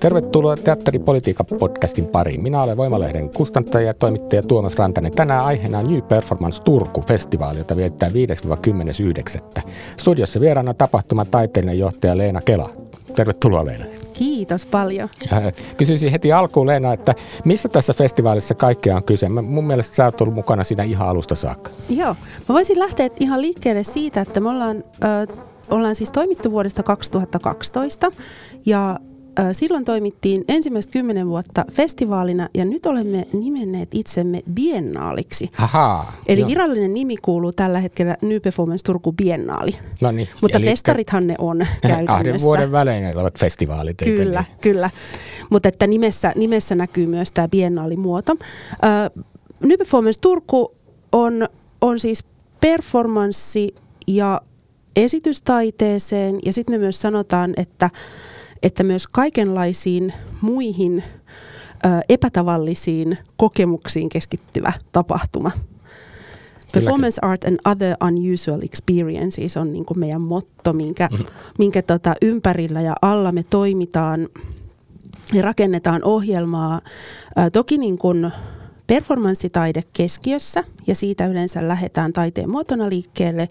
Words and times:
Tervetuloa 0.00 0.56
Teatteripolitiikan 0.56 1.46
podcastin 1.58 2.06
pariin. 2.06 2.42
Minä 2.42 2.62
olen 2.62 2.76
Voimalehden 2.76 3.30
kustantaja 3.30 3.86
ja 3.86 3.94
toimittaja 3.94 4.42
Tuomas 4.42 4.76
Rantanen. 4.76 5.12
Tänään 5.12 5.44
aiheena 5.44 5.78
on 5.78 5.92
New 5.92 6.02
Performance 6.02 6.62
Turku-festivaali, 6.62 7.58
jota 7.58 7.76
viettää 7.76 8.08
5-10.9. 8.08 9.62
Studiossa 9.96 10.40
vieraana 10.40 10.74
tapahtuman 10.74 11.26
taiteellinen 11.30 11.78
johtaja 11.78 12.18
Leena 12.18 12.40
Kela. 12.40 12.70
Tervetuloa 13.16 13.66
Leena. 13.66 13.84
Kiitos 14.22 14.66
paljon. 14.66 15.08
Kysyisin 15.76 16.10
heti 16.10 16.32
alkuun 16.32 16.66
Leena, 16.66 16.92
että 16.92 17.14
missä 17.44 17.68
tässä 17.68 17.94
festivaalissa 17.94 18.54
kaikkea 18.54 18.96
on 18.96 19.04
kyse? 19.04 19.28
Mun 19.28 19.66
mielestä 19.66 19.96
sä 19.96 20.04
oot 20.04 20.20
ollut 20.20 20.34
mukana 20.34 20.64
siinä 20.64 20.82
ihan 20.82 21.08
alusta 21.08 21.34
saakka. 21.34 21.70
Joo, 21.90 22.16
mä 22.48 22.54
voisin 22.54 22.78
lähteä 22.78 23.08
ihan 23.20 23.42
liikkeelle 23.42 23.84
siitä, 23.84 24.20
että 24.20 24.40
me 24.40 24.48
ollaan, 24.48 24.84
äh, 25.04 25.38
ollaan 25.70 25.94
siis 25.94 26.12
toimittu 26.12 26.50
vuodesta 26.50 26.82
2012 26.82 28.12
ja 28.66 28.98
Silloin 29.52 29.84
toimittiin 29.84 30.44
ensimmäistä 30.48 30.92
kymmenen 30.92 31.28
vuotta 31.28 31.64
festivaalina 31.72 32.48
ja 32.54 32.64
nyt 32.64 32.86
olemme 32.86 33.26
nimenneet 33.32 33.88
itsemme 33.92 34.42
biennaaliksi. 34.54 35.50
Aha, 35.58 36.12
eli 36.26 36.40
jo. 36.40 36.46
virallinen 36.46 36.94
nimi 36.94 37.16
kuuluu 37.16 37.52
tällä 37.52 37.80
hetkellä 37.80 38.16
New 38.22 38.40
Performance 38.40 38.82
Turku 38.84 39.12
Biennaali. 39.12 39.70
No 40.02 40.12
niin, 40.12 40.28
Mutta 40.42 40.60
festarithan 40.60 41.26
ne 41.26 41.34
on 41.38 41.58
käytännössä. 41.82 42.06
Kahden 42.06 42.40
vuoden 42.40 42.72
välein 42.72 43.16
olevat 43.16 43.38
festivaalit. 43.38 43.96
Kyllä, 44.04 44.44
niin? 44.48 44.58
kyllä. 44.60 44.90
Mutta 45.50 45.68
että 45.68 45.86
nimessä, 45.86 46.32
nimessä 46.36 46.74
näkyy 46.74 47.06
myös 47.06 47.32
tämä 47.32 47.48
biennaalimuoto. 47.48 48.32
Uh, 48.32 49.24
New 49.60 49.78
Performance 49.78 50.20
Turku 50.20 50.74
on, 51.12 51.48
on 51.80 51.98
siis 51.98 52.24
performanssi 52.60 53.74
ja 54.06 54.40
esitystaiteeseen 54.96 56.38
ja 56.44 56.52
sitten 56.52 56.74
me 56.74 56.78
myös 56.78 57.00
sanotaan, 57.00 57.54
että 57.56 57.90
että 58.62 58.82
myös 58.82 59.06
kaikenlaisiin 59.06 60.12
muihin 60.40 61.04
ö, 61.84 61.88
epätavallisiin 62.08 63.18
kokemuksiin 63.36 64.08
keskittyvä 64.08 64.72
tapahtuma. 64.92 65.50
Performance 66.72 67.18
art 67.22 67.44
and 67.44 67.58
other 67.64 67.96
unusual 68.04 68.62
experiences 68.62 69.56
on 69.56 69.72
niin 69.72 69.84
meidän 69.96 70.20
motto, 70.20 70.72
minkä, 70.72 71.08
mm-hmm. 71.12 71.26
minkä 71.58 71.82
tota 71.82 72.14
ympärillä 72.22 72.80
ja 72.80 72.94
alla 73.02 73.32
me 73.32 73.42
toimitaan 73.50 74.28
ja 75.32 75.42
rakennetaan 75.42 76.04
ohjelmaa. 76.04 76.80
Ö, 77.38 77.50
toki 77.50 77.78
niin 77.78 77.98
kuin 77.98 78.32
performanssitaide 78.92 79.82
keskiössä 79.92 80.64
ja 80.86 80.94
siitä 80.94 81.26
yleensä 81.26 81.68
lähdetään 81.68 82.12
taiteen 82.12 82.50
muotona 82.50 82.88
liikkeelle, 82.88 83.48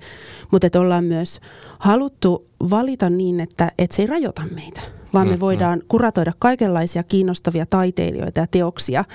mutta 0.52 0.68
että 0.68 0.80
ollaan 0.80 1.04
myös 1.04 1.40
haluttu 1.80 2.48
valita 2.70 3.10
niin, 3.10 3.40
että, 3.40 3.72
että 3.78 3.96
se 3.96 4.02
ei 4.02 4.08
rajoita 4.08 4.42
meitä 4.56 4.82
vaan 5.14 5.28
me 5.28 5.36
mm, 5.36 5.40
voidaan 5.40 5.80
mm. 5.80 5.86
kuratoida 5.88 6.32
kaikenlaisia 6.40 7.04
kiinnostavia 7.04 7.66
taiteilijoita 7.66 8.40
ja 8.40 8.48
teoksia 8.48 9.06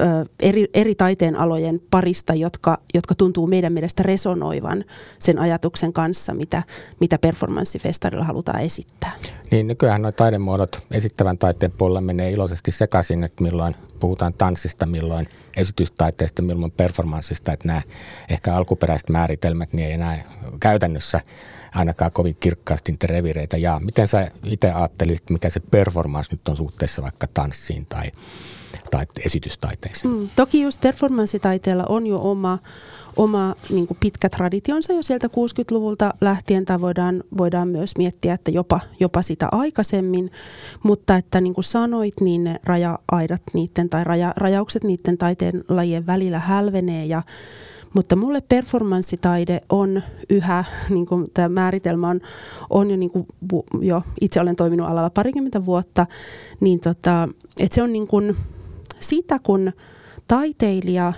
ö, 0.00 0.04
eri, 0.40 0.66
eri 0.74 0.94
taiteen 0.94 1.36
alojen 1.36 1.80
parista, 1.90 2.34
jotka, 2.34 2.78
jotka 2.94 3.14
tuntuu 3.14 3.46
meidän 3.46 3.72
mielestä 3.72 4.02
resonoivan 4.02 4.84
sen 5.18 5.38
ajatuksen 5.38 5.92
kanssa, 5.92 6.34
mitä, 6.34 6.62
mitä 7.00 7.18
performanssifestarilla 7.18 8.24
halutaan 8.24 8.60
esittää. 8.60 9.12
Niin 9.50 9.66
nykyään 9.66 10.02
nuo 10.02 10.12
taidemuodot 10.12 10.84
esittävän 10.90 11.38
taiteen 11.38 11.72
puolella 11.72 12.00
menee 12.00 12.30
iloisesti 12.30 12.72
sekaisin, 12.72 13.24
että 13.24 13.42
milloin 13.42 13.74
puhutaan 14.00 14.34
tanssista, 14.34 14.86
milloin 14.86 15.28
esitystaiteesta, 15.56 16.42
milloin 16.42 16.72
performanssista, 16.72 17.52
että 17.52 17.68
nämä 17.68 17.82
ehkä 18.28 18.54
alkuperäiset 18.54 19.08
määritelmät 19.08 19.72
niin 19.72 19.86
ei 19.86 19.92
enää 19.92 20.24
käytännössä 20.60 21.20
ainakaan 21.74 22.12
kovin 22.12 22.36
kirkkaasti 22.40 22.92
niitä 22.92 23.06
revireitä 23.06 23.56
jaa. 23.56 23.80
Miten 23.80 24.08
sä 24.08 24.30
itse 24.44 24.72
ajattelisit, 24.72 25.30
mikä 25.30 25.50
se 25.50 25.60
performance 25.60 26.32
nyt 26.32 26.48
on 26.48 26.56
suhteessa 26.56 27.02
vaikka 27.02 27.26
tanssiin 27.34 27.86
tai, 27.86 28.12
tai 28.90 29.06
esitystaiteeseen? 29.26 30.14
Mm, 30.14 30.28
toki 30.36 30.62
just 30.62 30.80
performanssitaiteella 30.80 31.84
on 31.88 32.06
jo 32.06 32.20
oma, 32.30 32.58
oma 33.16 33.54
niin 33.70 33.86
kuin 33.86 33.96
pitkä 34.00 34.28
traditionsa 34.28 34.92
jo 34.92 35.02
sieltä 35.02 35.26
60-luvulta 35.26 36.14
lähtien, 36.20 36.64
tai 36.64 36.80
voidaan, 36.80 37.24
voidaan 37.38 37.68
myös 37.68 37.96
miettiä, 37.98 38.34
että 38.34 38.50
jopa, 38.50 38.80
jopa 39.00 39.22
sitä 39.22 39.48
aikaisemmin, 39.52 40.30
mutta 40.82 41.16
että 41.16 41.40
niin 41.40 41.54
kuin 41.54 41.64
sanoit, 41.64 42.14
niin 42.20 42.44
ne 42.44 42.56
raja-aidat 42.64 43.42
niiden 43.52 43.88
tai 43.88 44.04
raja, 44.04 44.32
rajaukset 44.36 44.84
niiden 44.84 45.18
taiteen 45.18 45.64
lajien 45.68 46.06
välillä 46.06 46.38
hälvenee. 46.38 47.04
Ja 47.04 47.22
mutta 47.94 48.16
mulle 48.16 48.40
performanssitaide 48.40 49.60
on 49.68 50.02
yhä, 50.30 50.64
niin 50.90 51.06
kuin 51.06 51.30
tämä 51.34 51.48
määritelmä 51.48 52.08
on, 52.08 52.20
on 52.70 52.90
jo, 52.90 52.96
niin 52.96 53.10
kuin, 53.10 53.26
jo, 53.80 54.02
itse 54.20 54.40
olen 54.40 54.56
toiminut 54.56 54.88
alalla 54.88 55.10
parikymmentä 55.10 55.66
vuotta, 55.66 56.06
niin 56.60 56.80
tota, 56.80 57.28
että 57.60 57.74
se 57.74 57.82
on 57.82 57.92
niin 57.92 58.06
kuin 58.06 58.36
sitä, 59.00 59.38
kun 59.42 59.72
taiteilija 60.28 61.12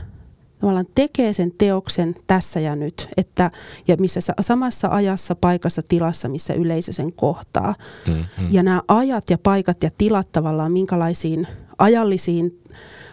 tavallaan 0.65 0.95
tekee 0.95 1.33
sen 1.33 1.53
teoksen 1.59 2.15
tässä 2.27 2.61
ja 2.61 2.77
nyt, 2.77 3.09
että, 3.17 3.51
ja 3.89 3.97
missä 3.97 4.21
samassa 4.41 4.89
ajassa, 4.89 5.35
paikassa, 5.35 5.83
tilassa, 5.89 6.29
missä 6.29 6.55
yleisö 6.55 6.93
sen 6.93 7.13
kohtaa. 7.13 7.75
Mm-hmm. 8.07 8.49
Ja 8.51 8.63
nämä 8.63 8.83
ajat 8.89 9.31
ja 9.31 9.39
paikat 9.39 9.83
ja 9.83 9.91
tilat 9.99 10.33
tavallaan 10.33 10.73
minkälaisiin 10.73 11.47
ajallisiin 11.79 12.61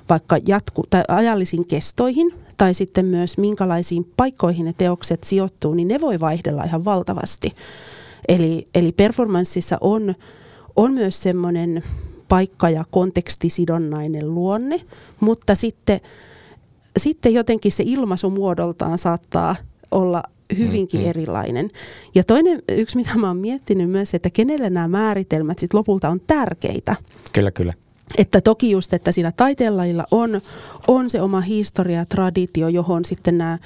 vaikka 0.10 0.38
jatku, 0.48 0.84
tai 0.90 1.04
ajallisiin 1.08 1.66
kestoihin 1.66 2.32
tai 2.58 2.74
sitten 2.74 3.06
myös 3.06 3.38
minkälaisiin 3.38 4.12
paikkoihin 4.18 4.66
ne 4.66 4.74
teokset 4.78 5.24
sijoittuu, 5.24 5.74
niin 5.74 5.88
ne 5.88 6.02
voi 6.02 6.20
vaihdella 6.20 6.64
ihan 6.64 6.86
valtavasti. 6.86 7.56
Eli, 8.28 8.68
eli 8.76 8.92
performanssissa 8.92 9.78
on, 9.82 10.16
on 10.76 10.94
myös 10.94 11.22
semmoinen 11.22 11.84
paikka- 12.30 12.70
ja 12.70 12.86
kontekstisidonnainen 12.92 14.34
luonne, 14.34 14.82
mutta 15.20 15.56
sitten, 15.56 16.00
sitten 16.98 17.34
jotenkin 17.34 17.72
se 17.72 17.84
ilmaisu 17.86 18.30
muodoltaan 18.30 18.98
saattaa 18.98 19.56
olla 19.92 20.24
hyvinkin 20.58 21.00
mm-hmm. 21.00 21.10
erilainen. 21.10 21.70
Ja 22.16 22.24
toinen, 22.24 22.62
yksi 22.70 22.98
mitä 22.98 23.18
mä 23.18 23.28
oon 23.28 23.38
miettinyt 23.38 23.90
myös, 23.90 24.14
että 24.14 24.30
kenelle 24.30 24.70
nämä 24.70 24.88
määritelmät 24.88 25.60
sit 25.60 25.74
lopulta 25.74 26.10
on 26.10 26.22
tärkeitä. 26.28 26.96
Kyllä, 27.34 27.52
kyllä. 27.52 27.74
Että 28.18 28.42
toki 28.42 28.72
just, 28.72 28.94
että 28.94 29.12
siinä 29.12 29.32
taiteenlajilla 29.32 30.06
on, 30.12 30.42
on 30.88 31.10
se 31.10 31.22
oma 31.22 31.42
historia 31.42 31.98
ja 31.98 32.06
traditio, 32.06 32.68
johon 32.68 33.06
sitten 33.06 33.38
nämä 33.38 33.58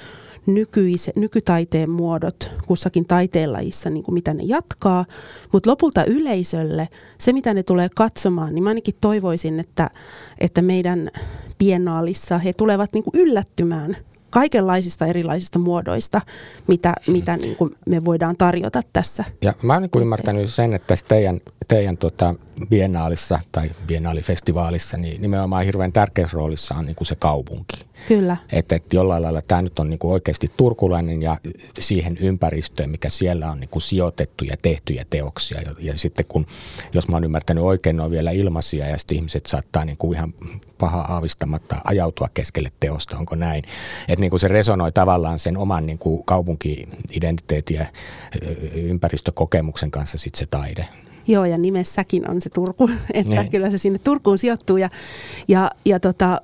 nykyise, 0.46 1.12
nykytaiteen 1.16 1.90
muodot 1.90 2.50
kussakin 2.66 3.06
taiteenlajissa, 3.06 3.90
niin 3.90 4.04
kuin 4.04 4.14
mitä 4.14 4.34
ne 4.34 4.42
jatkaa. 4.46 5.04
Mutta 5.52 5.70
lopulta 5.70 6.04
yleisölle, 6.04 6.88
se 7.18 7.32
mitä 7.32 7.54
ne 7.54 7.62
tulee 7.62 7.88
katsomaan, 7.94 8.54
niin 8.54 8.62
mä 8.62 8.70
ainakin 8.70 8.94
toivoisin, 9.00 9.60
että, 9.60 9.90
että 10.38 10.62
meidän 10.62 11.10
biennaalissa 11.58 12.38
he 12.38 12.52
tulevat 12.52 12.92
niin 12.92 13.04
kuin 13.04 13.20
yllättymään 13.22 13.96
kaikenlaisista 14.30 15.06
erilaisista 15.06 15.58
muodoista, 15.58 16.20
mitä, 16.66 16.94
hmm. 17.06 17.12
mitä 17.12 17.36
niin 17.36 17.56
kuin 17.56 17.76
me 17.86 18.04
voidaan 18.04 18.36
tarjota 18.36 18.80
tässä. 18.92 19.24
Ja 19.42 19.54
mä 19.62 19.72
oon 19.72 19.82
niin 19.82 20.02
ymmärtänyt 20.02 20.50
sen, 20.50 20.74
että 20.74 20.86
tässä 20.86 21.06
teidän, 21.08 21.40
teidän 21.68 21.96
tota 21.96 22.34
biennaalissa 22.70 23.40
tai 23.52 23.70
biennaalifestivaalissa, 23.86 24.96
niin 24.96 25.22
nimenomaan 25.22 25.64
hirveän 25.64 25.92
tärkeässä 25.92 26.34
roolissa 26.34 26.74
on 26.74 26.86
niin 26.86 26.96
kuin 26.96 27.06
se 27.06 27.16
kaupunki. 27.16 27.86
Kyllä. 28.08 28.36
Että 28.52 28.76
et 28.76 28.92
jollain 28.92 29.22
lailla 29.22 29.42
tämä 29.42 29.62
nyt 29.62 29.78
on 29.78 29.90
niin 29.90 29.98
kuin 29.98 30.12
oikeasti 30.12 30.52
turkulainen 30.56 31.22
ja 31.22 31.36
siihen 31.78 32.16
ympäristöön, 32.20 32.90
mikä 32.90 33.08
siellä 33.08 33.50
on 33.50 33.60
niin 33.60 33.70
kuin 33.70 33.82
sijoitettuja 33.82 34.56
tehtyjä 34.62 35.04
teoksia. 35.10 35.60
Ja, 35.60 35.74
ja 35.78 35.98
sitten 35.98 36.24
kun, 36.28 36.46
jos 36.92 37.08
mä 37.08 37.16
oon 37.16 37.24
ymmärtänyt 37.24 37.64
oikein, 37.64 37.96
ne 37.96 38.02
on 38.02 38.10
vielä 38.10 38.30
ilmaisia 38.30 38.88
ja 38.88 38.98
sitten 38.98 39.16
ihmiset 39.16 39.46
saattaa 39.46 39.84
niin 39.84 39.96
kuin 39.96 40.16
ihan 40.16 40.34
paha 40.78 41.00
aavistamatta 41.00 41.76
ajautua 41.84 42.28
keskelle 42.34 42.72
teosta, 42.80 43.18
onko 43.18 43.36
näin. 43.36 43.64
Että 44.08 44.20
niin 44.20 44.30
kuin 44.30 44.40
se 44.40 44.48
resonoi 44.48 44.92
tavallaan 44.92 45.38
sen 45.38 45.56
oman 45.56 45.86
niin 45.86 45.98
kuin 45.98 46.24
kaupunki-identiteetin 46.24 47.76
ja 47.76 47.86
ympäristökokemuksen 48.74 49.90
kanssa 49.90 50.18
sitten 50.18 50.38
se 50.38 50.46
taide. 50.46 50.88
Joo, 51.28 51.44
ja 51.44 51.58
nimessäkin 51.58 52.30
on 52.30 52.40
se 52.40 52.50
Turku, 52.50 52.90
että 53.14 53.32
Niin. 53.32 53.50
kyllä 53.50 53.70
se 53.70 53.78
sinne 53.78 53.98
Turkuun 53.98 54.38
sijoittuu. 54.38 54.76
Ja, 54.76 54.90
ja, 55.48 55.70
ja 55.84 56.00
tota, 56.00 56.40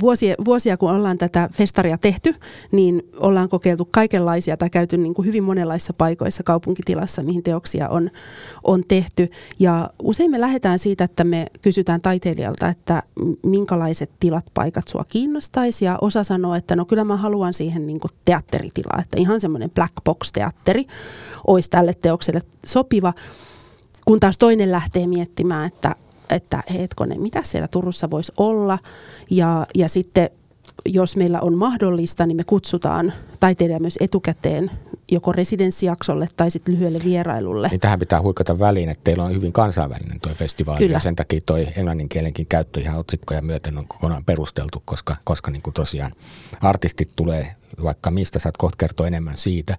vuosia, 0.00 0.34
vuosia, 0.44 0.76
kun 0.76 0.90
ollaan 0.90 1.18
tätä 1.18 1.48
festaria 1.52 1.98
tehty, 1.98 2.34
niin 2.72 3.02
ollaan 3.16 3.48
kokeiltu 3.48 3.88
kaikenlaisia 3.90 4.56
tai 4.56 4.70
käyty 4.70 4.96
niin 4.96 5.14
kuin 5.14 5.26
hyvin 5.26 5.44
monenlaisissa 5.44 5.92
paikoissa 5.92 6.42
kaupunkitilassa, 6.42 7.22
mihin 7.22 7.42
teoksia 7.42 7.88
on, 7.88 8.10
on 8.64 8.84
tehty. 8.88 9.30
Ja 9.58 9.90
usein 10.02 10.30
me 10.30 10.40
lähdetään 10.40 10.78
siitä, 10.78 11.04
että 11.04 11.24
me 11.24 11.46
kysytään 11.62 12.00
taiteilijalta, 12.00 12.68
että 12.68 13.02
minkälaiset 13.42 14.10
tilat, 14.20 14.44
paikat 14.54 14.88
sua 14.88 15.04
kiinnostaisi. 15.08 15.84
Ja 15.84 15.98
osa 16.00 16.24
sanoo, 16.24 16.54
että 16.54 16.76
no 16.76 16.84
kyllä 16.84 17.04
mä 17.04 17.16
haluan 17.16 17.54
siihen 17.54 17.86
niin 17.86 18.00
kuin 18.00 18.10
teatteritilaa, 18.24 18.98
että 19.02 19.16
ihan 19.20 19.40
semmoinen 19.40 19.70
black 19.70 19.94
box 20.04 20.32
teatteri 20.32 20.84
olisi 21.46 21.70
tälle 21.70 21.94
teokselle 21.94 22.40
sopiva. 22.66 23.12
Kun 24.10 24.20
taas 24.20 24.38
toinen 24.38 24.72
lähtee 24.72 25.06
miettimään, 25.06 25.66
että, 25.66 25.94
että 26.30 26.62
hetkonen, 26.72 27.20
mitä 27.20 27.42
siellä 27.42 27.68
Turussa 27.68 28.10
voisi 28.10 28.32
olla. 28.36 28.78
Ja, 29.30 29.66
ja 29.74 29.88
sitten 29.88 30.30
jos 30.86 31.16
meillä 31.16 31.40
on 31.40 31.58
mahdollista, 31.58 32.26
niin 32.26 32.36
me 32.36 32.44
kutsutaan 32.44 33.12
taiteilija 33.40 33.80
myös 33.80 33.98
etukäteen 34.00 34.70
joko 35.10 35.32
residenssijaksolle 35.32 36.28
tai 36.36 36.50
sitten 36.50 36.74
lyhyelle 36.74 36.98
vierailulle. 37.04 37.68
Niin 37.68 37.80
tähän 37.80 37.98
pitää 37.98 38.22
huikata 38.22 38.58
väliin, 38.58 38.88
että 38.88 39.04
teillä 39.04 39.24
on 39.24 39.34
hyvin 39.34 39.52
kansainvälinen 39.52 40.20
tuo 40.20 40.32
festivaali 40.34 40.78
Kyllä. 40.78 40.96
ja 40.96 41.00
sen 41.00 41.16
takia 41.16 41.40
toi 41.46 41.68
englanninkielenkin 41.76 42.46
käyttö 42.46 42.80
ihan 42.80 42.98
otsikkoja 42.98 43.42
myöten 43.42 43.78
on 43.78 43.88
kokonaan 43.88 44.24
perusteltu, 44.24 44.82
koska, 44.84 45.16
koska 45.24 45.50
niin 45.50 45.62
kuin 45.62 45.74
tosiaan 45.74 46.12
artistit 46.60 47.10
tulee 47.16 47.54
vaikka 47.82 48.10
mistä 48.10 48.38
saat 48.38 48.56
kohta 48.56 48.76
kertoa 48.76 49.06
enemmän 49.06 49.38
siitä. 49.38 49.76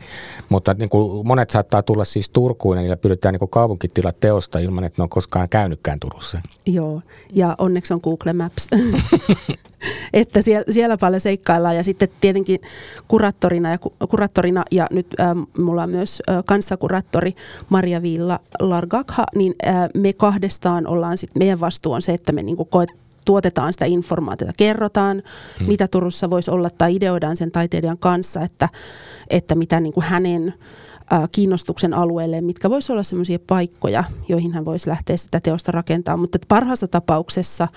Mutta 0.50 0.74
niin 0.74 0.89
kuin 0.89 1.27
monet 1.27 1.50
saattaa 1.50 1.83
tulla 1.83 2.06
siis 2.06 2.30
Turkuun 2.30 2.77
ja 2.77 2.81
niillä 2.81 2.98
pyydetään 2.98 3.33
niin 3.33 3.50
kaupunkitilat 3.50 4.19
teosta 4.19 4.59
ilman, 4.59 4.83
että 4.83 5.01
ne 5.01 5.03
on 5.03 5.09
koskaan 5.09 5.50
käynytkään 5.50 6.00
Turussa. 6.00 6.42
Joo, 6.68 7.01
ja 7.33 7.56
onneksi 7.57 7.94
on 7.94 8.00
Google 8.03 8.33
Maps. 8.33 8.68
että 10.13 10.42
siellä, 10.42 10.74
siellä 10.74 10.98
paljon 10.98 11.19
seikkaillaan 11.19 11.75
ja 11.75 11.83
sitten 11.83 12.09
tietenkin 12.21 12.59
kuraattorina 13.07 13.71
ja, 13.71 13.77
ku- 13.77 13.94
kuraattorina 14.09 14.63
ja 14.71 14.88
nyt 14.92 15.07
äh, 15.19 15.27
mulla 15.57 15.83
on 15.83 15.89
myös 15.89 16.21
äh, 16.30 16.44
kanssakuraattori 16.45 17.36
Maria 17.69 18.01
Viilla 18.01 18.39
Largakha, 18.59 19.24
niin 19.36 19.56
äh, 19.68 19.89
me 19.94 20.13
kahdestaan 20.13 20.88
ollaan 20.88 21.18
sitten, 21.18 21.39
meidän 21.42 21.59
vastuu 21.59 21.94
on 21.94 22.01
se, 22.01 22.13
että 22.13 22.31
me 22.31 22.44
niinku 22.44 22.65
koet, 22.65 22.89
tuotetaan 23.25 23.73
sitä 23.73 23.85
informaatiota, 23.85 24.53
kerrotaan, 24.57 25.23
hmm. 25.59 25.68
mitä 25.68 25.88
Turussa 25.88 26.29
voisi 26.29 26.51
olla 26.51 26.69
tai 26.69 26.95
ideoidaan 26.95 27.38
sen 27.38 27.51
taiteilijan 27.51 27.97
kanssa, 27.97 28.41
että, 28.41 28.69
että 29.29 29.56
mitä 29.56 29.79
niin 29.79 29.94
kuin 29.94 30.03
hänen 30.03 30.53
kiinnostuksen 31.31 31.94
alueelle, 31.94 32.41
mitkä 32.41 32.69
voisi 32.69 32.91
olla 32.91 33.03
sellaisia 33.03 33.39
paikkoja, 33.47 34.03
joihin 34.29 34.53
hän 34.53 34.65
voisi 34.65 34.89
lähteä 34.89 35.18
sitä 35.18 35.39
teosta 35.39 35.71
rakentamaan. 35.71 36.19
Mutta 36.19 36.39
parhaassa 36.47 36.88
tapauksessa, 36.88 37.68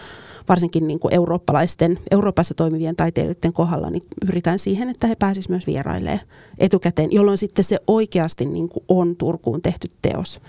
varsinkin 0.49 0.87
niin 0.87 0.99
kuin 0.99 1.15
eurooppalaisten, 1.15 1.99
Euroopassa 2.11 2.55
toimivien 2.55 2.97
taiteilijoiden 2.97 3.53
kohdalla, 3.53 3.91
niin 3.91 4.03
pyritään 4.27 4.59
siihen, 4.59 4.91
että 4.91 5.07
he 5.07 5.17
pääsisivät 5.17 5.51
myös 5.51 5.67
vierailemaan 5.67 6.21
etukäteen, 6.59 7.13
jolloin 7.13 7.39
sitten 7.39 7.65
se 7.65 7.79
oikeasti 7.87 8.45
niin 8.45 8.69
kuin 8.69 8.85
on 8.89 9.17
Turkuun 9.17 9.63
tehty 9.63 9.91
teos. 10.03 10.41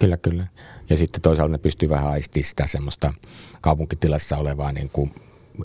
Kyllä, 0.00 0.16
kyllä. 0.16 0.46
Ja 0.90 0.96
sitten 0.96 1.22
toisaalta 1.22 1.52
ne 1.52 1.58
pystyy 1.58 1.88
vähän 1.88 2.10
aistimaan 2.10 2.44
sitä 2.44 2.66
semmoista 2.66 3.14
kaupunkitilassa 3.60 4.36
olevaa 4.36 4.72
niin 4.72 4.90
kuin 4.92 5.14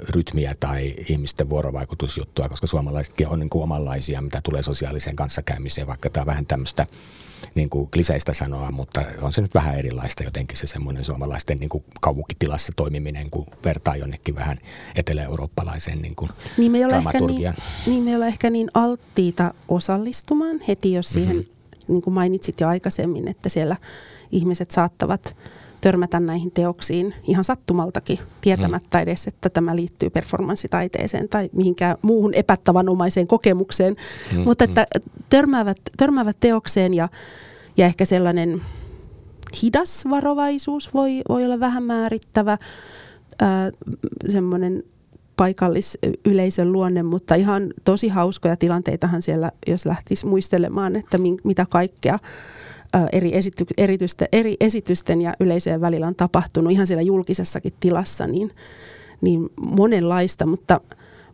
rytmiä 0.10 0.56
tai 0.60 0.96
ihmisten 1.10 1.50
vuorovaikutusjuttua, 1.50 2.50
koska 2.50 2.68
suomalaisetkin 2.68 3.28
on 3.28 3.40
niin 3.40 3.50
kuin 3.50 3.64
omanlaisia, 3.64 4.22
mitä 4.22 4.42
tulee 4.44 4.64
sosiaaliseen 4.64 5.16
kanssakäymiseen, 5.16 5.88
vaikka 5.88 6.10
tämä 6.10 6.22
on 6.22 6.28
vähän 6.28 6.46
tämmöistä 6.46 6.88
niin 7.56 7.70
kuin 7.70 7.92
kliseistä 7.92 8.34
sanoa, 8.34 8.72
mutta 8.72 9.02
on 9.22 9.34
se 9.34 9.42
nyt 9.42 9.54
vähän 9.54 9.80
erilaista 9.80 10.24
jotenkin 10.24 10.58
se 10.58 10.68
semmoinen 10.68 11.04
suomalaisten 11.04 11.60
niin 11.60 11.70
kuin 11.70 11.84
kaupunkitilassa 12.02 12.74
toimiminen, 12.76 13.30
kun 13.30 13.46
vertaa 13.66 13.96
jonnekin 13.96 14.36
vähän 14.36 14.58
etelä-eurooppalaiseen 14.96 16.02
niin 16.02 16.16
kuin 16.16 16.30
Niin 16.58 16.72
me, 16.72 16.78
ei 16.78 16.86
ole 16.86 16.96
ehkä 16.96 17.20
niin, 17.20 17.54
niin 17.86 18.04
me 18.04 18.10
ei 18.10 18.16
ole 18.16 18.28
ehkä 18.28 18.50
niin 18.50 18.70
alttiita 18.74 19.54
osallistumaan 19.68 20.60
heti, 20.68 20.94
jos 20.94 21.10
siihen, 21.10 21.36
mm-hmm. 21.36 21.94
niin 21.94 22.02
kuin 22.02 22.14
mainitsit 22.14 22.62
jo 22.62 22.68
aikaisemmin, 22.68 23.28
että 23.28 23.50
siellä 23.50 23.76
ihmiset 24.32 24.72
saattavat 24.72 25.36
törmätä 25.82 26.20
näihin 26.20 26.52
teoksiin 26.52 27.14
ihan 27.24 27.44
sattumaltakin, 27.44 28.20
tietämättä 28.42 29.00
edes, 29.00 29.28
että 29.28 29.50
tämä 29.50 29.76
liittyy 29.76 30.10
performanssitaiteeseen 30.10 31.30
tai 31.30 31.50
mihinkään 31.54 31.98
muuhun 32.02 32.34
epätavanomaiseen 32.34 33.28
kokemukseen. 33.28 33.96
Mm, 34.34 34.40
Mutta 34.40 34.64
että 34.64 34.88
törmäävät, 35.30 35.78
törmäävät 35.98 36.38
teokseen 36.40 36.94
ja, 36.94 37.10
ja 37.78 37.86
ehkä 37.86 38.06
sellainen 38.06 38.62
hidas 39.64 40.04
varovaisuus 40.10 40.94
voi, 40.94 41.22
voi 41.30 41.46
olla 41.46 41.60
vähän 41.60 41.84
määrittävä, 41.84 42.58
ää, 43.42 43.72
semmoinen 44.30 44.84
paikallisyleisön 45.38 46.72
luonne, 46.72 47.04
mutta 47.04 47.36
ihan 47.36 47.74
tosi 47.84 48.08
hauskoja 48.08 48.56
tilanteitahan 48.58 49.22
siellä, 49.22 49.52
jos 49.68 49.86
lähtisi 49.86 50.26
muistelemaan, 50.26 50.96
että 50.96 51.18
min, 51.18 51.38
mitä 51.44 51.66
kaikkea 51.70 52.20
eri, 53.12 53.38
esity, 53.38 53.66
eritysten, 53.78 54.28
eri 54.32 54.58
esitysten 54.60 55.22
ja 55.22 55.34
yleisöjen 55.40 55.82
välillä 55.82 56.08
on 56.08 56.16
tapahtunut 56.16 56.72
ihan 56.72 56.88
siellä 56.88 57.02
julkisessakin 57.02 57.74
tilassa, 57.80 58.28
niin, 58.28 58.52
niin 59.22 59.50
monenlaista, 59.58 60.46
mutta, 60.46 60.82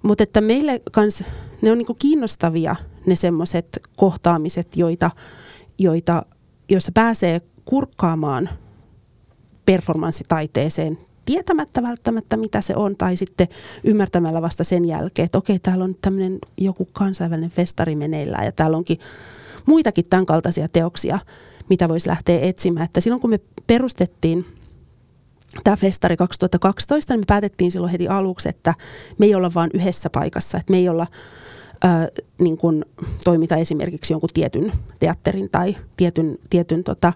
mutta 0.04 0.24
että 0.24 0.42
meille 0.42 0.82
kans, 0.92 1.24
ne 1.62 1.72
on 1.72 1.78
niinku 1.78 1.96
kiinnostavia 2.00 2.76
ne 3.06 3.16
semmoiset 3.16 3.82
kohtaamiset, 3.96 4.78
joita, 4.78 5.12
joita, 5.80 6.26
joissa 6.70 6.92
pääsee 6.92 7.42
kurkkaamaan 7.66 8.50
performanssitaiteeseen 9.66 10.98
tietämättä 11.26 11.84
välttämättä 11.84 12.38
mitä 12.38 12.62
se 12.62 12.76
on 12.76 12.98
tai 12.98 13.16
sitten 13.16 13.48
ymmärtämällä 13.84 14.42
vasta 14.42 14.64
sen 14.64 14.86
jälkeen, 14.86 15.26
että 15.26 15.38
okei 15.38 15.60
täällä 15.60 15.84
on 15.84 15.96
tämmöinen 16.02 16.40
joku 16.58 16.88
kansainvälinen 16.94 17.50
festari 17.50 17.96
meneillään 17.96 18.46
ja 18.46 18.52
täällä 18.52 18.78
onkin 18.78 19.00
muitakin 19.66 20.06
tämän 20.10 20.26
kaltaisia 20.26 20.68
teoksia, 20.74 21.20
mitä 21.70 21.90
voisi 21.90 22.10
lähteä 22.10 22.40
etsimään. 22.40 22.86
Että 22.86 23.02
silloin 23.02 23.22
kun 23.22 23.30
me 23.30 23.40
perustettiin 23.68 24.46
tämä 25.64 25.76
festari 25.76 26.18
2012, 26.18 27.14
niin 27.14 27.20
me 27.20 27.26
päätettiin 27.28 27.72
silloin 27.72 27.92
heti 27.92 28.08
aluksi, 28.08 28.50
että 28.50 28.74
me 29.18 29.26
ei 29.26 29.36
olla 29.36 29.52
vain 29.56 29.72
yhdessä 29.74 30.10
paikassa, 30.10 30.58
että 30.58 30.72
me 30.72 30.78
ei 30.78 30.90
olla 30.90 31.08
ää, 31.84 32.08
niin 32.40 32.58
kuin 32.58 32.86
toimita 33.24 33.56
esimerkiksi 33.56 34.14
jonkun 34.14 34.30
tietyn 34.34 34.72
teatterin 35.00 35.50
tai 35.50 35.76
tietyn, 35.98 36.38
tietyn 36.50 36.84
tota, 36.84 37.14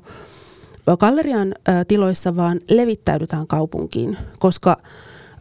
gallerian 0.99 1.53
ää, 1.67 1.85
tiloissa, 1.85 2.35
vaan 2.35 2.59
levittäydytään 2.69 3.47
kaupunkiin, 3.47 4.17
koska 4.39 4.77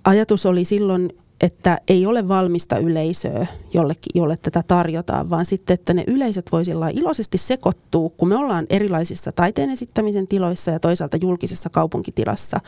ajatus 0.04 0.46
oli 0.46 0.64
silloin, 0.64 1.10
että 1.44 1.78
ei 1.88 2.06
ole 2.06 2.28
valmista 2.28 2.78
yleisöä, 2.78 3.46
jollekin, 3.74 4.10
jolle 4.14 4.36
tätä 4.36 4.62
tarjotaan, 4.68 5.30
vaan 5.30 5.44
sitten, 5.44 5.74
että 5.74 5.94
ne 5.94 6.04
yleisöt 6.06 6.52
voisivat 6.52 6.90
iloisesti 6.94 7.38
sekoittua, 7.38 8.10
kun 8.16 8.28
me 8.28 8.36
ollaan 8.36 8.66
erilaisissa 8.70 9.32
taiteen 9.32 9.70
esittämisen 9.70 10.28
tiloissa 10.28 10.70
ja 10.70 10.80
toisaalta 10.80 11.16
julkisessa 11.16 11.70
kaupunkitilassa, 11.70 12.60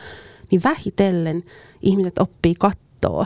niin 0.51 0.61
vähitellen 0.63 1.43
ihmiset 1.81 2.19
oppii 2.19 2.55
kattoa 2.55 3.25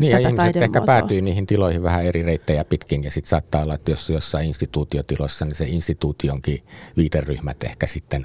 Niin 0.00 0.12
ja 0.12 0.18
ihmiset 0.18 0.38
ehkä 0.38 0.52
taidemuotoa. 0.58 0.86
päätyy 0.86 1.20
niihin 1.20 1.46
tiloihin 1.46 1.82
vähän 1.82 2.04
eri 2.04 2.22
reittejä 2.22 2.64
pitkin 2.64 3.04
ja 3.04 3.10
sitten 3.10 3.28
saattaa 3.28 3.62
olla, 3.62 3.74
että 3.74 3.90
jos 3.90 4.10
jossain 4.10 4.46
instituutiotilossa, 4.46 5.44
niin 5.44 5.54
se 5.54 5.64
instituutionkin 5.64 6.62
viiteryhmät 6.96 7.62
ehkä 7.62 7.86
sitten 7.86 8.24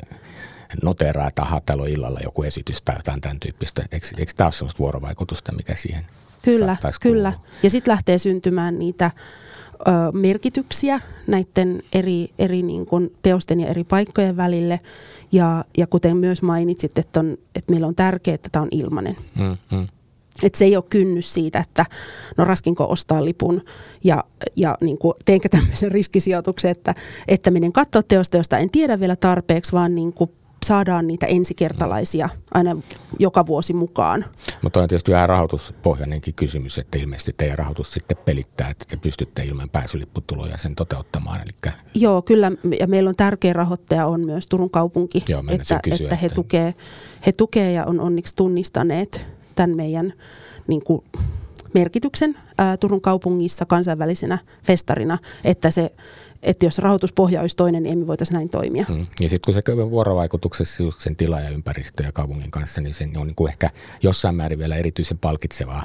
noteraa, 0.84 1.32
täällä 1.66 1.84
on 1.84 1.90
illalla 1.90 2.20
joku 2.24 2.44
esitys 2.44 2.82
tai 2.82 2.96
jotain 2.96 3.22
tämän 3.22 3.40
tyyppistä. 3.40 3.84
Eikö, 3.92 4.08
eikö 4.18 4.32
tämä 4.36 4.48
ole 4.48 4.54
sellaista 4.54 4.80
vuorovaikutusta, 4.80 5.52
mikä 5.52 5.76
siihen 5.76 6.06
Kyllä, 6.42 6.66
saattaisi 6.66 7.00
kyllä. 7.00 7.32
kuulua? 7.32 7.48
Ja 7.64 7.70
sitten 7.70 7.92
lähtee 7.92 8.18
syntymään 8.18 8.80
niitä 8.80 9.12
ö, 9.74 9.82
merkityksiä 10.14 11.02
näiden 11.28 11.84
eri, 11.94 12.28
eri 12.40 12.62
niin 12.62 12.86
kuin 12.86 13.16
teosten 13.22 13.60
ja 13.60 13.68
eri 13.68 13.84
paikkojen 13.84 14.38
välille. 14.38 14.80
Ja, 15.32 15.64
ja 15.78 15.88
kuten 15.88 16.18
myös 16.18 16.42
mainitsit, 16.42 16.98
että, 16.98 17.20
on, 17.20 17.38
että 17.56 17.72
meillä 17.72 17.88
on 17.88 17.96
tärkeää, 17.96 18.36
että 18.36 18.50
tämä 18.52 18.64
on 18.64 18.70
ilmainen. 18.72 19.18
Mm, 19.36 19.58
mm. 19.78 19.88
Että 20.44 20.58
se 20.58 20.66
ei 20.66 20.76
ole 20.76 20.84
kynnys 20.90 21.34
siitä, 21.34 21.60
että 21.60 21.86
no 22.38 22.46
raskinko 22.46 22.86
ostaa 22.90 23.26
lipun 23.26 23.62
ja, 24.04 24.24
ja 24.56 24.78
niin 24.82 24.98
kuin 24.98 25.14
teenkö 25.26 25.50
tämmöisen 25.50 25.92
riskisijoituksen, 25.92 26.72
että, 26.72 26.96
että 27.28 27.52
menen 27.52 27.74
katsoa 27.74 28.04
teosta, 28.04 28.38
josta 28.38 28.58
en 28.58 28.70
tiedä 28.70 29.00
vielä 29.00 29.16
tarpeeksi, 29.16 29.72
vaan 29.72 29.96
niin 29.96 30.14
kuin 30.14 30.32
saadaan 30.66 31.08
niitä 31.08 31.26
ensikertalaisia 31.26 32.30
aina 32.54 32.78
joka 33.20 33.46
vuosi 33.46 33.74
mukaan. 33.74 34.26
Mutta 34.62 34.82
on 34.82 34.88
tietysti 34.88 35.12
vähän 35.12 35.30
rahoituspohjainenkin 35.30 36.34
kysymys, 36.34 36.78
että 36.78 36.98
ilmeisesti 36.98 37.34
teidän 37.38 37.58
rahoitus 37.58 37.92
sitten 37.94 38.18
pelittää, 38.18 38.70
että 38.70 38.86
te 38.88 38.98
pystytte 38.98 39.44
ilman 39.44 39.70
pääsylipputuloja 39.70 40.58
sen 40.58 40.76
toteuttamaan. 40.76 41.42
Eli 41.42 41.74
Joo, 41.96 42.22
kyllä. 42.22 42.52
Ja 42.80 42.88
meillä 42.88 43.10
on 43.10 43.16
tärkeä 43.16 43.54
rahoittaja 43.54 44.06
on 44.08 44.26
myös 44.26 44.48
Turun 44.48 44.70
kaupunki, 44.70 45.24
Joo, 45.28 45.44
että, 45.48 45.80
kysyä, 45.84 46.06
että, 46.06 46.16
he, 46.16 46.26
että- 46.26 46.36
tukee, 46.36 46.74
he 47.26 47.32
tukee 47.32 47.72
ja 47.72 47.86
on 47.86 48.00
onneksi 48.00 48.36
tunnistaneet 48.36 49.28
tämän 49.56 49.76
meidän 49.76 50.14
niin 50.68 50.84
kuin, 50.84 51.04
merkityksen 51.74 52.38
ää, 52.58 52.78
Turun 52.78 53.02
kaupungissa 53.02 53.66
kansainvälisenä 53.66 54.38
festarina, 54.64 55.18
että 55.44 55.72
se 55.72 55.92
että 56.44 56.66
jos 56.66 56.78
rahoituspohja 56.78 57.42
olisi 57.42 57.58
toinen, 57.58 57.84
niin 57.84 57.94
emme 57.94 58.08
voitaisiin 58.08 58.36
näin 58.36 58.50
toimia. 58.50 58.86
Mm. 58.90 59.08
Ja 59.20 59.30
sitten 59.30 59.54
kun 59.54 59.54
se 59.54 59.90
vuorovaikutuksessa 59.90 60.84
just 60.84 61.00
sen 61.00 61.16
tila 61.16 61.40
ja 61.40 61.50
ympäristö 61.50 62.04
ja 62.04 62.12
kaupungin 62.12 62.52
kanssa, 62.52 62.82
niin 62.82 62.94
se 62.94 63.10
on 63.18 63.28
niin 63.28 63.36
kuin 63.36 63.52
ehkä 63.52 63.70
jossain 64.04 64.36
määrin 64.36 64.60
vielä 64.60 64.76
erityisen 64.76 65.18
palkitsevaa 65.18 65.84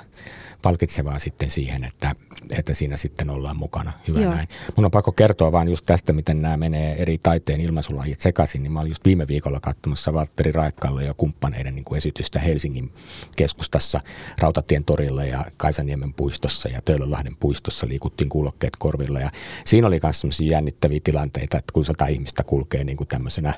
palkitsevaa 0.64 1.18
sitten 1.18 1.50
siihen, 1.50 1.84
että, 1.84 2.14
että 2.58 2.74
siinä 2.74 2.96
sitten 2.96 3.30
ollaan 3.30 3.56
mukana. 3.56 3.92
Hyvä 4.08 4.20
Joo. 4.20 4.34
näin. 4.34 4.48
Mun 4.76 4.84
on 4.84 4.90
pakko 4.90 5.12
kertoa 5.12 5.52
vaan 5.52 5.68
just 5.68 5.86
tästä, 5.86 6.12
miten 6.12 6.42
nämä 6.42 6.56
menee 6.56 7.02
eri 7.02 7.18
taiteen 7.18 7.60
ilmaisulajit 7.60 8.20
sekaisin. 8.20 8.62
Niin 8.62 8.72
mä 8.72 8.80
olin 8.80 8.90
just 8.90 9.04
viime 9.04 9.28
viikolla 9.28 9.60
katsomassa 9.60 10.12
Valtteri 10.12 10.52
Raikkalle 10.52 11.04
ja 11.04 11.14
kumppaneiden 11.14 11.74
niin 11.74 11.84
kuin 11.84 11.96
esitystä 11.96 12.38
Helsingin 12.38 12.92
keskustassa 13.36 14.00
Rautatien 14.38 14.84
torilla 14.84 15.24
ja 15.24 15.44
Kaisaniemen 15.56 16.14
puistossa 16.14 16.68
ja 16.68 16.80
Töölönlahden 16.84 17.36
puistossa 17.40 17.88
liikuttiin 17.88 18.28
kuulokkeet 18.28 18.76
korvilla. 18.78 19.20
Ja 19.20 19.30
siinä 19.64 19.86
oli 19.86 20.00
myös 20.22 20.40
jännittäviä 20.40 21.00
tilanteita, 21.04 21.58
että 21.58 21.72
kun 21.72 21.84
sata 21.84 22.06
ihmistä 22.06 22.44
kulkee 22.44 22.84
niin 22.84 22.96
kuin 22.96 23.08
tämmöisenä 23.08 23.54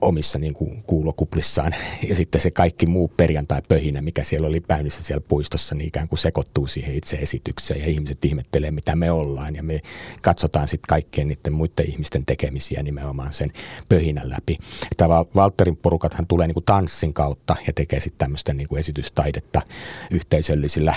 omissa 0.00 0.38
niin 0.38 0.54
kuin 0.54 0.82
kuulokuplissaan. 0.82 1.74
Ja 2.08 2.14
sitten 2.14 2.40
se 2.40 2.50
kaikki 2.50 2.86
muu 2.86 3.08
perjantai-pöhinä, 3.08 4.02
mikä 4.02 4.22
siellä 4.22 4.48
oli 4.48 4.60
päynnissä 4.60 5.02
siellä 5.02 5.24
puistossa, 5.28 5.74
niin 5.74 5.88
ikään 5.88 6.08
kuin 6.08 6.18
sekoittuu 6.18 6.66
siihen 6.66 6.94
itse 6.94 7.16
esitykseen. 7.16 7.80
Ja 7.80 7.86
ihmiset 7.86 8.24
ihmettelee, 8.24 8.70
mitä 8.70 8.96
me 8.96 9.10
ollaan. 9.10 9.56
Ja 9.56 9.62
me 9.62 9.80
katsotaan 10.22 10.68
sitten 10.68 10.88
kaikkien 10.88 11.28
niiden 11.28 11.52
muiden 11.52 11.90
ihmisten 11.90 12.24
tekemisiä 12.26 12.82
nimenomaan 12.82 13.32
sen 13.32 13.52
pöhinän 13.88 14.30
läpi. 14.30 14.58
Tämä 14.96 15.24
Walterin 15.36 15.76
porukathan 15.76 16.26
tulee 16.26 16.46
niin 16.46 16.54
kuin 16.54 16.64
tanssin 16.64 17.14
kautta 17.14 17.56
ja 17.66 17.72
tekee 17.72 18.00
sitten 18.00 18.18
tämmöistä 18.18 18.54
niin 18.54 18.68
kuin 18.68 18.80
esitystaidetta 18.80 19.62
yhteisöllisillä 20.10 20.94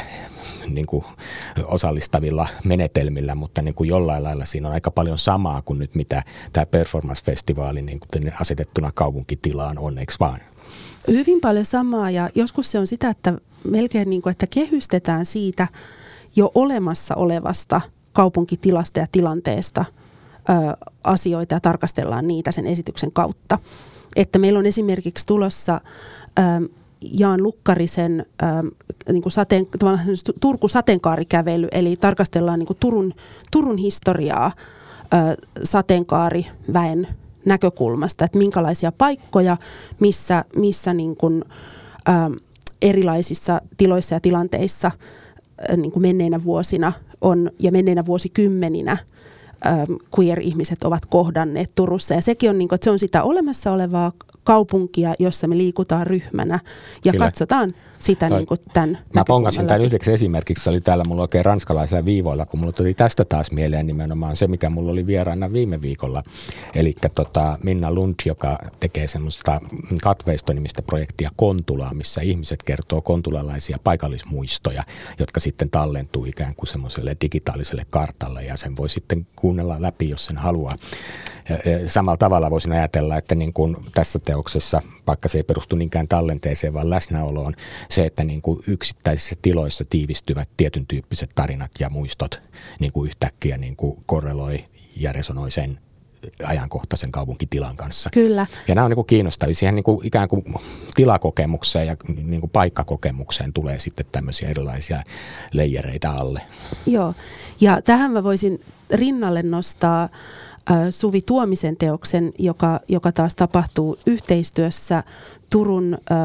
niin 0.67 0.85
kuin 0.85 1.05
osallistavilla 1.65 2.47
menetelmillä, 2.63 3.35
mutta 3.35 3.61
niin 3.61 3.75
kuin 3.75 3.87
jollain 3.87 4.23
lailla 4.23 4.45
siinä 4.45 4.67
on 4.67 4.73
aika 4.73 4.91
paljon 4.91 5.17
samaa 5.17 5.61
kuin 5.61 5.79
nyt 5.79 5.95
mitä 5.95 6.23
tämä 6.51 6.65
performance-festivaali 6.65 7.81
niin 7.81 7.99
kuin 7.99 8.33
asetettuna 8.41 8.91
kaupunkitilaan 8.95 9.77
on, 9.77 9.97
eikö 9.97 10.13
vaan? 10.19 10.39
Hyvin 11.07 11.41
paljon 11.41 11.65
samaa 11.65 12.09
ja 12.09 12.29
joskus 12.35 12.71
se 12.71 12.79
on 12.79 12.87
sitä, 12.87 13.09
että 13.09 13.33
melkein 13.63 14.09
niin 14.09 14.21
kuin, 14.21 14.31
että 14.31 14.47
kehystetään 14.47 15.25
siitä 15.25 15.67
jo 16.35 16.51
olemassa 16.55 17.15
olevasta 17.15 17.81
kaupunkitilasta 18.13 18.99
ja 18.99 19.07
tilanteesta 19.11 19.85
ö, 20.49 20.53
asioita 21.03 21.55
ja 21.55 21.59
tarkastellaan 21.59 22.27
niitä 22.27 22.51
sen 22.51 22.67
esityksen 22.67 23.11
kautta. 23.11 23.59
Että 24.15 24.39
meillä 24.39 24.59
on 24.59 24.65
esimerkiksi 24.65 25.27
tulossa 25.27 25.81
ö, 26.39 26.69
Jaan 27.19 27.43
Lukkarisen 27.43 28.25
äh, 28.43 28.63
niin 29.11 29.23
kuin 29.23 29.33
sateen, 29.33 29.67
Turku 30.39 30.67
sateenkaarikävely, 30.67 31.67
eli 31.71 31.95
tarkastellaan 31.95 32.59
niin 32.59 32.67
kuin 32.67 32.77
Turun, 32.79 33.13
Turun 33.51 33.77
historiaa 33.77 34.45
äh, 34.45 35.35
sateenkaariväen 35.63 37.07
näkökulmasta, 37.45 38.25
että 38.25 38.37
minkälaisia 38.37 38.91
paikkoja, 38.91 39.57
missä, 39.99 40.45
missä 40.55 40.93
niin 40.93 41.15
kuin, 41.15 41.43
äh, 42.09 42.15
erilaisissa 42.81 43.61
tiloissa 43.77 44.15
ja 44.15 44.19
tilanteissa 44.19 44.87
äh, 44.87 45.77
niin 45.77 45.91
kuin 45.91 46.01
menneinä 46.01 46.43
vuosina 46.43 46.93
on 47.21 47.51
ja 47.59 47.71
menneinä 47.71 48.05
vuosikymmeninä– 48.05 48.97
queer-ihmiset 50.19 50.83
ovat 50.83 51.05
kohdanneet 51.05 51.71
Turussa. 51.75 52.13
Ja 52.13 52.21
sekin 52.21 52.49
on, 52.49 52.57
niin 52.57 52.69
kuin, 52.69 52.75
että 52.77 52.85
se 52.85 52.91
on 52.91 52.99
sitä 52.99 53.23
olemassa 53.23 53.71
olevaa 53.71 54.11
kaupunkia, 54.43 55.13
jossa 55.19 55.47
me 55.47 55.57
liikutaan 55.57 56.07
ryhmänä 56.07 56.59
ja 57.05 57.11
Kyllä. 57.11 57.25
katsotaan 57.25 57.73
sitä 58.03 58.29
Toi, 58.29 58.37
niin 58.37 58.47
kuin 58.47 58.59
tämän 58.73 58.97
Mä 59.13 59.23
pongasin 59.27 59.67
tämän 59.67 59.81
yhdeksi 59.81 60.11
esimerkiksi, 60.11 60.63
se 60.63 60.69
oli 60.69 60.81
täällä 60.81 61.03
mulla 61.07 61.21
oikein 61.21 61.45
ranskalaisilla 61.45 62.05
viivoilla, 62.05 62.45
kun 62.45 62.59
mulla 62.59 62.71
tuli 62.71 62.93
tästä 62.93 63.25
taas 63.25 63.51
mieleen 63.51 63.87
nimenomaan 63.87 64.35
se, 64.35 64.47
mikä 64.47 64.69
mulla 64.69 64.91
oli 64.91 65.07
vieraana 65.07 65.53
viime 65.53 65.81
viikolla. 65.81 66.23
Eli 66.75 66.93
tota 67.15 67.57
Minna 67.63 67.93
Lund, 67.93 68.15
joka 68.25 68.59
tekee 68.79 69.07
semmoista 69.07 69.61
Katveisto-nimistä 70.01 70.81
projektia 70.81 71.29
Kontulaa, 71.35 71.93
missä 71.93 72.21
ihmiset 72.21 72.63
kertoo 72.63 73.01
kontulalaisia 73.01 73.77
paikallismuistoja, 73.83 74.83
jotka 75.19 75.39
sitten 75.39 75.69
tallentuu 75.69 76.25
ikään 76.25 76.55
kuin 76.55 76.67
semmoiselle 76.67 77.17
digitaaliselle 77.21 77.85
kartalle 77.89 78.43
ja 78.43 78.57
sen 78.57 78.77
voi 78.77 78.89
sitten 78.89 79.27
kuunnella 79.35 79.81
läpi, 79.81 80.09
jos 80.09 80.25
sen 80.25 80.37
haluaa. 80.37 80.75
Samalla 81.87 82.17
tavalla 82.17 82.51
voisin 82.51 82.71
ajatella, 82.71 83.17
että 83.17 83.35
niin 83.35 83.53
kuin 83.53 83.77
tässä 83.93 84.19
teoksessa, 84.19 84.81
vaikka 85.07 85.29
se 85.29 85.37
ei 85.37 85.43
perustu 85.43 85.75
niinkään 85.75 86.07
tallenteeseen, 86.07 86.73
vaan 86.73 86.89
läsnäoloon, 86.89 87.53
se, 87.93 88.05
että 88.05 88.23
niin 88.23 88.41
kuin 88.41 88.59
yksittäisissä 88.67 89.35
tiloissa 89.41 89.83
tiivistyvät 89.89 90.49
tietyn 90.57 90.87
tyyppiset 90.87 91.29
tarinat 91.35 91.71
ja 91.79 91.89
muistot 91.89 92.41
niin 92.79 92.91
kuin 92.91 93.07
yhtäkkiä 93.09 93.57
niin 93.57 93.75
kuin 93.75 94.03
korreloi 94.05 94.63
ja 94.95 95.13
resonoi 95.13 95.51
sen 95.51 95.79
ajankohtaisen 96.45 97.11
kaupunkitilan 97.11 97.77
kanssa. 97.77 98.09
Kyllä. 98.13 98.47
Ja 98.67 98.75
nämä 98.75 98.85
on 98.85 98.91
niin 98.91 98.95
kuin 98.95 99.07
kiinnostavia. 99.07 99.55
Siihen 99.55 99.75
niin 99.75 99.83
kuin 99.83 100.07
ikään 100.07 100.27
kuin 100.27 100.43
tilakokemukseen 100.95 101.87
ja 101.87 101.95
niin 102.23 102.39
kuin 102.41 102.49
paikkakokemukseen 102.49 103.53
tulee 103.53 103.79
sitten 103.79 104.05
tämmöisiä 104.11 104.49
erilaisia 104.49 105.03
leijereitä 105.53 106.11
alle. 106.11 106.41
Joo, 106.85 107.13
ja 107.61 107.81
tähän 107.81 108.11
mä 108.11 108.23
voisin 108.23 108.59
rinnalle 108.89 109.43
nostaa 109.43 110.09
Suvi 110.89 111.21
Tuomisen 111.21 111.77
teoksen, 111.77 112.31
joka, 112.39 112.79
joka 112.87 113.11
taas 113.11 113.35
tapahtuu 113.35 113.97
yhteistyössä 114.05 115.03
Turun 115.53 115.97
äh, 116.11 116.17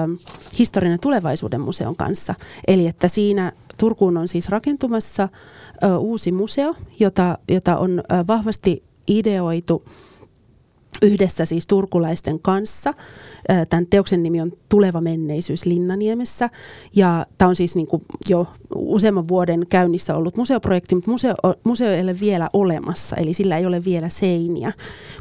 historian 0.58 0.92
ja 0.92 0.98
tulevaisuuden 0.98 1.60
museon 1.60 1.96
kanssa. 1.96 2.34
Eli 2.68 2.86
että 2.86 3.08
siinä 3.08 3.52
Turkuun 3.78 4.16
on 4.16 4.28
siis 4.28 4.48
rakentumassa 4.48 5.22
äh, 5.22 5.98
uusi 5.98 6.32
museo, 6.32 6.74
jota, 7.00 7.38
jota 7.48 7.78
on 7.78 8.02
äh, 8.12 8.26
vahvasti 8.26 8.82
ideoitu 9.08 9.84
yhdessä 11.02 11.44
siis 11.44 11.66
turkulaisten 11.66 12.40
kanssa. 12.40 12.94
Tämän 13.70 13.86
teoksen 13.86 14.22
nimi 14.22 14.40
on 14.40 14.52
Tuleva 14.68 15.00
menneisyys 15.00 15.66
Linnaniemessä. 15.66 16.50
Ja 16.96 17.26
tämä 17.38 17.48
on 17.48 17.56
siis 17.56 17.76
niin 17.76 17.86
kuin 17.86 18.02
jo 18.28 18.46
useamman 18.74 19.28
vuoden 19.28 19.66
käynnissä 19.68 20.16
ollut 20.16 20.36
museoprojekti, 20.36 20.94
mutta 20.94 21.10
museo, 21.10 21.34
museo 21.64 21.92
ei 21.92 22.02
ole 22.02 22.20
vielä 22.20 22.48
olemassa, 22.52 23.16
eli 23.16 23.34
sillä 23.34 23.58
ei 23.58 23.66
ole 23.66 23.84
vielä 23.84 24.08
seiniä. 24.08 24.72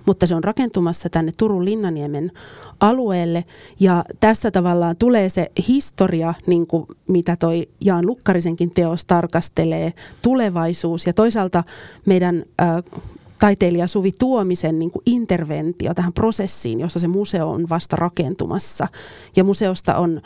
Mutta 0.06 0.28
se 0.28 0.36
on 0.36 0.44
rakentumassa 0.44 1.10
tänne 1.10 1.32
Turun 1.38 1.66
Linnaniemen 1.66 2.32
alueelle. 2.80 3.46
Ja 3.80 4.04
tässä 4.20 4.52
tavallaan 4.52 4.96
tulee 4.96 5.30
se 5.30 5.52
historia, 5.68 6.34
niin 6.48 6.68
kuin 6.68 6.86
mitä 7.08 7.36
toi 7.36 7.70
Jaan 7.86 8.06
Lukkarisenkin 8.06 8.72
teos 8.72 9.06
tarkastelee, 9.06 9.94
tulevaisuus 10.22 11.08
ja 11.08 11.14
toisaalta 11.14 11.64
meidän 12.06 12.44
äh, 12.62 12.84
taiteilija 13.40 13.88
Suvi 13.88 14.12
Tuomisen 14.20 14.80
niin 14.80 14.92
kuin 14.92 15.04
interventio 15.06 15.94
tähän 15.94 16.14
prosessiin, 16.14 16.80
jossa 16.80 17.00
se 17.00 17.08
museo 17.08 17.50
on 17.50 17.70
vasta 17.70 17.96
rakentumassa. 17.96 18.88
Ja 19.36 19.44
museosta 19.44 19.96
on 19.96 20.22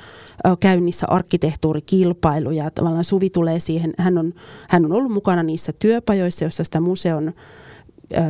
käynnissä 0.60 1.08
arkkitehtuurikilpailu 1.10 2.52
ja 2.52 2.72
tavallaan 2.72 3.04
Suvi 3.04 3.30
tulee 3.30 3.60
siihen, 3.60 3.94
hän 3.98 4.18
on, 4.18 4.34
hän 4.70 4.86
on 4.86 4.92
ollut 4.92 5.12
mukana 5.12 5.44
niissä 5.44 5.74
työpajoissa, 5.80 6.44
joissa 6.44 6.64
sitä 6.64 6.80
museon 6.80 7.34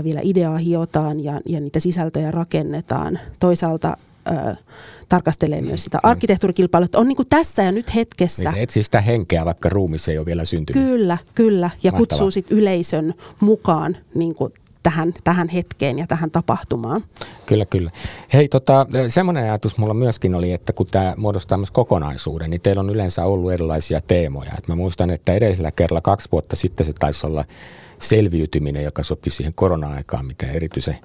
vielä 0.03 0.19
ideaa 0.23 0.57
hiotaan 0.57 1.19
ja, 1.19 1.41
ja 1.45 1.61
niitä 1.61 1.79
sisältöjä 1.79 2.31
rakennetaan. 2.31 3.19
Toisaalta 3.39 3.97
ö, 4.27 4.55
tarkastelee 5.09 5.61
mm. 5.61 5.67
myös 5.67 5.83
sitä 5.83 5.99
arkkitehtuurikilpailua, 6.03 6.85
että 6.85 6.99
on 6.99 7.07
niin 7.07 7.17
tässä 7.29 7.63
ja 7.63 7.71
nyt 7.71 7.95
hetkessä. 7.95 8.43
Niin 8.43 8.53
se 8.53 8.61
etsii 8.61 8.83
sitä 8.83 9.01
henkeä, 9.01 9.45
vaikka 9.45 9.69
ruumissa 9.69 10.11
ei 10.11 10.17
ole 10.17 10.25
vielä 10.25 10.45
syntynyt. 10.45 10.85
Kyllä, 10.85 11.17
kyllä. 11.35 11.69
Ja 11.83 11.91
Mahtavaa. 11.91 11.99
kutsuu 11.99 12.31
sit 12.31 12.51
yleisön 12.51 13.13
mukaan 13.39 13.97
niin 14.15 14.35
kuin 14.35 14.53
tähän, 14.83 15.13
tähän 15.23 15.49
hetkeen 15.49 15.99
ja 15.99 16.07
tähän 16.07 16.31
tapahtumaan. 16.31 17.03
Kyllä, 17.45 17.65
kyllä. 17.65 17.91
Hei, 18.33 18.47
tota, 18.47 18.87
semmoinen 19.07 19.43
ajatus 19.43 19.77
mulla 19.77 19.93
myöskin 19.93 20.35
oli, 20.35 20.53
että 20.53 20.73
kun 20.73 20.87
tämä 20.91 21.13
muodostaa 21.17 21.57
myös 21.57 21.71
kokonaisuuden, 21.71 22.49
niin 22.49 22.61
teillä 22.61 22.79
on 22.79 22.89
yleensä 22.89 23.25
ollut 23.25 23.51
erilaisia 23.51 24.01
teemoja. 24.01 24.51
Et 24.57 24.67
mä 24.67 24.75
muistan, 24.75 25.09
että 25.09 25.33
edellisellä 25.33 25.71
kerralla 25.71 26.01
kaksi 26.01 26.29
vuotta 26.31 26.55
sitten 26.55 26.85
se 26.85 26.93
taisi 26.93 27.27
olla 27.27 27.45
selviytyminen, 27.99 28.83
joka 28.83 29.03
sopi 29.03 29.29
siihen 29.29 29.53
korona-aikaan, 29.55 30.25
mitä 30.25 30.45
erityisen 30.45 30.97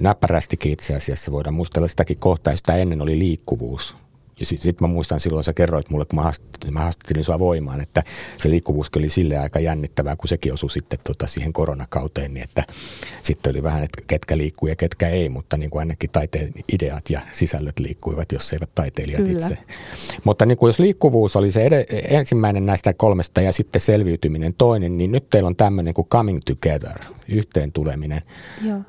näppärästikin 0.00 0.72
itse 0.72 0.94
asiassa 0.94 1.32
voidaan 1.32 1.54
muistella 1.54 1.88
sitäkin 1.88 2.18
kohtaa. 2.18 2.56
Sitä 2.56 2.74
ennen 2.76 3.02
oli 3.02 3.18
liikkuvuus, 3.18 3.96
ja 4.42 4.46
sitten 4.46 4.62
sit 4.62 4.80
mä 4.80 4.86
muistan 4.86 5.20
silloin, 5.20 5.44
sä 5.44 5.52
kerroit 5.52 5.90
mulle, 5.90 6.04
kun 6.04 6.18
mä 6.18 6.22
haastattelin, 6.22 6.74
mä 6.74 6.80
haastattelin 6.80 7.24
sua 7.24 7.38
voimaan, 7.38 7.80
että 7.80 8.02
se 8.38 8.50
liikkuvuus 8.50 8.90
oli 8.96 9.08
sille 9.08 9.38
aika 9.38 9.60
jännittävää, 9.60 10.16
kun 10.16 10.28
sekin 10.28 10.52
osui 10.52 10.70
sitten 10.70 10.98
tota 11.04 11.26
siihen 11.26 11.52
koronakauteen, 11.52 12.34
niin 12.34 12.44
että 12.44 12.64
sitten 13.22 13.50
oli 13.50 13.62
vähän, 13.62 13.82
että 13.82 14.02
ketkä 14.06 14.38
liikkuu 14.38 14.68
ja 14.68 14.76
ketkä 14.76 15.08
ei, 15.08 15.28
mutta 15.28 15.56
niin 15.56 15.70
kuin 15.70 15.80
ainakin 15.80 16.10
taiteen 16.10 16.52
ideat 16.72 17.10
ja 17.10 17.20
sisällöt 17.32 17.78
liikkuivat, 17.78 18.32
jos 18.32 18.52
eivät 18.52 18.74
taiteilijat 18.74 19.24
Kyllä. 19.24 19.38
itse. 19.38 19.58
Mutta 20.24 20.46
niin 20.46 20.58
kuin 20.58 20.68
jos 20.68 20.78
liikkuvuus 20.78 21.36
oli 21.36 21.50
se 21.50 21.66
ed- 21.66 22.04
ensimmäinen 22.08 22.66
näistä 22.66 22.92
kolmesta 22.92 23.40
ja 23.40 23.52
sitten 23.52 23.80
selviytyminen 23.80 24.54
toinen, 24.54 24.98
niin 24.98 25.12
nyt 25.12 25.30
teillä 25.30 25.46
on 25.46 25.56
tämmöinen 25.56 25.94
kuin 25.94 26.08
coming 26.08 26.38
together, 26.46 26.98
yhteen 27.28 27.72
tuleminen. 27.72 28.22
Joo. 28.64 28.80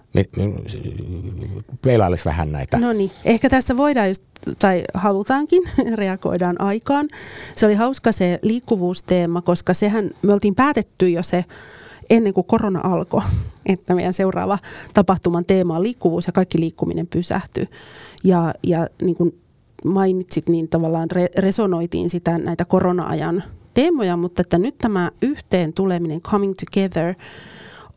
Peilailisi 1.81 2.25
vähän 2.25 2.51
näitä. 2.51 2.79
No 2.79 2.93
niin, 2.93 3.11
ehkä 3.25 3.49
tässä 3.49 3.77
voidaan 3.77 4.07
just 4.07 4.23
tai 4.59 4.83
halutaankin, 4.93 5.63
reagoidaan 5.95 6.61
aikaan. 6.61 7.07
Se 7.55 7.65
oli 7.65 7.75
hauska 7.75 8.11
se 8.11 8.39
liikkuvuusteema, 8.41 9.41
koska 9.41 9.73
sehän 9.73 10.11
me 10.21 10.33
oltiin 10.33 10.55
päätetty 10.55 11.09
jo 11.09 11.23
se 11.23 11.45
ennen 12.09 12.33
kuin 12.33 12.47
korona 12.47 12.81
alkoi, 12.83 13.21
että 13.73 13.95
meidän 13.95 14.13
seuraava 14.13 14.59
tapahtuman 14.93 15.45
teema 15.45 15.75
on 15.75 15.83
liikkuvuus 15.83 16.27
ja 16.27 16.33
kaikki 16.33 16.59
liikkuminen 16.59 17.07
pysähtyy. 17.07 17.67
Ja, 18.23 18.53
ja 18.63 18.87
niin 19.01 19.15
kuin 19.15 19.39
mainitsit, 19.85 20.49
niin 20.49 20.67
tavallaan 20.67 21.09
re- 21.11 21.41
resonoitiin 21.41 22.09
sitä 22.09 22.37
näitä 22.37 22.65
korona-ajan 22.65 23.43
teemoja, 23.73 24.17
mutta 24.17 24.41
että 24.41 24.57
nyt 24.57 24.77
tämä 24.77 25.11
yhteen 25.21 25.73
tuleminen, 25.73 26.21
coming 26.21 26.53
together, 26.65 27.15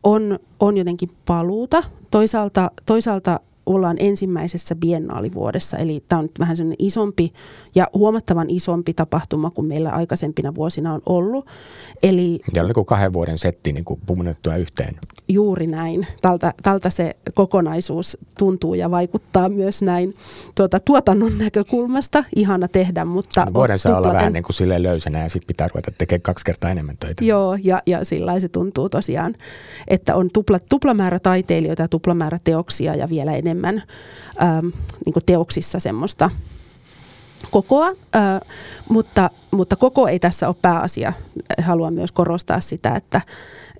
on, 0.03 0.39
on 0.59 0.77
jotenkin 0.77 1.11
paluuta. 1.25 1.83
Toisaalta, 2.11 2.71
toisaalta 2.85 3.39
ollaan 3.67 3.97
ensimmäisessä 3.99 4.75
biennaalivuodessa, 4.75 5.77
eli 5.77 6.03
tämä 6.07 6.19
on 6.19 6.29
vähän 6.39 6.57
sellainen 6.57 6.85
isompi 6.85 7.33
ja 7.75 7.87
huomattavan 7.93 8.49
isompi 8.49 8.93
tapahtuma 8.93 9.49
kuin 9.49 9.67
meillä 9.67 9.89
aikaisempina 9.89 10.55
vuosina 10.55 10.93
on 10.93 11.01
ollut. 11.05 11.45
Eli, 12.03 12.39
ja 12.53 12.73
kuin 12.73 12.85
kahden 12.85 13.13
vuoden 13.13 13.37
setti 13.37 13.73
niin 13.73 13.85
kuin 13.85 13.99
yhteen. 14.59 14.95
Juuri 15.29 15.67
näin. 15.67 16.07
Tältä, 16.21 16.53
tältä 16.63 16.89
se 16.89 17.15
kokonaisuus 17.33 18.17
tuntuu 18.37 18.73
ja 18.73 18.91
vaikuttaa 18.91 19.49
myös 19.49 19.81
näin 19.81 20.15
tuota, 20.55 20.79
tuotannon 20.79 21.37
näkökulmasta. 21.37 22.23
Ihana 22.35 22.67
tehdä, 22.67 23.05
mutta... 23.05 23.45
No, 23.45 23.53
voidaan 23.53 23.79
saa 23.79 23.97
olla 23.97 24.13
vähän 24.13 24.33
niin 24.33 24.43
kuin 24.43 24.55
silleen 24.55 24.83
löysänä 24.83 25.23
ja 25.23 25.29
sitten 25.29 25.47
pitää 25.47 25.67
ruveta 25.67 25.91
tekemään 25.97 26.21
kaksi 26.21 26.45
kertaa 26.45 26.71
enemmän 26.71 26.97
töitä. 26.97 27.25
Joo, 27.25 27.57
ja, 27.63 27.81
ja 27.85 28.05
sillä 28.05 28.39
se 28.39 28.49
tuntuu 28.49 28.89
tosiaan, 28.89 29.35
että 29.87 30.15
on 30.15 30.29
tupla, 30.33 30.59
tuplamäärä 30.59 31.19
taiteilijoita 31.19 31.81
ja 31.81 31.87
tuplamäärä 31.87 32.37
teoksia 32.43 32.95
ja 32.95 33.09
vielä 33.09 33.35
enemmän 33.35 33.56
enemmän 33.57 33.83
ähm, 34.41 34.67
niin 35.05 35.25
teoksissa 35.25 35.79
semmoista 35.79 36.29
kokoa, 37.51 37.87
äh, 37.87 38.41
mutta, 38.89 39.29
mutta 39.51 39.75
koko 39.75 40.07
ei 40.07 40.19
tässä 40.19 40.47
ole 40.47 40.55
pääasia. 40.61 41.13
Haluan 41.61 41.93
myös 41.93 42.11
korostaa 42.11 42.59
sitä, 42.59 42.95
että, 42.95 43.21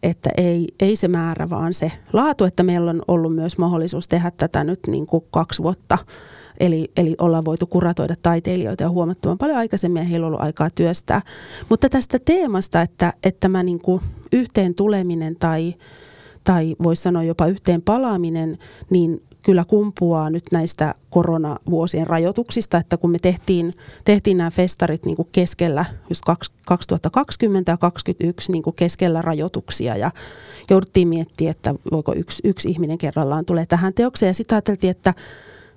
että 0.03 0.29
ei, 0.38 0.67
ei 0.79 0.96
se 0.96 1.07
määrä, 1.07 1.50
vaan 1.50 1.74
se 1.74 1.91
laatu, 2.13 2.46
että 2.46 2.63
meillä 2.63 2.89
on 2.89 3.01
ollut 3.07 3.36
myös 3.36 3.57
mahdollisuus 3.57 4.07
tehdä 4.07 4.31
tätä 4.31 4.63
nyt 4.63 4.79
niin 4.88 5.07
kuin 5.07 5.24
kaksi 5.31 5.63
vuotta. 5.63 5.98
Eli, 6.60 6.91
eli 6.98 7.15
ollaan 7.19 7.46
voitu 7.46 7.65
kuratoida 7.65 8.15
taiteilijoita 8.22 8.84
ja 8.84 8.89
huomattavan 8.89 9.38
paljon 9.38 9.57
aikaisemmin 9.57 10.01
ja 10.01 10.07
heillä 10.10 10.25
on 10.25 10.27
ollut 10.27 10.46
aikaa 10.46 10.69
työstää. 10.69 11.22
Mutta 11.69 11.89
tästä 11.89 12.19
teemasta, 12.25 12.81
että, 12.81 13.13
että 13.24 13.39
tämä 13.39 13.63
niin 13.63 13.79
kuin 13.79 14.01
yhteen 14.31 14.74
tuleminen 14.74 15.36
tai, 15.36 15.74
tai 16.43 16.75
voisi 16.84 17.01
sanoa 17.01 17.24
jopa 17.24 17.48
yhteen 17.48 17.81
palaaminen, 17.81 18.57
niin 18.89 19.22
kyllä 19.47 19.65
kumpuaa 19.65 20.29
nyt 20.29 20.43
näistä 20.51 20.95
koronavuosien 21.09 22.07
rajoituksista, 22.07 22.77
että 22.77 22.97
kun 22.97 23.11
me 23.11 23.19
tehtiin, 23.19 23.71
tehtiin 24.05 24.37
nämä 24.37 24.51
festarit 24.51 25.05
niin 25.05 25.15
kuin 25.15 25.27
keskellä, 25.31 25.85
just 26.09 26.21
2020 26.25 27.71
ja 27.71 27.77
2021 27.77 28.51
niin 28.51 28.63
kuin 28.63 28.75
keskellä 28.75 29.21
rajoituksia 29.21 29.97
ja 29.97 30.11
jouduttiin 30.69 31.07
miettimään, 31.07 31.51
että 31.51 31.75
voiko 31.91 32.13
yksi, 32.15 32.41
yksi 32.43 32.69
ihminen 32.69 32.97
kerrallaan 32.97 33.45
tulee 33.45 33.65
tähän 33.65 33.93
teokseen 33.93 34.29
ja 34.29 34.33
sitten 34.33 34.55
ajateltiin, 34.55 34.91
että 34.91 35.13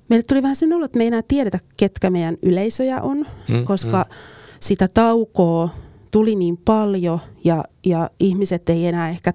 meille 0.08 0.22
tuli 0.22 0.42
vähän 0.42 0.56
sen 0.56 0.72
olo, 0.72 0.84
että 0.84 0.98
me 0.98 1.04
ei 1.04 1.08
enää 1.08 1.22
tiedetä, 1.28 1.58
ketkä 1.76 2.10
meidän 2.10 2.36
yleisöjä 2.42 3.00
on, 3.00 3.26
mm, 3.48 3.64
koska 3.64 4.06
mm. 4.08 4.14
sitä 4.60 4.88
taukoa 4.88 5.68
tuli 6.10 6.34
niin 6.34 6.56
paljon 6.56 7.20
ja, 7.44 7.64
ja 7.86 8.10
ihmiset 8.20 8.68
ei 8.68 8.86
enää 8.86 9.10
ehkä 9.10 9.32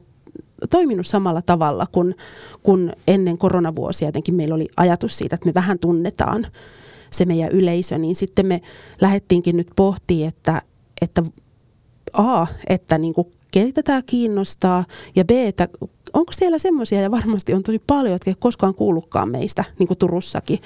toiminut 0.69 1.07
samalla 1.07 1.41
tavalla 1.41 1.87
kuin, 1.91 2.15
kuin 2.63 2.93
ennen 3.07 3.37
koronavuosia. 3.37 4.07
Jotenkin 4.07 4.35
meillä 4.35 4.55
oli 4.55 4.67
ajatus 4.77 5.17
siitä, 5.17 5.35
että 5.35 5.45
me 5.45 5.53
vähän 5.53 5.79
tunnetaan 5.79 6.47
se 7.09 7.25
meidän 7.25 7.51
yleisö, 7.51 7.97
niin 7.97 8.15
sitten 8.15 8.45
me 8.45 8.61
lähdettiinkin 9.01 9.57
nyt 9.57 9.67
pohtimaan, 9.75 10.27
että, 10.27 10.61
että 11.01 11.23
A, 12.13 12.47
että 12.67 12.97
niin 12.97 13.13
kuin 13.13 13.27
keitä 13.51 13.83
tämä 13.83 14.01
kiinnostaa, 14.05 14.85
ja 15.15 15.25
B, 15.25 15.31
että 15.31 15.67
onko 16.15 16.33
siellä 16.33 16.59
semmoisia, 16.59 17.01
ja 17.01 17.11
varmasti 17.11 17.53
on 17.53 17.63
tosi 17.63 17.79
paljon, 17.87 18.13
jotka 18.13 18.31
ei 18.31 18.35
koskaan 18.39 18.75
kuullutkaan 18.75 19.29
meistä, 19.29 19.63
niin 19.79 19.87
kuin 19.87 19.97
Turussakin, 19.97 20.59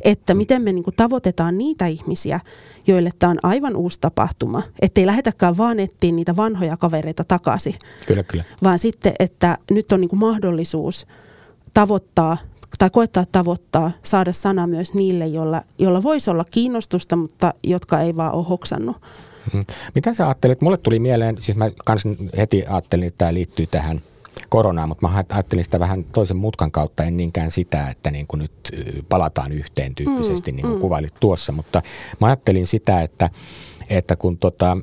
että 0.00 0.34
mm. 0.34 0.38
miten 0.38 0.62
me 0.62 0.72
niin 0.72 0.84
kuin 0.84 0.96
tavoitetaan 0.96 1.58
niitä 1.58 1.86
ihmisiä, 1.86 2.40
joille 2.86 3.10
tämä 3.18 3.30
on 3.30 3.38
aivan 3.42 3.76
uusi 3.76 4.00
tapahtuma. 4.00 4.62
Että 4.82 5.00
ei 5.00 5.06
lähetäkään 5.06 5.56
vaan 5.56 5.80
etsiä 5.80 6.12
niitä 6.12 6.36
vanhoja 6.36 6.76
kavereita 6.76 7.24
takaisin. 7.24 7.74
Kyllä, 8.06 8.22
kyllä. 8.22 8.44
Vaan 8.62 8.78
sitten, 8.78 9.14
että 9.18 9.58
nyt 9.70 9.92
on 9.92 10.00
niin 10.00 10.08
kuin 10.08 10.20
mahdollisuus 10.20 11.06
tavoittaa 11.74 12.36
tai 12.78 12.90
koettaa 12.90 13.24
tavoittaa, 13.32 13.90
saada 14.02 14.32
sana 14.32 14.66
myös 14.66 14.94
niille, 14.94 15.26
joilla, 15.26 15.62
joilla 15.78 16.02
voisi 16.02 16.30
olla 16.30 16.44
kiinnostusta, 16.44 17.16
mutta 17.16 17.54
jotka 17.64 18.00
ei 18.00 18.16
vaan 18.16 18.32
ole 18.32 18.44
hoksannut. 18.48 18.96
Hmm. 19.52 19.64
Mitä 19.94 20.14
sä 20.14 20.26
ajattelit? 20.26 20.60
Mulle 20.60 20.76
tuli 20.76 20.98
mieleen, 20.98 21.36
siis 21.40 21.56
mä 21.56 21.70
kans 21.84 22.02
heti 22.36 22.64
ajattelin, 22.66 23.06
että 23.06 23.18
tämä 23.18 23.34
liittyy 23.34 23.66
tähän– 23.66 24.00
koronaa, 24.48 24.86
mutta 24.86 25.08
mä 25.08 25.24
ajattelin 25.28 25.64
sitä 25.64 25.80
vähän 25.80 26.04
toisen 26.04 26.36
mutkan 26.36 26.72
kautta, 26.72 27.04
en 27.04 27.16
niinkään 27.16 27.50
sitä, 27.50 27.88
että 27.88 28.10
niin 28.10 28.26
kuin 28.26 28.38
nyt 28.38 28.52
palataan 29.08 29.52
yhteen 29.52 29.94
tyyppisesti, 29.94 30.52
mm, 30.52 30.56
niin 30.56 30.66
kuin 30.66 30.74
mm. 30.74 30.80
kuvailit 30.80 31.14
tuossa, 31.20 31.52
mutta 31.52 31.82
mä 32.20 32.26
ajattelin 32.26 32.66
sitä, 32.66 33.02
että 33.02 33.30
että 33.88 34.16
kun 34.16 34.38
tota, 34.38 34.76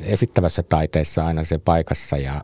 esittävässä 0.00 0.62
taiteessa 0.62 1.26
aina 1.26 1.44
se 1.44 1.58
paikassa 1.58 2.16
ja 2.16 2.42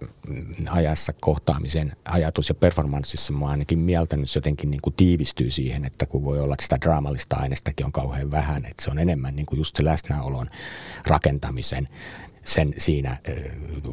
ajassa 0.70 1.12
kohtaamisen 1.20 1.92
ajatus 2.04 2.48
ja 2.48 2.54
performanssissa 2.54 3.32
mä 3.32 3.46
ainakin 3.46 3.78
mieltänyt 3.78 4.30
se 4.30 4.38
jotenkin 4.38 4.70
niin 4.70 4.80
kuin 4.80 4.94
tiivistyy 4.94 5.50
siihen, 5.50 5.84
että 5.84 6.06
kun 6.06 6.24
voi 6.24 6.40
olla, 6.40 6.54
että 6.54 6.62
sitä 6.62 6.78
draamallista 6.80 7.36
ainestakin 7.36 7.86
on 7.86 7.92
kauhean 7.92 8.30
vähän, 8.30 8.64
että 8.64 8.84
se 8.84 8.90
on 8.90 8.98
enemmän 8.98 9.36
niin 9.36 9.46
kuin 9.46 9.58
just 9.58 9.76
se 9.76 9.84
läsnäolon 9.84 10.46
rakentamisen 11.06 11.88
sen 12.44 12.74
siinä 12.78 13.16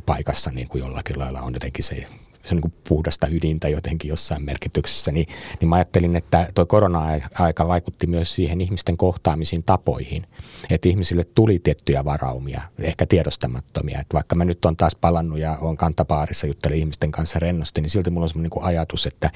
paikassa 0.05 0.51
niin 0.51 0.67
kuin 0.67 0.79
jollakin 0.79 1.19
lailla 1.19 1.41
on 1.41 1.53
jotenkin 1.53 1.83
se 1.83 2.07
se 2.47 2.55
on 2.55 2.61
niin 2.61 2.73
puhdasta 2.89 3.27
ydintä 3.27 3.69
jotenkin 3.69 4.09
jossain 4.09 4.45
merkityksessä, 4.45 5.11
niin, 5.11 5.27
niin 5.59 5.69
mä 5.69 5.75
ajattelin, 5.75 6.15
että 6.15 6.51
tuo 6.55 6.65
korona-aika 6.65 7.67
vaikutti 7.67 8.07
myös 8.07 8.33
siihen 8.33 8.61
ihmisten 8.61 8.97
kohtaamisiin 8.97 9.63
tapoihin. 9.63 10.27
Että 10.69 10.89
ihmisille 10.89 11.23
tuli 11.23 11.59
tiettyjä 11.59 12.05
varaumia, 12.05 12.61
ehkä 12.79 13.05
tiedostamattomia. 13.05 13.99
Että 13.99 14.13
vaikka 14.13 14.35
mä 14.35 14.45
nyt 14.45 14.65
on 14.65 14.77
taas 14.77 14.95
palannut 14.95 15.39
ja 15.39 15.57
on 15.61 15.77
kantapaarissa 15.77 16.47
juttelin 16.47 16.79
ihmisten 16.79 17.11
kanssa 17.11 17.39
rennosti, 17.39 17.81
niin 17.81 17.89
silti 17.89 18.09
mulla 18.09 18.25
on 18.25 18.29
semmoinen 18.29 18.51
niin 18.55 18.65
ajatus, 18.65 19.05
että 19.05 19.31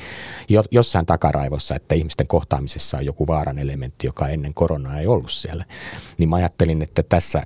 jossain 0.72 1.06
takaraivossa, 1.06 1.76
että 1.76 1.96
ihmisten 1.96 2.28
kohtaamisessa 2.28 2.98
on 2.98 3.06
joku 3.06 3.28
vaaran 3.28 3.60
elementti, 3.60 4.08
joka 4.08 4.28
ennen 4.28 4.54
koronaa 4.54 5.00
ei 5.00 5.08
ollut 5.08 5.32
siellä. 5.32 5.66
Niin 6.18 6.30
mä 6.30 6.36
ajattelin, 6.36 6.82
että 6.82 7.04
tässä 7.04 7.44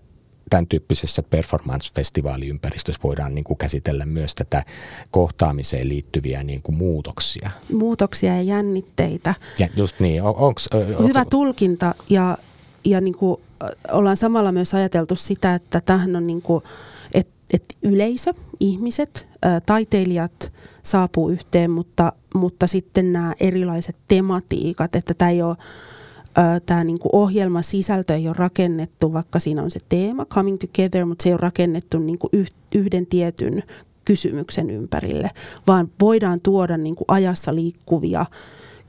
tämän 0.49 0.67
tyyppisessä 0.67 1.23
performance-festivaaliympäristössä 1.23 3.01
voidaan 3.03 3.35
niin 3.35 3.43
kuin 3.43 3.57
käsitellä 3.57 4.05
myös 4.05 4.35
tätä 4.35 4.63
kohtaamiseen 5.11 5.89
liittyviä 5.89 6.43
niin 6.43 6.61
kuin 6.61 6.77
muutoksia. 6.77 7.49
Muutoksia 7.73 8.35
ja 8.35 8.41
jännitteitä. 8.41 9.35
Ja 9.59 9.67
just 9.75 9.99
niin. 9.99 10.23
On, 10.23 10.35
onks, 10.35 10.69
Hyvä 11.07 11.19
onks... 11.19 11.29
tulkinta 11.29 11.95
ja, 12.09 12.37
ja 12.85 13.01
niin 13.01 13.15
kuin 13.15 13.41
ollaan 13.91 14.17
samalla 14.17 14.51
myös 14.51 14.73
ajateltu 14.73 15.15
sitä, 15.15 15.55
että 15.55 15.81
tähän 15.81 16.15
on 16.15 16.27
niin 16.27 16.41
kuin, 16.41 16.63
että 17.13 17.33
et 17.53 17.65
yleisö, 17.81 18.33
ihmiset, 18.59 19.27
taiteilijat 19.65 20.51
saapuu 20.83 21.29
yhteen, 21.29 21.71
mutta, 21.71 22.11
mutta 22.33 22.67
sitten 22.67 23.13
nämä 23.13 23.33
erilaiset 23.39 23.95
tematiikat, 24.07 24.95
että 24.95 25.13
tämä 25.13 25.31
ei 25.31 25.41
ole 25.41 25.57
tämä 26.65 26.83
niinku 26.83 27.09
ohjelma 27.13 27.61
sisältö 27.61 28.15
ei 28.15 28.27
ole 28.27 28.35
rakennettu, 28.39 29.13
vaikka 29.13 29.39
siinä 29.39 29.63
on 29.63 29.71
se 29.71 29.79
teema 29.89 30.25
Coming 30.25 30.57
Together, 30.57 31.05
mutta 31.05 31.23
se 31.23 31.29
ei 31.29 31.33
ole 31.33 31.41
rakennettu 31.41 31.99
niinku 31.99 32.29
yhden 32.75 33.05
tietyn 33.05 33.63
kysymyksen 34.05 34.69
ympärille, 34.69 35.31
vaan 35.67 35.89
voidaan 36.01 36.41
tuoda 36.41 36.77
niinku 36.77 37.05
ajassa 37.07 37.55
liikkuvia 37.55 38.25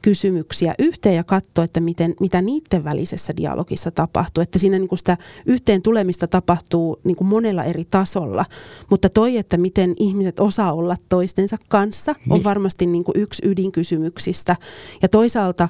kysymyksiä 0.03 0.75
yhteen 0.79 1.15
ja 1.15 1.25
katsoa, 1.25 1.65
että 1.65 1.81
miten, 1.81 2.15
mitä 2.21 2.43
niiden 2.43 2.85
välisessä 2.85 3.37
dialogissa 3.37 3.91
tapahtuu. 3.91 4.43
Että 4.43 4.59
siinä 4.59 4.79
niin 4.79 4.89
kuin 4.89 4.99
sitä 4.99 5.17
yhteen 5.47 5.83
tulemista 5.83 6.29
tapahtuu 6.29 7.01
niin 7.05 7.17
kuin 7.17 7.29
monella 7.29 7.65
eri 7.65 7.85
tasolla, 7.85 8.45
mutta 8.91 9.09
toi, 9.09 9.37
että 9.37 9.57
miten 9.57 9.95
ihmiset 9.99 10.41
osaa 10.41 10.73
olla 10.73 10.97
toistensa 11.09 11.57
kanssa, 11.69 12.11
on 12.11 12.37
niin. 12.37 12.45
varmasti 12.45 12.87
niin 12.87 13.05
kuin 13.05 13.21
yksi 13.21 13.43
ydinkysymyksistä. 13.49 14.57
Ja 15.03 15.09
toisaalta 15.09 15.69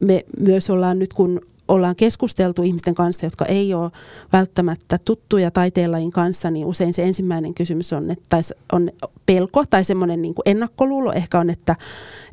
me 0.00 0.24
myös 0.40 0.70
ollaan 0.70 0.98
nyt, 0.98 1.12
kun 1.12 1.40
ollaan 1.68 1.96
keskusteltu 1.96 2.62
ihmisten 2.62 2.94
kanssa, 2.94 3.26
jotka 3.26 3.44
ei 3.44 3.74
ole 3.74 3.90
välttämättä 4.32 4.98
tuttuja 4.98 5.50
taiteenlajin 5.50 6.10
kanssa, 6.10 6.50
niin 6.50 6.66
usein 6.66 6.94
se 6.94 7.02
ensimmäinen 7.02 7.54
kysymys 7.54 7.92
on, 7.92 8.10
että 8.10 8.36
on 8.72 8.90
pelko 9.26 9.64
tai 9.66 9.84
semmoinen 9.84 10.22
niin 10.22 10.34
ennakkoluulo 10.46 11.12
ehkä 11.12 11.38
on, 11.38 11.50
että, 11.50 11.76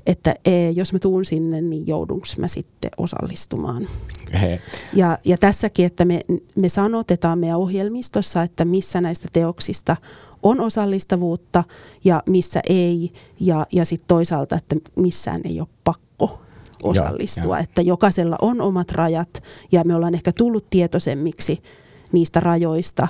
että 0.05 0.35
jos 0.75 0.93
mä 0.93 0.99
tuun 0.99 1.25
sinne, 1.25 1.61
niin 1.61 1.87
joudunko 1.87 2.27
mä 2.37 2.47
sitten 2.47 2.91
osallistumaan. 2.97 3.87
He. 4.41 4.61
Ja, 4.93 5.17
ja 5.25 5.37
tässäkin, 5.37 5.85
että 5.85 6.05
me, 6.05 6.21
me 6.55 6.69
sanotetaan 6.69 7.39
meidän 7.39 7.57
ohjelmistossa, 7.57 8.43
että 8.43 8.65
missä 8.65 9.01
näistä 9.01 9.27
teoksista 9.33 9.97
on 10.43 10.61
osallistavuutta 10.61 11.63
ja 12.03 12.23
missä 12.25 12.61
ei, 12.69 13.11
ja, 13.39 13.65
ja 13.71 13.85
sitten 13.85 14.07
toisaalta, 14.07 14.55
että 14.55 14.75
missään 14.95 15.41
ei 15.45 15.59
ole 15.59 15.67
pakko 15.83 16.03
osallistua. 16.83 17.57
Ja, 17.57 17.63
Että 17.63 17.81
jokaisella 17.81 18.35
on 18.41 18.61
omat 18.61 18.91
rajat 18.91 19.43
ja 19.71 19.83
me 19.83 19.95
ollaan 19.95 20.13
ehkä 20.13 20.31
tullut 20.31 20.69
tietoisemmiksi 20.69 21.63
niistä 22.11 22.39
rajoista, 22.39 23.07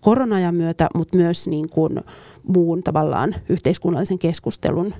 koronajan 0.00 0.54
myötä, 0.54 0.88
mutta 0.94 1.16
myös 1.16 1.48
niin 1.48 1.68
kuin 1.68 2.00
muun 2.42 2.82
tavallaan 2.82 3.34
yhteiskunnallisen 3.48 4.18
keskustelun 4.18 4.94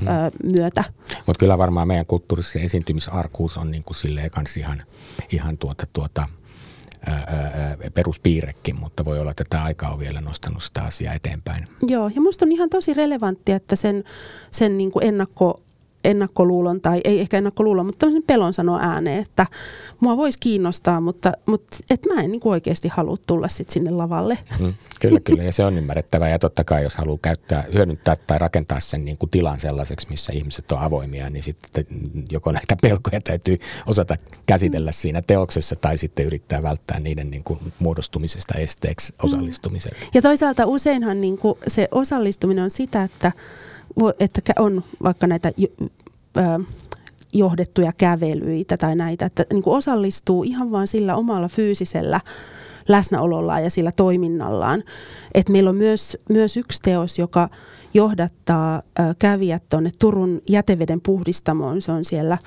mm. 0.00 0.06
ö, 0.06 0.10
myötä. 0.42 0.84
Mutta 1.26 1.40
kyllä 1.40 1.58
varmaan 1.58 1.88
meidän 1.88 2.06
kulttuurissa 2.06 2.58
esiintymisarkuus 2.58 3.58
on 3.58 3.70
niin 3.70 3.84
kuin 3.84 3.96
silleen 3.96 4.30
kans 4.30 4.56
ihan, 4.56 4.82
ihan 5.32 5.58
tuota, 5.58 5.86
tuota, 5.92 6.26
peruspiirrekin, 7.94 8.80
mutta 8.80 9.04
voi 9.04 9.20
olla, 9.20 9.30
että 9.30 9.44
tämä 9.50 9.64
aika 9.64 9.88
on 9.88 9.98
vielä 9.98 10.20
nostanut 10.20 10.62
sitä 10.62 10.82
asiaa 10.82 11.14
eteenpäin. 11.14 11.68
Joo, 11.86 12.08
ja 12.08 12.20
minusta 12.20 12.44
on 12.44 12.52
ihan 12.52 12.70
tosi 12.70 12.94
relevanttia, 12.94 13.56
että 13.56 13.76
sen, 13.76 14.04
sen 14.50 14.78
niin 14.78 14.90
kuin 14.90 15.06
ennakko 15.06 15.62
ennakkoluulon, 16.04 16.80
tai 16.80 17.00
ei 17.04 17.20
ehkä 17.20 17.38
ennakkoluulon, 17.38 17.86
mutta 17.86 17.98
tämmöisen 17.98 18.22
pelon 18.26 18.54
sanoa 18.54 18.78
ääneen, 18.82 19.22
että 19.22 19.46
mua 20.00 20.16
voisi 20.16 20.38
kiinnostaa, 20.38 21.00
mutta, 21.00 21.32
mutta 21.46 21.76
et 21.90 22.00
mä 22.14 22.22
en 22.22 22.32
niin 22.32 22.40
kuin 22.40 22.50
oikeasti 22.50 22.88
halua 22.88 23.16
tulla 23.26 23.48
sit 23.48 23.70
sinne 23.70 23.90
lavalle. 23.90 24.38
Mm, 24.60 24.74
kyllä, 25.00 25.20
kyllä, 25.20 25.42
ja 25.42 25.52
se 25.52 25.64
on 25.64 25.78
ymmärrettävää, 25.78 26.28
ja 26.28 26.38
totta 26.38 26.64
kai 26.64 26.82
jos 26.82 26.96
haluaa 26.96 27.18
käyttää, 27.22 27.64
hyödyntää 27.74 28.16
tai 28.16 28.38
rakentaa 28.38 28.80
sen 28.80 29.04
niin 29.04 29.18
kuin 29.18 29.30
tilan 29.30 29.60
sellaiseksi, 29.60 30.06
missä 30.10 30.32
ihmiset 30.32 30.72
on 30.72 30.78
avoimia, 30.78 31.30
niin 31.30 31.42
sitten 31.42 31.86
joko 32.30 32.52
näitä 32.52 32.76
pelkoja 32.82 33.20
täytyy 33.20 33.58
osata 33.86 34.16
käsitellä 34.46 34.92
siinä 34.92 35.22
teoksessa, 35.22 35.76
tai 35.76 35.98
sitten 35.98 36.26
yrittää 36.26 36.62
välttää 36.62 37.00
niiden 37.00 37.30
niin 37.30 37.44
kuin 37.44 37.60
muodostumisesta 37.78 38.58
esteeksi 38.58 39.14
osallistumiselle. 39.22 39.98
Mm. 40.00 40.10
Ja 40.14 40.22
toisaalta 40.22 40.66
useinhan 40.66 41.20
niin 41.20 41.38
kuin 41.38 41.58
se 41.68 41.88
osallistuminen 41.90 42.64
on 42.64 42.70
sitä, 42.70 43.02
että 43.02 43.32
että 44.20 44.52
on 44.58 44.84
vaikka 45.02 45.26
näitä 45.26 45.52
johdettuja 47.32 47.92
kävelyitä 47.92 48.76
tai 48.76 48.96
näitä, 48.96 49.26
että 49.26 49.44
niin 49.52 49.62
kuin 49.62 49.76
osallistuu 49.76 50.44
ihan 50.44 50.70
vain 50.70 50.86
sillä 50.86 51.16
omalla 51.16 51.48
fyysisellä 51.48 52.20
läsnäolollaan 52.88 53.64
ja 53.64 53.70
sillä 53.70 53.92
toiminnallaan. 53.96 54.82
Et 55.34 55.48
meillä 55.48 55.70
on 55.70 55.76
myös, 55.76 56.16
myös 56.28 56.56
yksi 56.56 56.82
teos, 56.82 57.18
joka 57.18 57.48
johdattaa 57.94 58.82
kävijät 59.18 59.62
tuonne 59.68 59.90
Turun 59.98 60.42
jäteveden 60.48 61.00
puhdistamoon. 61.00 61.82
Se 61.82 61.92
on 61.92 62.04
siellä 62.04 62.38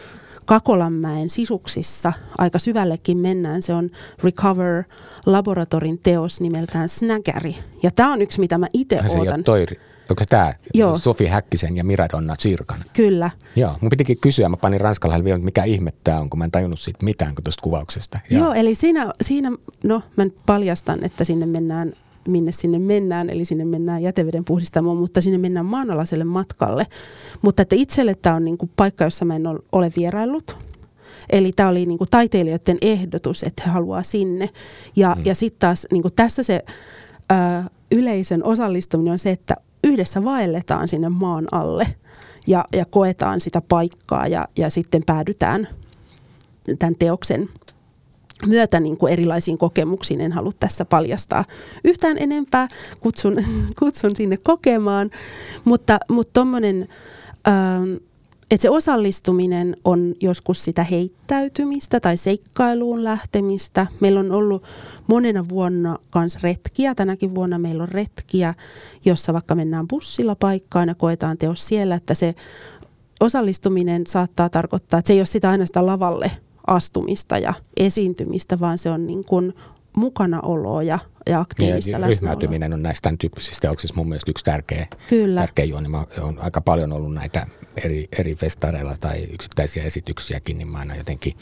Kakolanmäen 0.46 1.30
sisuksissa. 1.30 2.14
Aika 2.38 2.60
syvällekin 2.60 3.18
mennään. 3.18 3.62
Se 3.62 3.74
on 3.74 3.90
Recover 4.24 4.84
Laboratorin 5.26 6.00
teos 6.00 6.42
nimeltään 6.42 6.90
Snäkäri. 6.90 7.56
Ja 7.84 7.92
tämä 7.92 8.14
on 8.14 8.22
yksi, 8.22 8.40
mitä 8.40 8.58
mä 8.58 8.68
itse 8.74 9.00
ootan. 9.18 9.44
Toi 9.44 9.66
Onko 10.10 10.24
tämä 10.30 10.54
Joo. 10.74 10.98
Sofi 10.98 11.26
Häkkisen 11.26 11.78
ja 11.78 11.84
Miradonna 11.84 12.36
Sirkan? 12.40 12.80
Kyllä. 12.94 13.30
Joo, 13.56 13.72
mun 13.82 13.90
pitikin 13.90 14.18
kysyä, 14.18 14.50
mä 14.50 14.58
panin 14.58 14.82
ranskalla 14.82 15.24
vielä, 15.24 15.40
mikä 15.40 15.64
ihme 15.64 15.94
tämä 16.04 16.20
on, 16.20 16.30
kun 16.30 16.38
mä 16.38 16.46
en 16.46 16.52
tajunnut 16.52 16.80
siitä 16.80 17.06
mitään 17.06 17.34
tuosta 17.44 17.62
kuvauksesta. 17.62 18.20
Joo. 18.30 18.44
Joo, 18.44 18.54
eli 18.54 18.76
siinä, 18.76 19.14
siinä, 19.22 19.52
no 19.84 20.02
mä 20.16 20.24
nyt 20.24 20.36
paljastan, 20.46 21.04
että 21.04 21.24
sinne 21.24 21.46
mennään 21.46 21.94
minne 22.28 22.52
sinne 22.52 22.80
mennään, 22.80 23.30
eli 23.30 23.46
sinne 23.46 23.66
mennään 23.66 24.04
jäteveden 24.04 24.46
puhdistamoon, 24.46 24.98
mutta 24.98 25.22
sinne 25.22 25.38
mennään 25.38 25.66
maanalaiselle 25.66 26.24
matkalle. 26.24 26.88
Mutta 27.42 27.62
että 27.62 27.76
itselle 27.76 28.16
tämä 28.16 28.36
on 28.36 28.46
niinku 28.46 28.70
paikka, 28.76 29.04
jossa 29.04 29.26
mä 29.26 29.36
en 29.36 29.44
ole 29.72 29.92
vieraillut. 29.98 30.58
Eli 31.30 31.52
tämä 31.56 31.70
oli 31.70 31.86
niinku 31.86 32.06
taiteilijoiden 32.12 32.78
ehdotus, 32.82 33.44
että 33.44 33.64
he 33.66 33.72
haluaa 33.72 34.04
sinne. 34.04 34.50
Ja, 34.96 35.16
mm. 35.18 35.26
ja 35.26 35.36
sitten 35.36 35.60
taas 35.60 35.88
niinku 35.92 36.10
tässä 36.10 36.44
se 36.44 36.64
ö, 37.32 37.36
yleisön 37.92 38.44
osallistuminen 38.44 39.12
on 39.12 39.20
se, 39.20 39.32
että 39.32 39.56
yhdessä 39.84 40.24
vaelletaan 40.24 40.88
sinne 40.88 41.10
maan 41.10 41.48
alle 41.52 41.88
ja, 42.48 42.66
ja 42.74 42.86
koetaan 42.86 43.40
sitä 43.40 43.62
paikkaa 43.62 44.28
ja, 44.28 44.48
ja 44.58 44.70
sitten 44.70 45.04
päädytään 45.06 45.68
tämän 46.80 46.96
teoksen 46.96 47.50
myötä 48.46 48.80
niin 48.80 48.98
kuin 48.98 49.14
erilaisiin 49.14 49.58
kokemuksiin. 49.58 50.22
En 50.22 50.32
halua 50.32 50.52
tässä 50.60 50.86
paljastaa 50.86 51.46
yhtään 51.84 52.18
enempää, 52.18 52.68
kutsun, 53.00 53.38
kutsun 53.80 54.16
sinne 54.16 54.38
kokemaan, 54.38 55.10
mutta 55.66 56.00
tuommoinen... 56.34 56.88
Mutta 57.90 58.13
että 58.52 58.62
se 58.62 58.70
osallistuminen 58.70 59.78
on 59.86 60.16
joskus 60.22 60.64
sitä 60.64 60.84
heittäytymistä 60.84 62.00
tai 62.00 62.18
seikkailuun 62.18 63.04
lähtemistä. 63.04 63.88
Meillä 64.00 64.20
on 64.20 64.32
ollut 64.32 64.64
monena 65.08 65.46
vuonna 65.50 65.98
myös 66.16 66.44
retkiä. 66.44 66.96
Tänäkin 66.96 67.36
vuonna 67.36 67.60
meillä 67.60 67.84
on 67.84 67.90
retkiä, 67.90 68.54
jossa 69.06 69.34
vaikka 69.34 69.56
mennään 69.56 69.88
bussilla 69.88 70.36
paikkaan 70.36 70.88
ja 70.88 70.96
koetaan 70.96 71.38
teos 71.38 71.68
siellä, 71.68 71.96
että 71.96 72.14
se 72.14 72.36
osallistuminen 73.20 74.08
saattaa 74.08 74.50
tarkoittaa, 74.50 75.00
että 75.00 75.08
se 75.08 75.14
ei 75.14 75.20
ole 75.20 75.26
sitä 75.26 75.50
aina 75.50 75.66
sitä 75.66 75.86
lavalle 75.86 76.32
astumista 76.68 77.38
ja 77.38 77.54
esiintymistä, 77.78 78.60
vaan 78.60 78.78
se 78.78 78.90
on 78.90 79.08
niin 79.08 79.24
kuin 79.24 79.54
mukanaoloa 79.96 80.84
ja, 80.84 81.00
ja 81.30 81.40
aktiivista 81.40 81.92
ja, 81.92 82.08
Ryhmäytyminen 82.08 82.74
on 82.74 82.84
näistä 82.84 83.02
tämän 83.02 83.18
tyyppisistä 83.18 83.62
teoksista 83.62 83.98
mun 83.98 84.10
mielestä 84.10 84.32
yksi 84.32 84.46
tärkeä, 84.46 84.88
Kyllä. 85.10 85.40
tärkeä 85.40 85.66
juoni. 85.66 85.90
Mä 85.90 86.06
on 86.22 86.40
aika 86.40 86.62
paljon 86.62 86.92
ollut 86.92 87.14
näitä 87.14 87.48
eri, 87.78 88.08
eri 88.20 88.36
festareilla 88.36 88.98
tai 89.00 89.24
yksittäisiä 89.24 89.84
esityksiäkin, 89.84 90.58
niin 90.58 90.68
mä 90.68 90.78
aina 90.78 90.96
jotenkin 90.96 91.34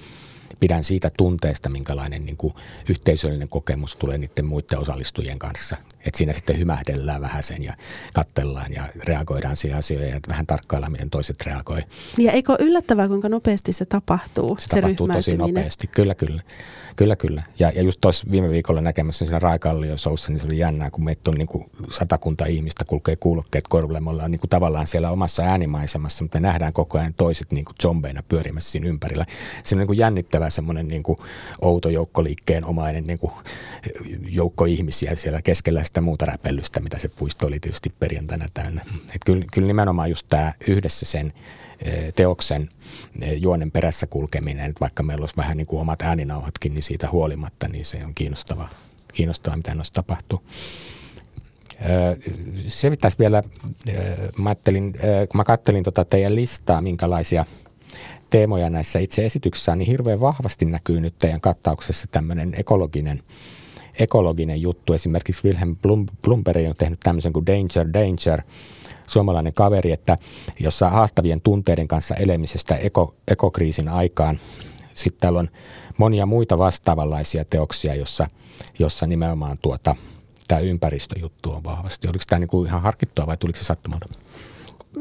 pidän 0.60 0.84
siitä 0.84 1.12
tunteesta, 1.18 1.70
minkälainen 1.70 2.26
niin 2.26 2.38
kuin 2.38 2.54
yhteisöllinen 2.90 3.48
kokemus 3.48 3.96
tulee 3.96 4.18
niiden 4.18 4.46
muiden 4.46 4.80
osallistujien 4.80 5.40
kanssa. 5.40 5.78
Et 6.06 6.16
siinä 6.16 6.34
sitten 6.34 6.60
hymähdellään 6.60 7.22
vähän 7.22 7.44
sen 7.44 7.64
ja 7.64 7.74
kattellaan 8.14 8.74
ja 8.74 8.84
reagoidaan 9.04 9.58
siihen 9.58 9.80
asioihin 9.80 10.10
ja 10.10 10.20
vähän 10.28 10.48
tarkkaillaan, 10.48 10.92
miten 10.92 11.10
toiset 11.10 11.46
reagoi. 11.46 11.82
Ja 12.18 12.32
eikö 12.32 12.56
yllättävää, 12.60 13.08
kuinka 13.08 13.30
nopeasti 13.30 13.74
se 13.74 13.86
tapahtuu, 13.86 14.58
se, 14.60 14.68
se 14.70 14.82
tapahtuu 14.82 15.08
tosi 15.08 15.38
nopeasti, 15.38 15.88
kyllä 15.88 16.16
kyllä. 16.16 16.42
Kyllä, 16.96 17.16
kyllä. 17.16 17.44
Ja, 17.60 17.72
ja 17.76 17.82
just 17.82 18.02
tuossa 18.02 18.28
viime 18.32 18.50
viikolla 18.50 18.82
näkemässä 18.82 19.26
siinä 19.26 19.40
Raikallio 19.40 19.98
soussa, 19.98 20.32
niin 20.32 20.40
se 20.40 20.46
oli 20.46 20.58
jännää, 20.58 20.92
kun 20.92 21.04
meitä 21.04 21.32
on 21.32 21.38
niin 21.38 21.48
kuin 21.48 21.66
satakunta 21.92 22.46
ihmistä, 22.46 22.86
kulkee 22.86 23.16
kuulokkeet 23.16 23.68
korville. 23.68 24.00
Me 24.00 24.10
ollaan 24.10 24.32
niin 24.32 24.40
kuin 24.40 24.50
tavallaan 24.50 24.88
siellä 24.88 25.12
omassa 25.12 25.44
äänimaisemassa, 25.44 26.24
mutta 26.24 26.40
me 26.40 26.48
nähdään 26.48 26.74
koko 26.74 26.98
ajan 26.98 27.14
toiset 27.14 27.52
niin 27.52 27.66
kuin 27.66 27.76
zombeina 27.82 28.24
pyörimässä 28.24 28.72
siinä 28.72 28.88
ympärillä. 28.88 29.26
Se 29.64 29.76
on 29.76 29.80
niin 29.80 29.88
kuin 29.88 29.98
jännittävä 29.98 30.50
semmoinen 30.50 30.88
niin 30.88 31.04
kuin 31.04 31.18
outo 31.62 31.90
joukkoliikkeen 31.90 32.66
omainen 32.66 33.08
niin 33.08 33.20
kuin 33.20 33.32
joukko 34.30 34.66
ihmisiä 34.66 35.16
siellä 35.16 35.42
keskellä 35.42 35.84
sitä 35.92 36.02
muuta 36.02 36.26
räpellystä, 36.26 36.80
mitä 36.80 37.00
se 37.00 37.08
puisto 37.08 37.48
oli 37.48 37.60
tietysti 37.60 37.94
perjantaina 38.00 38.46
täynnä. 38.54 38.86
Et 39.16 39.22
kyllä, 39.26 39.46
kyllä 39.54 39.68
nimenomaan 39.68 40.10
just 40.10 40.26
tämä 40.30 40.54
yhdessä 40.68 41.06
sen 41.06 41.34
Eh, 41.86 42.14
teoksen 42.14 42.70
eh, 43.22 43.42
juonen 43.42 43.72
perässä 43.72 44.08
kulkeminen, 44.08 44.74
vaikka 44.82 45.04
meillä 45.04 45.24
olisi 45.24 45.38
vähän 45.38 45.58
niin 45.58 45.68
kuin 45.68 45.82
omat 45.82 46.02
ääninauhatkin, 46.02 46.74
niin 46.74 46.84
siitä 46.84 47.10
huolimatta, 47.12 47.68
niin 47.68 47.86
se 47.86 48.06
on 48.06 48.16
kiinnostavaa, 48.16 48.70
kiinnostavaa 49.14 49.58
mitä 49.58 49.76
noissa 49.76 49.94
tapahtuu. 49.94 50.42
Eh, 51.80 52.34
se 52.68 52.90
pitäisi 52.90 53.20
vielä, 53.20 53.44
mä 54.38 54.50
ajattelin, 54.50 54.94
kun 55.30 55.38
mä 55.38 55.44
kattelin 55.44 55.84
tota 55.84 56.06
teidän 56.06 56.36
listaa, 56.36 56.82
minkälaisia 56.82 57.46
teemoja 58.30 58.70
näissä 58.70 59.00
itse 59.00 59.26
esityksissä, 59.26 59.76
niin 59.76 59.88
hirveän 59.88 60.22
vahvasti 60.22 60.66
näkyy 60.66 61.02
nyt 61.02 61.16
teidän 61.20 61.42
kattauksessa 61.42 62.08
tämmöinen 62.12 62.54
ekologinen, 62.58 63.24
ekologinen 64.00 64.62
juttu. 64.62 64.94
Esimerkiksi 64.94 65.48
Wilhelm 65.48 65.76
Blumberg 66.22 66.68
on 66.68 66.76
tehnyt 66.78 67.00
tämmöisen 67.00 67.34
kuin 67.34 67.46
Danger, 67.46 67.94
Danger, 67.94 68.42
suomalainen 69.08 69.54
kaveri, 69.54 69.92
että 69.92 70.18
jossa 70.60 70.90
haastavien 70.90 71.42
tunteiden 71.42 71.88
kanssa 71.88 72.16
elemisestä 72.16 72.76
eko, 72.76 73.16
ekokriisin 73.28 73.90
aikaan. 73.90 74.40
Sitten 74.94 75.22
täällä 75.22 75.40
on 75.40 75.50
monia 75.98 76.26
muita 76.26 76.58
vastaavanlaisia 76.58 77.46
teoksia, 77.46 77.96
jossa, 77.96 78.28
jossa 78.80 79.08
nimenomaan 79.08 79.58
tuota, 79.62 79.96
tämä 80.48 80.62
ympäristöjuttu 80.62 81.52
on 81.52 81.64
vahvasti. 81.64 82.08
Oliko 82.08 82.24
tämä 82.30 82.40
niinku 82.40 82.64
ihan 82.64 82.82
harkittua 82.82 83.28
vai 83.28 83.38
tuliko 83.38 83.60
se 83.60 83.66
sattumalta? 83.66 84.06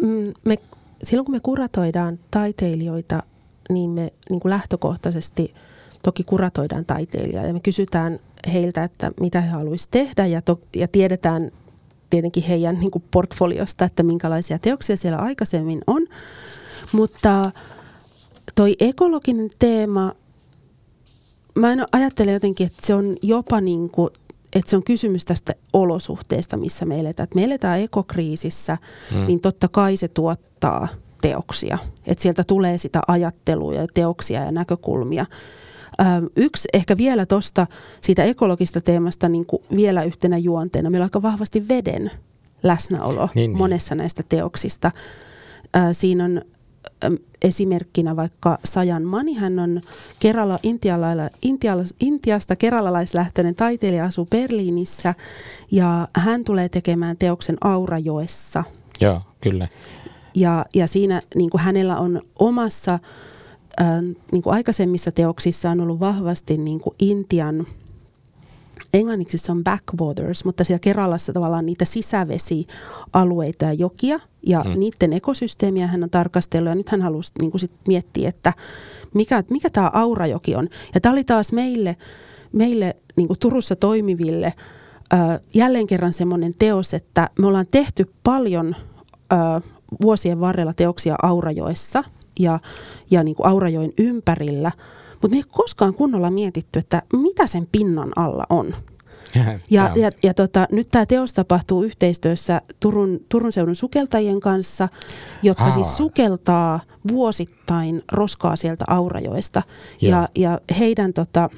Mm, 0.03 0.33
me, 0.44 0.57
silloin 1.03 1.24
kun 1.24 1.35
me 1.35 1.40
kuratoidaan 1.40 2.18
taiteilijoita, 2.31 3.22
niin 3.68 3.90
me 3.90 4.12
niin 4.31 4.40
kuin 4.40 4.50
lähtökohtaisesti 4.50 5.55
toki 6.03 6.25
kuratoidaan 6.25 6.85
taiteilijaa 6.85 7.47
ja 7.47 7.53
me 7.53 7.61
kysytään 7.61 8.19
heiltä, 8.53 8.85
että 8.85 9.11
mitä 9.21 9.41
he 9.41 9.49
haluaisivat 9.51 9.91
tehdä 9.91 10.27
ja, 10.27 10.43
to, 10.43 10.61
ja 10.77 10.89
tiedetään 10.89 11.51
tietenkin 12.11 12.43
heidän 12.43 12.81
niin 12.81 12.91
kuin 12.91 13.05
portfoliosta, 13.11 13.85
että 13.85 14.03
minkälaisia 14.03 14.59
teoksia 14.59 14.97
siellä 14.97 15.19
aikaisemmin 15.19 15.81
on. 15.87 16.07
Mutta 16.93 17.51
toi 18.55 18.77
ekologinen 18.81 19.51
teema, 19.59 20.13
mä 21.55 21.73
en 21.73 21.85
ajattele 21.93 22.33
jotenkin, 22.33 22.67
että 22.67 22.87
se 22.87 22.95
on 22.95 23.17
jopa 23.23 23.61
niin 23.61 23.91
kuin, 23.91 24.11
että 24.53 24.71
se 24.71 24.77
on 24.77 24.83
kysymys 24.83 25.25
tästä 25.25 25.53
olosuhteesta, 25.73 26.57
missä 26.57 26.85
me 26.85 27.01
eletään. 27.01 27.25
Että 27.25 27.37
me 27.37 27.45
eletään 27.45 27.81
ekokriisissä, 27.81 28.79
hmm. 29.11 29.27
niin 29.27 29.41
totta 29.41 29.69
kai 29.69 29.97
se 29.97 30.09
tuottaa 30.09 30.89
teoksia. 31.23 31.79
Että 32.07 32.23
sieltä 32.23 32.45
tulee 32.45 32.79
sitä 32.79 33.01
ajattelua 33.09 33.75
ja 33.75 33.87
teoksia 33.95 34.45
ja 34.45 34.53
näkökulmia. 34.53 35.27
Yksi 36.37 36.69
ehkä 36.73 36.97
vielä 36.97 37.27
tuosta 37.27 37.67
siitä 38.01 38.25
ekologista 38.25 38.81
teemasta 38.81 39.29
niin 39.29 39.47
kuin 39.47 39.63
vielä 39.77 40.03
yhtenä 40.03 40.39
juonteena. 40.39 40.91
Meillä 40.91 41.05
on 41.05 41.07
aika 41.07 41.23
vahvasti 41.23 41.69
veden 41.69 42.11
läsnäolo 42.63 43.29
niin, 43.35 43.51
niin. 43.51 43.59
monessa 43.59 43.95
näistä 43.95 44.23
teoksista. 44.29 44.91
Siinä 45.93 46.25
on 46.25 46.43
esimerkkinä 47.43 48.17
vaikka 48.17 48.59
Sajan 48.65 49.05
Mani, 49.05 49.35
hän 49.35 49.59
on 49.59 49.81
Kerala, 50.21 50.59
Intiala, 50.63 51.07
Intiasta 52.01 52.57
keralalaislähtöinen 52.57 53.55
taiteilija, 53.55 54.05
asuu 54.05 54.27
Berliinissä 54.31 55.15
ja 55.71 56.09
hän 56.17 56.45
tulee 56.45 56.69
tekemään 56.69 57.17
teoksen 57.17 57.57
Aurajoessa. 57.61 58.65
Joo, 59.01 59.21
kyllä. 59.41 59.69
Ja, 60.35 60.65
ja 60.75 60.87
siinä 60.87 61.23
niin 61.35 61.51
kuin 61.51 61.61
hänellä 61.61 61.99
on 61.99 62.23
omassa, 62.39 62.99
äh, 63.80 63.87
niin 64.33 64.42
kuin 64.42 64.54
aikaisemmissa 64.54 65.12
teoksissa 65.12 65.70
on 65.70 65.80
ollut 65.80 66.00
vahvasti 66.00 66.59
niin 66.59 66.80
kuin 66.80 66.94
Intian– 66.98 67.66
englanniksi 68.94 69.38
se 69.38 69.52
on 69.52 69.64
backwaters, 69.64 70.44
mutta 70.44 70.64
siellä 70.64 70.80
Keralassa 70.80 71.33
tavallaan 71.33 71.66
niitä 71.66 71.85
sisävesialueita 71.85 73.64
ja 73.64 73.72
jokia 73.72 74.20
ja 74.46 74.64
mm. 74.64 74.80
niiden 74.80 75.12
ekosysteemiä 75.12 75.87
hän 75.87 76.02
on 76.02 76.11
tarkastellut 76.11 76.68
ja 76.68 76.74
nyt 76.74 76.88
hän 76.88 77.02
halusi 77.02 77.33
niin 77.40 77.50
kuin 77.50 77.61
sit 77.61 77.74
miettiä, 77.87 78.28
että 78.28 78.52
mikä, 79.14 79.44
mikä 79.50 79.70
tämä 79.70 79.90
Aurajoki 79.94 80.54
on. 80.54 80.68
Ja 80.94 81.00
tämä 81.00 81.12
oli 81.12 81.24
taas 81.24 81.52
meille, 81.52 81.96
meille 82.52 82.96
niin 83.16 83.26
kuin 83.26 83.38
Turussa 83.38 83.76
toimiville 83.76 84.54
äh, 85.12 85.40
jälleen 85.54 85.87
kerran 85.87 86.12
semmoinen 86.12 86.52
teos, 86.59 86.94
että 86.94 87.30
me 87.38 87.46
ollaan 87.46 87.66
tehty 87.70 88.11
paljon 88.22 88.76
äh, 89.33 89.62
vuosien 90.02 90.40
varrella 90.40 90.72
teoksia 90.74 91.14
Aurajoessa 91.22 92.04
ja, 92.38 92.59
ja 93.11 93.25
niin 93.25 93.37
kuin 93.37 93.47
Aurajoen 93.47 93.93
ympärillä– 93.99 94.73
mutta 95.23 95.35
me 95.35 95.37
ei 95.37 95.45
koskaan 95.49 95.95
kunnolla 95.95 96.31
mietitty, 96.31 96.79
että 96.79 97.03
mitä 97.12 97.47
sen 97.47 97.69
pinnan 97.73 98.12
alla 98.16 98.47
on. 98.51 98.75
Ja, 99.71 99.93
ja, 99.97 100.11
ja 100.23 100.35
tota, 100.35 100.66
nyt 100.73 100.88
tämä 100.90 101.07
teos 101.07 101.33
tapahtuu 101.33 101.83
yhteistyössä 101.83 102.61
Turun, 102.81 103.21
Turun 103.29 103.53
seudun 103.53 103.77
sukeltajien 103.77 104.40
kanssa, 104.40 104.88
jotka 105.43 105.64
Aa. 105.64 105.71
siis 105.71 105.97
sukeltaa 105.97 106.81
vuosittain 107.09 108.03
roskaa 108.12 108.57
sieltä 108.57 108.85
Aurajoesta. 108.88 109.62
Ja, 110.01 110.29
ja 110.35 110.61
heidän, 110.79 111.12
tota, 111.12 111.51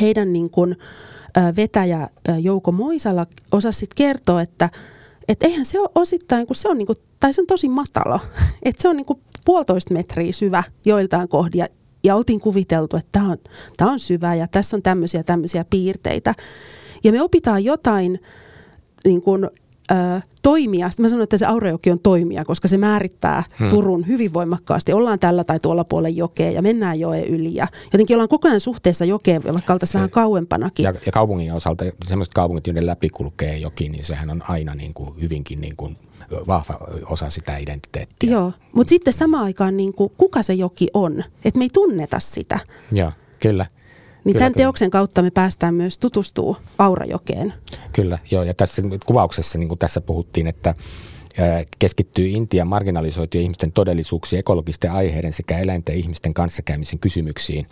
heidän 0.00 0.32
niin 0.32 0.50
kun, 0.50 0.76
ä, 1.38 1.56
vetäjä 1.56 2.00
ä, 2.28 2.38
Jouko 2.38 2.72
Moisala 2.72 3.26
osasi 3.52 3.86
kertoa, 3.96 4.42
että 4.42 4.70
et 5.28 5.42
eihän 5.42 5.64
se 5.64 5.80
ole 5.80 5.90
osittain, 5.94 6.46
kun 6.46 6.56
se 6.56 6.68
on, 6.68 6.78
niinku, 6.78 6.94
tai 7.20 7.34
se 7.34 7.40
on 7.40 7.46
tosi 7.46 7.68
matala. 7.68 8.20
että 8.62 8.82
se 8.82 8.88
on 8.88 8.96
niinku 8.96 9.20
puolitoista 9.44 9.94
metriä 9.94 10.32
syvä 10.32 10.62
joiltain 10.86 11.28
kohdia 11.28 11.66
ja 12.04 12.16
oltiin 12.16 12.40
kuviteltu, 12.40 12.96
että 12.96 13.08
tämä 13.12 13.30
on, 13.30 13.36
tämä 13.76 13.90
on 13.90 14.00
syvä 14.00 14.34
ja 14.34 14.48
tässä 14.48 14.76
on 14.76 14.82
tämmöisiä 14.82 15.22
tämmöisiä 15.22 15.64
piirteitä. 15.70 16.34
Ja 17.04 17.12
me 17.12 17.22
opitaan 17.22 17.64
jotain 17.64 18.20
niin 19.04 19.22
kuin, 19.22 19.44
ö, 19.90 20.20
toimia. 20.42 20.90
Sitten 20.90 21.04
mä 21.04 21.08
sanon, 21.08 21.22
että 21.22 21.38
se 21.38 21.46
Aurajoki 21.46 21.90
on 21.90 21.98
toimija, 21.98 22.44
koska 22.44 22.68
se 22.68 22.78
määrittää 22.78 23.42
hmm. 23.58 23.68
Turun 23.68 24.06
hyvin 24.06 24.32
voimakkaasti. 24.32 24.92
Ollaan 24.92 25.18
tällä 25.18 25.44
tai 25.44 25.60
tuolla 25.60 25.84
puolella 25.84 26.16
jokea 26.16 26.50
ja 26.50 26.62
mennään 26.62 27.00
joen 27.00 27.24
yli. 27.24 27.54
Ja 27.54 27.66
jotenkin 27.92 28.16
ollaan 28.16 28.28
koko 28.28 28.48
ajan 28.48 28.60
suhteessa 28.60 29.04
jokeen, 29.04 29.42
vaikka 29.44 29.72
oltaisiin 29.72 29.98
vähän 29.98 30.10
kauempanakin. 30.10 30.84
Ja, 30.84 30.94
ja 31.06 31.12
kaupungin 31.12 31.52
osalta, 31.52 31.84
sellaiset 32.06 32.34
kaupungit, 32.34 32.66
joiden 32.66 32.86
läpi 32.86 33.08
kulkee 33.08 33.58
joki, 33.58 33.88
niin 33.88 34.04
sehän 34.04 34.30
on 34.30 34.42
aina 34.48 34.74
niin 34.74 34.94
kuin 34.94 35.20
hyvinkin 35.20 35.60
niin 35.60 35.76
kuin 35.76 35.96
vahva 36.46 36.78
osa 37.06 37.30
sitä 37.30 37.56
identiteettiä. 37.56 38.30
Joo, 38.30 38.52
mutta 38.72 38.88
sitten 38.88 39.12
samaan 39.12 39.44
aikaan 39.44 39.76
niin 39.76 39.94
kuin, 39.94 40.12
kuka 40.16 40.42
se 40.42 40.54
joki 40.54 40.88
on, 40.94 41.24
että 41.44 41.58
me 41.58 41.64
ei 41.64 41.70
tunneta 41.72 42.20
sitä. 42.20 42.58
Joo, 42.92 43.12
kyllä. 43.40 43.66
Niin 44.24 44.32
kyllä, 44.32 44.38
tämän 44.38 44.52
kyllä. 44.52 44.64
teoksen 44.64 44.90
kautta 44.90 45.22
me 45.22 45.30
päästään 45.30 45.74
myös 45.74 45.98
tutustuu 45.98 46.56
Aurajokeen. 46.78 47.54
Kyllä, 47.92 48.18
joo. 48.30 48.42
Ja 48.42 48.54
tässä 48.54 48.82
kuvauksessa, 49.06 49.58
niin 49.58 49.68
kuin 49.68 49.78
tässä 49.78 50.00
puhuttiin, 50.00 50.46
että 50.46 50.74
keskittyy 51.78 52.26
Intian 52.26 52.68
marginalisoitujen 52.68 53.42
ihmisten 53.42 53.72
todellisuuksiin, 53.72 54.40
ekologisten 54.40 54.92
aiheiden 54.92 55.32
sekä 55.32 55.58
eläinten 55.58 55.92
ja 55.92 55.98
ihmisten 55.98 56.34
kanssakäymisen 56.34 56.98
kysymyksiin. 56.98 57.66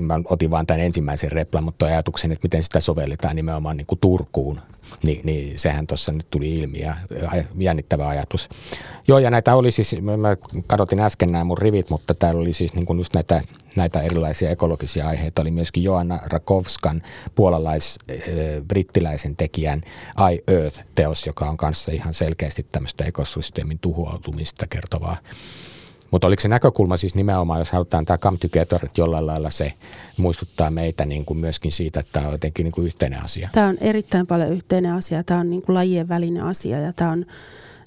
Mä 0.00 0.14
otin 0.24 0.50
vain 0.50 0.66
tämän 0.66 0.80
ensimmäisen 0.80 1.32
replan, 1.32 1.64
mutta 1.64 1.86
ajatuksen, 1.86 2.32
että 2.32 2.44
miten 2.44 2.62
sitä 2.62 2.80
sovelletaan 2.80 3.36
nimenomaan 3.36 3.76
niin 3.76 3.86
kuin 3.86 3.98
Turkuun 3.98 4.60
niin, 5.02 5.20
niin 5.24 5.58
sehän 5.58 5.86
tuossa 5.86 6.12
nyt 6.12 6.30
tuli 6.30 6.54
ilmi 6.54 6.80
ja 6.80 6.96
jännittävä 7.58 8.08
ajatus. 8.08 8.48
Joo, 9.08 9.18
ja 9.18 9.30
näitä 9.30 9.54
oli 9.54 9.70
siis, 9.70 9.96
mä 10.00 10.36
kadotin 10.66 11.00
äsken 11.00 11.32
nämä 11.32 11.44
mun 11.44 11.58
rivit, 11.58 11.90
mutta 11.90 12.14
täällä 12.14 12.40
oli 12.40 12.52
siis 12.52 12.74
niin 12.74 12.86
kuin 12.86 12.98
just 12.98 13.14
näitä, 13.14 13.42
näitä 13.76 14.00
erilaisia 14.00 14.50
ekologisia 14.50 15.08
aiheita. 15.08 15.42
Oli 15.42 15.50
myöskin 15.50 15.82
Joanna 15.82 16.18
Rakovskan 16.32 17.02
puolalais-brittiläisen 17.34 19.36
tekijän 19.36 19.82
I 20.32 20.42
Earth-teos, 20.46 21.26
joka 21.26 21.48
on 21.48 21.56
kanssa 21.56 21.92
ihan 21.92 22.14
selkeästi 22.14 22.62
tämmöistä 22.62 23.04
ekosysteemin 23.04 23.78
tuhoutumista 23.78 24.66
kertovaa 24.66 25.16
mutta 26.10 26.26
oliko 26.26 26.42
se 26.42 26.48
näkökulma 26.48 26.96
siis 26.96 27.14
nimenomaan, 27.14 27.58
jos 27.58 27.70
halutaan 27.70 28.04
tämä 28.04 28.18
come 28.18 28.38
together, 28.38 28.84
että 28.84 29.00
jollain 29.00 29.26
lailla 29.26 29.50
se 29.50 29.72
muistuttaa 30.16 30.70
meitä 30.70 31.06
niin 31.06 31.24
kuin 31.24 31.38
myöskin 31.38 31.72
siitä, 31.72 32.00
että 32.00 32.12
tämä 32.12 32.26
on 32.26 32.32
jotenkin 32.32 32.64
niin 32.64 32.72
kuin 32.72 32.86
yhteinen 32.86 33.24
asia? 33.24 33.48
Tämä 33.52 33.68
on 33.68 33.78
erittäin 33.80 34.26
paljon 34.26 34.52
yhteinen 34.52 34.92
asia. 34.92 35.24
Tämä 35.24 35.40
on 35.40 35.50
niin 35.50 35.62
kuin 35.62 35.74
lajien 35.74 36.08
välinen 36.08 36.44
asia 36.44 36.78
ja 36.78 36.92
tämä 36.92 37.10
on 37.10 37.26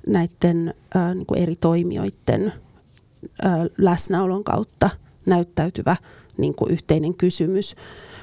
näiden 0.07 0.73
äh, 0.95 1.15
niin 1.15 1.25
kuin 1.25 1.41
eri 1.41 1.55
toimijoiden 1.55 2.53
äh, 3.45 3.51
läsnäolon 3.77 4.43
kautta 4.43 4.89
näyttäytyvä 5.25 5.95
niin 6.37 6.55
kuin 6.55 6.71
yhteinen 6.71 7.13
kysymys. 7.13 7.75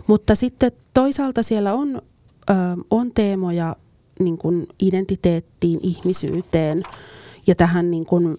Mutta 0.07 0.35
sitten 0.35 0.73
toisaalta 0.95 1.43
siellä 1.43 1.75
on, 1.75 2.03
äh, 2.51 2.57
on 2.91 3.13
teemoja 3.15 3.77
niin 4.21 4.39
kuin 4.39 4.67
identiteettiin, 4.81 5.81
ihmisyyteen 5.83 6.83
ja 7.47 7.55
tähän 7.55 7.91
niin 7.91 8.07
kuin 8.07 8.39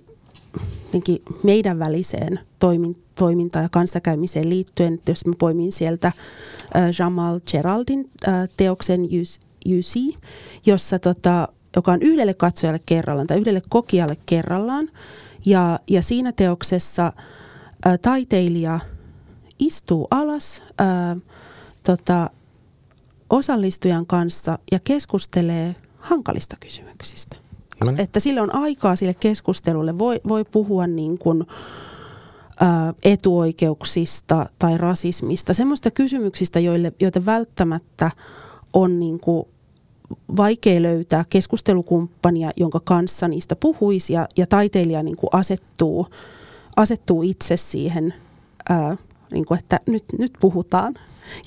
meidän 1.44 1.80
väliseen 1.80 2.40
toimintaan 3.16 3.66
ja 3.66 3.70
kanssakäymiseen 3.70 4.50
liittyen, 4.50 4.94
että 4.94 5.12
jos 5.12 5.26
mä 5.26 5.34
poimin 5.38 5.72
sieltä 5.72 6.08
äh, 6.08 6.14
Jamal 7.00 7.40
Geraldin 7.52 8.10
äh, 8.28 8.50
teoksen 8.58 9.02
UC, 9.66 10.16
jossa 10.66 11.00
tota, 11.00 11.48
joka 11.76 11.92
on 11.92 12.02
yhdelle 12.02 12.34
katsojalle 12.34 12.80
kerrallaan 12.86 13.28
tai 13.28 13.38
yhdelle 13.40 13.62
kokijalle 13.70 14.18
kerrallaan. 14.26 14.90
Ja, 15.46 15.80
ja 15.90 16.02
siinä 16.02 16.32
teoksessa 16.32 17.06
ä, 17.06 17.12
äh, 17.88 18.00
taiteilija 18.02 18.80
istuu 19.60 20.08
alas 20.12 20.64
ä, 20.82 20.84
tota, 21.84 22.30
osallistujan 23.30 24.06
kanssa 24.06 24.60
ja 24.72 24.80
keskustelee 24.80 25.76
hankalista 25.98 26.56
kysymyksistä. 26.60 27.49
No 27.86 27.92
niin. 27.92 28.02
Että 28.02 28.20
sillä 28.20 28.42
on 28.42 28.56
aikaa 28.56 28.96
sille 28.96 29.14
keskustelulle. 29.14 29.98
Voi, 29.98 30.22
voi 30.28 30.46
puhua 30.46 30.88
niin 30.88 31.18
kuin, 31.18 31.44
etuoikeuksista 33.04 34.46
tai 34.60 34.78
rasismista, 34.78 35.54
semmoista 35.54 35.92
kysymyksistä, 35.92 36.60
joille, 36.60 36.94
joita 37.00 37.26
välttämättä 37.26 38.12
on 38.74 39.00
niin 39.00 39.20
kuin 39.20 39.48
vaikea 40.38 40.82
löytää 40.82 41.26
keskustelukumppania, 41.30 42.52
jonka 42.58 42.80
kanssa 42.84 43.28
niistä 43.28 43.56
puhuisi 43.56 44.14
ja, 44.14 44.28
ja 44.38 44.48
taiteilija 44.48 45.04
niin 45.04 45.18
kuin 45.18 45.30
asettuu, 45.34 46.08
asettuu 46.76 47.24
itse 47.24 47.58
siihen, 47.58 48.14
ää, 48.70 48.98
niin 49.32 49.46
kuin, 49.46 49.60
että 49.60 49.80
nyt, 49.88 50.04
nyt 50.20 50.32
puhutaan. 50.40 50.96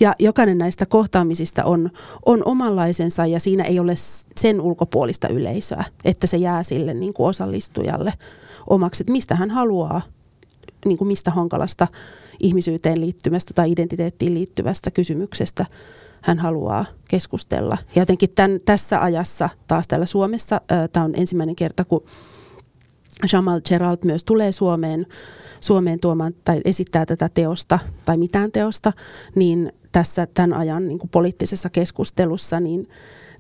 Ja 0.00 0.14
jokainen 0.18 0.58
näistä 0.58 0.86
kohtaamisista 0.86 1.64
on, 1.64 1.90
on 2.26 2.42
omanlaisensa 2.44 3.26
ja 3.26 3.40
siinä 3.40 3.64
ei 3.64 3.80
ole 3.80 3.94
sen 4.40 4.60
ulkopuolista 4.60 5.28
yleisöä, 5.28 5.84
että 6.04 6.26
se 6.26 6.36
jää 6.36 6.62
sille 6.62 6.94
niin 6.94 7.14
kuin 7.14 7.28
osallistujalle 7.28 8.12
omaksi, 8.66 9.02
että 9.02 9.12
mistä 9.12 9.34
hän 9.34 9.50
haluaa, 9.50 10.02
niin 10.84 10.98
kuin 10.98 11.08
mistä 11.08 11.30
hankalasta 11.30 11.88
ihmisyyteen 12.40 13.00
liittymästä 13.00 13.54
tai 13.54 13.72
identiteettiin 13.72 14.34
liittyvästä 14.34 14.90
kysymyksestä 14.90 15.66
hän 16.22 16.38
haluaa 16.38 16.84
keskustella. 17.08 17.78
Ja 17.94 18.02
jotenkin 18.02 18.30
tämän, 18.34 18.60
tässä 18.64 19.00
ajassa 19.00 19.48
taas 19.66 19.88
täällä 19.88 20.06
Suomessa, 20.06 20.60
tämä 20.92 21.04
on 21.04 21.12
ensimmäinen 21.16 21.56
kerta, 21.56 21.84
kun 21.84 22.04
Jamal 23.32 23.60
Gerald 23.68 23.96
myös 24.04 24.24
tulee 24.24 24.52
Suomeen, 24.52 25.06
Suomeen 25.60 26.00
tuomaan 26.00 26.34
tai 26.44 26.60
esittää 26.64 27.06
tätä 27.06 27.28
teosta 27.34 27.78
tai 28.04 28.16
mitään 28.16 28.52
teosta, 28.52 28.92
niin 29.34 29.72
tässä 29.92 30.26
tämän 30.34 30.52
ajan 30.52 30.88
niin 30.88 30.98
poliittisessa 31.10 31.70
keskustelussa 31.70 32.60
niin 32.60 32.88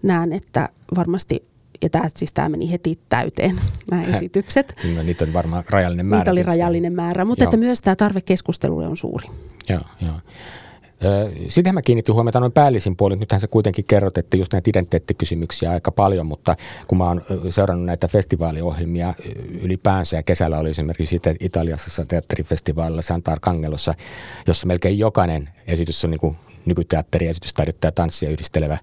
näen, 0.02 0.32
että 0.32 0.68
varmasti 0.96 1.42
ja 1.82 1.90
tämä, 1.90 2.04
siis 2.16 2.32
tämä 2.32 2.48
meni 2.48 2.70
heti 2.70 2.98
täyteen, 3.08 3.60
nämä 3.90 4.04
esitykset. 4.04 4.74
No, 4.94 5.02
niitä 5.02 5.24
on 5.24 5.32
varmaan 5.32 5.64
rajallinen 5.70 6.06
määrä. 6.06 6.20
Niitä 6.20 6.30
oli 6.30 6.42
rajallinen 6.42 6.92
määrä, 6.92 7.24
mutta 7.24 7.44
että 7.44 7.56
myös 7.56 7.80
tämä 7.82 7.96
tarve 7.96 8.20
keskustelulle 8.20 8.86
on 8.86 8.96
suuri. 8.96 9.26
Joo, 9.68 9.82
joo. 10.00 10.14
Sitten 11.48 11.74
mä 11.74 11.82
kiinnitin 11.82 12.14
huomiota 12.14 12.40
noin 12.40 12.52
päällisin 12.52 12.96
puolin. 12.96 13.20
Nythän 13.20 13.40
sä 13.40 13.48
kuitenkin 13.48 13.84
kerrot, 13.84 14.18
että 14.18 14.36
just 14.36 14.52
näitä 14.52 14.70
identiteettikysymyksiä 14.70 15.70
aika 15.70 15.92
paljon, 15.92 16.26
mutta 16.26 16.56
kun 16.88 16.98
mä 16.98 17.04
oon 17.04 17.22
seurannut 17.50 17.86
näitä 17.86 18.08
festivaaliohjelmia 18.08 19.14
ylipäänsä 19.62 20.16
ja 20.16 20.22
kesällä 20.22 20.58
oli 20.58 20.70
esimerkiksi 20.70 21.20
Italiassa 21.40 22.06
teatterifestivaalilla 22.06 23.02
Santar 23.02 23.38
Kangelossa, 23.40 23.94
jossa 24.46 24.66
melkein 24.66 24.98
jokainen 24.98 25.48
esitys 25.66 26.04
on 26.04 26.10
niin 26.10 26.20
kuin 26.20 26.36
nykyteatteri, 26.66 27.28
esitystaidetta 27.28 27.86
ja 27.86 27.92
tanssia 27.92 28.30
yhdistelevä 28.30 28.78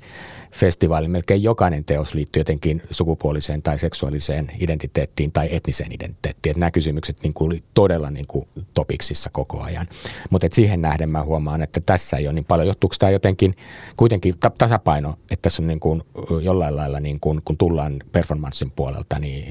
festivaali. 0.51 1.07
Melkein 1.07 1.43
jokainen 1.43 1.85
teos 1.85 2.13
liittyy 2.13 2.39
jotenkin 2.39 2.81
sukupuoliseen 2.91 3.61
tai 3.61 3.79
seksuaaliseen 3.79 4.51
identiteettiin 4.59 5.31
tai 5.31 5.49
etniseen 5.51 5.91
identiteettiin. 5.91 6.51
Että 6.51 6.59
nämä 6.59 6.71
kysymykset 6.71 7.17
niin 7.23 7.33
kuin 7.33 7.47
oli 7.47 7.63
todella 7.73 8.11
niin 8.11 8.27
kuin 8.27 8.47
topiksissa 8.73 9.29
koko 9.29 9.61
ajan. 9.61 9.87
Mutta 10.29 10.47
siihen 10.51 10.81
nähden 10.81 11.09
mä 11.09 11.23
huomaan, 11.23 11.61
että 11.61 11.79
tässä 11.85 12.17
ei 12.17 12.27
ole 12.27 12.33
niin 12.33 12.45
paljon. 12.45 12.67
Johtuuko 12.67 12.95
tämä 12.99 13.09
jotenkin 13.09 13.55
kuitenkin 13.97 14.35
tasapaino, 14.57 15.09
että 15.09 15.41
tässä 15.41 15.61
on 15.61 15.67
niin 15.67 15.79
kuin 15.79 16.01
jollain 16.41 16.75
lailla, 16.75 16.99
niin 16.99 17.19
kuin, 17.19 17.41
kun 17.45 17.57
tullaan 17.57 17.99
performanssin 18.11 18.71
puolelta, 18.71 19.19
niin 19.19 19.45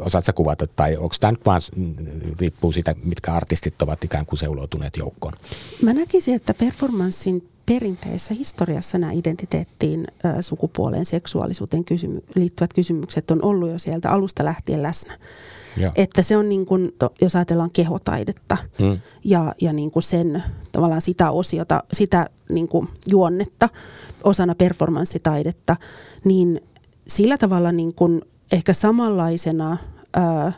osaatko 0.00 0.32
kuvata, 0.32 0.66
tai 0.66 0.96
onko 0.96 1.14
tämä 1.20 1.30
nyt 1.32 1.46
vaan 1.46 1.60
riippuu 2.40 2.72
siitä, 2.72 2.94
mitkä 3.04 3.32
artistit 3.32 3.82
ovat 3.82 4.04
ikään 4.04 4.26
kuin 4.26 4.38
seuloutuneet 4.38 4.96
joukkoon? 4.96 5.34
Mä 5.82 5.92
näkisin, 5.92 6.34
että 6.34 6.54
performanssin 7.24 7.50
perinteisessä 7.66 8.34
historiassa 8.34 8.98
nämä 8.98 9.12
identiteettiin, 9.12 10.06
sukupuoleen, 10.40 11.04
seksuaalisuuteen 11.04 11.84
kysymy- 11.84 12.22
liittyvät 12.36 12.74
kysymykset 12.74 13.30
on 13.30 13.44
ollut 13.44 13.70
jo 13.70 13.78
sieltä 13.78 14.10
alusta 14.10 14.44
lähtien 14.44 14.82
läsnä. 14.82 15.18
Ja. 15.76 15.92
Että 15.94 16.22
se 16.22 16.36
on 16.36 16.48
niin 16.48 16.66
kuin, 16.66 16.92
jos 17.20 17.36
ajatellaan 17.36 17.70
kehotaidetta 17.70 18.56
mm. 18.78 19.00
ja, 19.24 19.54
ja 19.60 19.72
niin 19.72 19.90
kuin 19.90 20.02
sen 20.02 20.42
tavallaan 20.72 21.00
sitä 21.00 21.30
osiota, 21.30 21.82
sitä 21.92 22.26
niin 22.48 22.68
kuin 22.68 22.88
juonnetta 23.10 23.68
osana 24.24 24.54
performanssitaidetta, 24.54 25.76
niin 26.24 26.60
sillä 27.08 27.38
tavalla 27.38 27.72
niin 27.72 27.94
kuin 27.94 28.22
ehkä 28.52 28.72
samanlaisena 28.72 29.76
ää, 30.14 30.52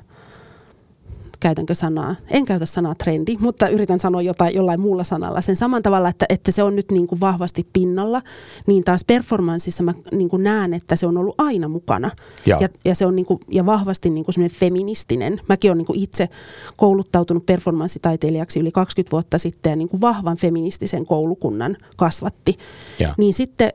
käytänkö 1.41 1.75
sanaa, 1.75 2.17
en 2.31 2.45
käytä 2.45 2.67
sanaa 2.67 2.95
trendi, 2.95 3.37
mutta 3.41 3.69
yritän 3.69 4.01
sanoa 4.01 4.23
jotain 4.23 4.55
jollain 4.55 4.81
muulla 4.81 5.05
sanalla. 5.05 5.41
Sen 5.41 5.57
saman 5.57 5.83
tavalla, 5.83 6.09
että, 6.09 6.27
että 6.29 6.53
se 6.53 6.63
on 6.63 6.77
nyt 6.77 6.91
niin 6.91 7.07
kuin 7.07 7.21
vahvasti 7.21 7.67
pinnalla, 7.73 8.23
niin 8.67 8.85
taas 8.85 9.05
performanssissa 9.05 9.83
mä 9.83 9.95
niin 10.13 10.29
kuin 10.29 10.43
näen, 10.43 10.75
että 10.75 10.97
se 10.97 11.07
on 11.07 11.17
ollut 11.17 11.35
aina 11.39 11.69
mukana. 11.69 12.11
Ja, 12.47 12.69
ja, 12.85 12.95
se 12.95 13.07
on 13.07 13.17
niin 13.17 13.27
kuin, 13.27 13.41
ja 13.51 13.67
vahvasti 13.67 14.11
niin 14.11 14.25
kuin 14.25 14.51
feministinen. 14.51 15.41
Mäkin 15.49 15.71
olen 15.71 15.79
niin 15.79 15.87
kuin 15.87 15.99
itse 15.99 16.29
kouluttautunut 16.77 17.47
performanssitaiteilijaksi 17.47 18.61
yli 18.61 18.73
20 18.73 19.13
vuotta 19.13 19.39
sitten 19.39 19.71
ja 19.71 19.77
niin 19.77 19.89
kuin 19.89 20.01
vahvan 20.01 20.37
feministisen 20.37 21.07
koulukunnan 21.07 21.77
kasvatti. 21.97 22.57
Ja. 22.99 23.15
Niin 23.19 23.35
sitten, 23.35 23.73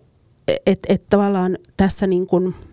että 0.66 0.94
et 0.94 1.04
tavallaan 1.10 1.58
tässä 1.78 2.08
niin 2.08 2.28
kuin– 2.28 2.56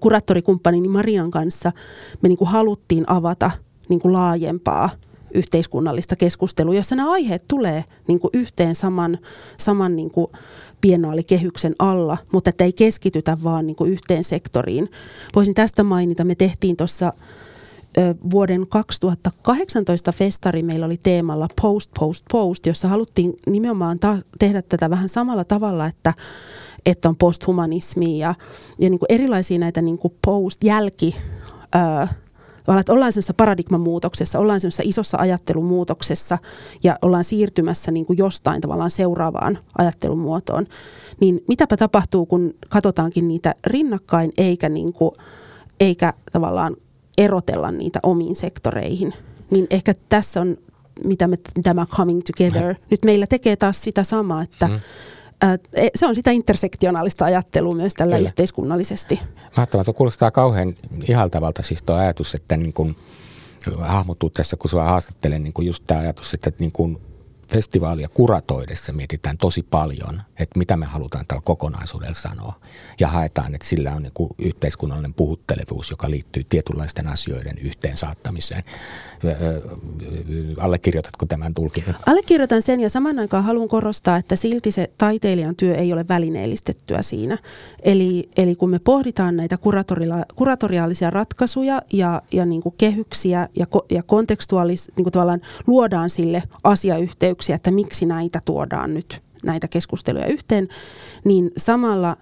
kuraattorikumppanini 0.00 0.88
Marian 0.88 1.30
kanssa 1.30 1.72
me 2.22 2.28
niin 2.28 2.38
kuin 2.38 2.48
haluttiin 2.48 3.04
avata 3.06 3.50
niin 3.88 4.00
kuin 4.00 4.12
laajempaa 4.12 4.90
yhteiskunnallista 5.34 6.16
keskustelua, 6.16 6.74
jossa 6.74 6.96
nämä 6.96 7.10
aiheet 7.10 7.44
tulee 7.48 7.84
niin 8.08 8.20
kuin 8.20 8.30
yhteen 8.34 8.74
saman, 8.74 9.18
saman 9.56 9.96
niin 9.96 10.10
kuin 10.10 10.26
biennaalikehyksen 10.80 11.74
alla, 11.78 12.18
mutta 12.32 12.50
että 12.50 12.64
ei 12.64 12.72
keskitytä 12.72 13.38
vaan 13.44 13.66
niin 13.66 13.76
kuin 13.76 13.92
yhteen 13.92 14.24
sektoriin. 14.24 14.90
Voisin 15.34 15.54
tästä 15.54 15.82
mainita, 15.82 16.24
me 16.24 16.34
tehtiin 16.34 16.76
tuossa 16.76 17.12
vuoden 18.30 18.66
2018 18.68 20.12
festari 20.12 20.62
meillä 20.62 20.86
oli 20.86 21.00
teemalla 21.02 21.48
Post, 21.62 21.90
Post, 21.98 22.24
Post, 22.32 22.66
jossa 22.66 22.88
haluttiin 22.88 23.32
nimenomaan 23.46 23.98
ta- 23.98 24.18
tehdä 24.38 24.62
tätä 24.62 24.90
vähän 24.90 25.08
samalla 25.08 25.44
tavalla, 25.44 25.86
että 25.86 26.14
että 26.86 27.08
on 27.08 27.16
posthumanismi 27.16 28.18
ja, 28.18 28.34
ja 28.78 28.90
niin 28.90 28.98
kuin 28.98 29.12
erilaisia 29.12 29.58
näitä 29.58 29.82
niin 29.82 29.98
kuin 29.98 30.14
post-jälki, 30.24 31.16
ää, 31.72 32.08
että 32.80 32.92
ollaan 32.92 33.12
sellaisessa 33.12 33.34
paradigman 33.34 33.80
muutoksessa, 33.80 34.38
ollaan 34.38 34.60
sellaisessa 34.60 34.82
isossa 34.86 35.18
ajattelumuutoksessa 35.18 36.38
ja 36.82 36.98
ollaan 37.02 37.24
siirtymässä 37.24 37.90
niin 37.90 38.06
kuin 38.06 38.18
jostain 38.18 38.60
tavallaan 38.60 38.90
seuraavaan 38.90 39.58
ajattelumuotoon. 39.78 40.66
Niin 41.20 41.40
mitäpä 41.48 41.76
tapahtuu, 41.76 42.26
kun 42.26 42.54
katsotaankin 42.68 43.28
niitä 43.28 43.54
rinnakkain 43.66 44.32
eikä, 44.38 44.68
niin 44.68 44.92
kuin, 44.92 45.10
eikä 45.80 46.12
tavallaan 46.32 46.76
erotella 47.18 47.70
niitä 47.70 48.00
omiin 48.02 48.36
sektoreihin. 48.36 49.14
Niin 49.50 49.66
ehkä 49.70 49.94
tässä 50.08 50.40
on 50.40 50.56
mitä 51.04 51.28
me, 51.28 51.36
tämä 51.62 51.86
coming 51.86 52.20
together. 52.26 52.74
Nyt 52.90 53.04
meillä 53.04 53.26
tekee 53.26 53.56
taas 53.56 53.82
sitä 53.82 54.04
samaa, 54.04 54.42
että 54.42 54.66
mm 54.66 54.74
E, 54.74 54.80
se 55.94 56.06
on 56.06 56.14
sitä 56.14 56.30
intersektionaalista 56.30 57.24
ajattelua 57.24 57.74
myös 57.74 57.94
tällä 57.94 58.16
Kyllä. 58.16 58.28
yhteiskunnallisesti. 58.28 59.20
Mahtavaa, 59.56 59.84
kuulostaa 59.94 60.30
kauhean 60.30 60.74
ihaltavalta 61.08 61.62
siis 61.62 61.82
tuo 61.82 61.96
ajatus, 61.96 62.34
että 62.34 62.56
niin 62.56 62.72
kun 62.72 62.96
hahmottuu 63.78 64.30
tässä, 64.30 64.56
kun 64.56 64.70
sinua 64.70 64.84
haastattelen, 64.84 65.42
niin 65.42 65.52
kun 65.52 65.66
just 65.66 65.84
tämä 65.86 66.00
ajatus, 66.00 66.34
että 66.34 66.52
niin 66.58 66.72
kun 66.72 67.00
festivaalia 67.48 68.08
kuratoidessa 68.08 68.92
mietitään 68.92 69.38
tosi 69.38 69.62
paljon, 69.62 70.22
että 70.38 70.58
mitä 70.58 70.76
me 70.76 70.86
halutaan 70.86 71.26
tällä 71.28 71.42
kokonaisuudella 71.44 72.14
sanoa. 72.14 72.60
Ja 73.00 73.08
haetaan, 73.08 73.54
että 73.54 73.66
sillä 73.66 73.92
on 73.92 74.02
niin 74.02 74.12
yhteiskunnallinen 74.38 75.14
puhuttelevuus, 75.14 75.90
joka 75.90 76.10
liittyy 76.10 76.44
tietynlaisten 76.48 77.06
asioiden 77.06 77.58
yhteensaattamiseen. 77.58 78.62
Allekirjoitatko 80.60 81.26
tämän 81.26 81.54
tulkin? 81.54 81.84
Allekirjoitan 82.06 82.62
sen 82.62 82.80
ja 82.80 82.90
saman 82.90 83.18
aikaan 83.18 83.44
haluan 83.44 83.68
korostaa, 83.68 84.16
että 84.16 84.36
silti 84.36 84.72
se 84.72 84.90
taiteilijan 84.98 85.56
työ 85.56 85.74
ei 85.74 85.92
ole 85.92 86.08
välineellistettyä 86.08 87.02
siinä. 87.02 87.38
Eli, 87.82 88.28
eli 88.36 88.54
kun 88.56 88.70
me 88.70 88.78
pohditaan 88.78 89.36
näitä 89.36 89.58
kuratoriaalisia 90.34 91.10
ratkaisuja 91.10 91.82
ja, 91.92 92.22
ja 92.32 92.46
niin 92.46 92.62
kuin 92.62 92.74
kehyksiä 92.78 93.48
ja, 93.56 93.66
ja 93.90 94.02
kontekstuaalis, 94.02 94.92
niin 94.96 95.04
kuin 95.04 95.12
tavallaan 95.12 95.40
luodaan 95.66 96.10
sille 96.10 96.42
asiayhteys, 96.64 97.33
kysymyksiä, 97.34 97.56
että 97.56 97.70
miksi 97.70 98.06
näitä 98.06 98.40
tuodaan 98.44 98.94
nyt, 98.94 99.22
näitä 99.42 99.68
keskusteluja 99.68 100.26
yhteen, 100.26 100.68
niin 101.24 101.50
samalla 101.56 102.16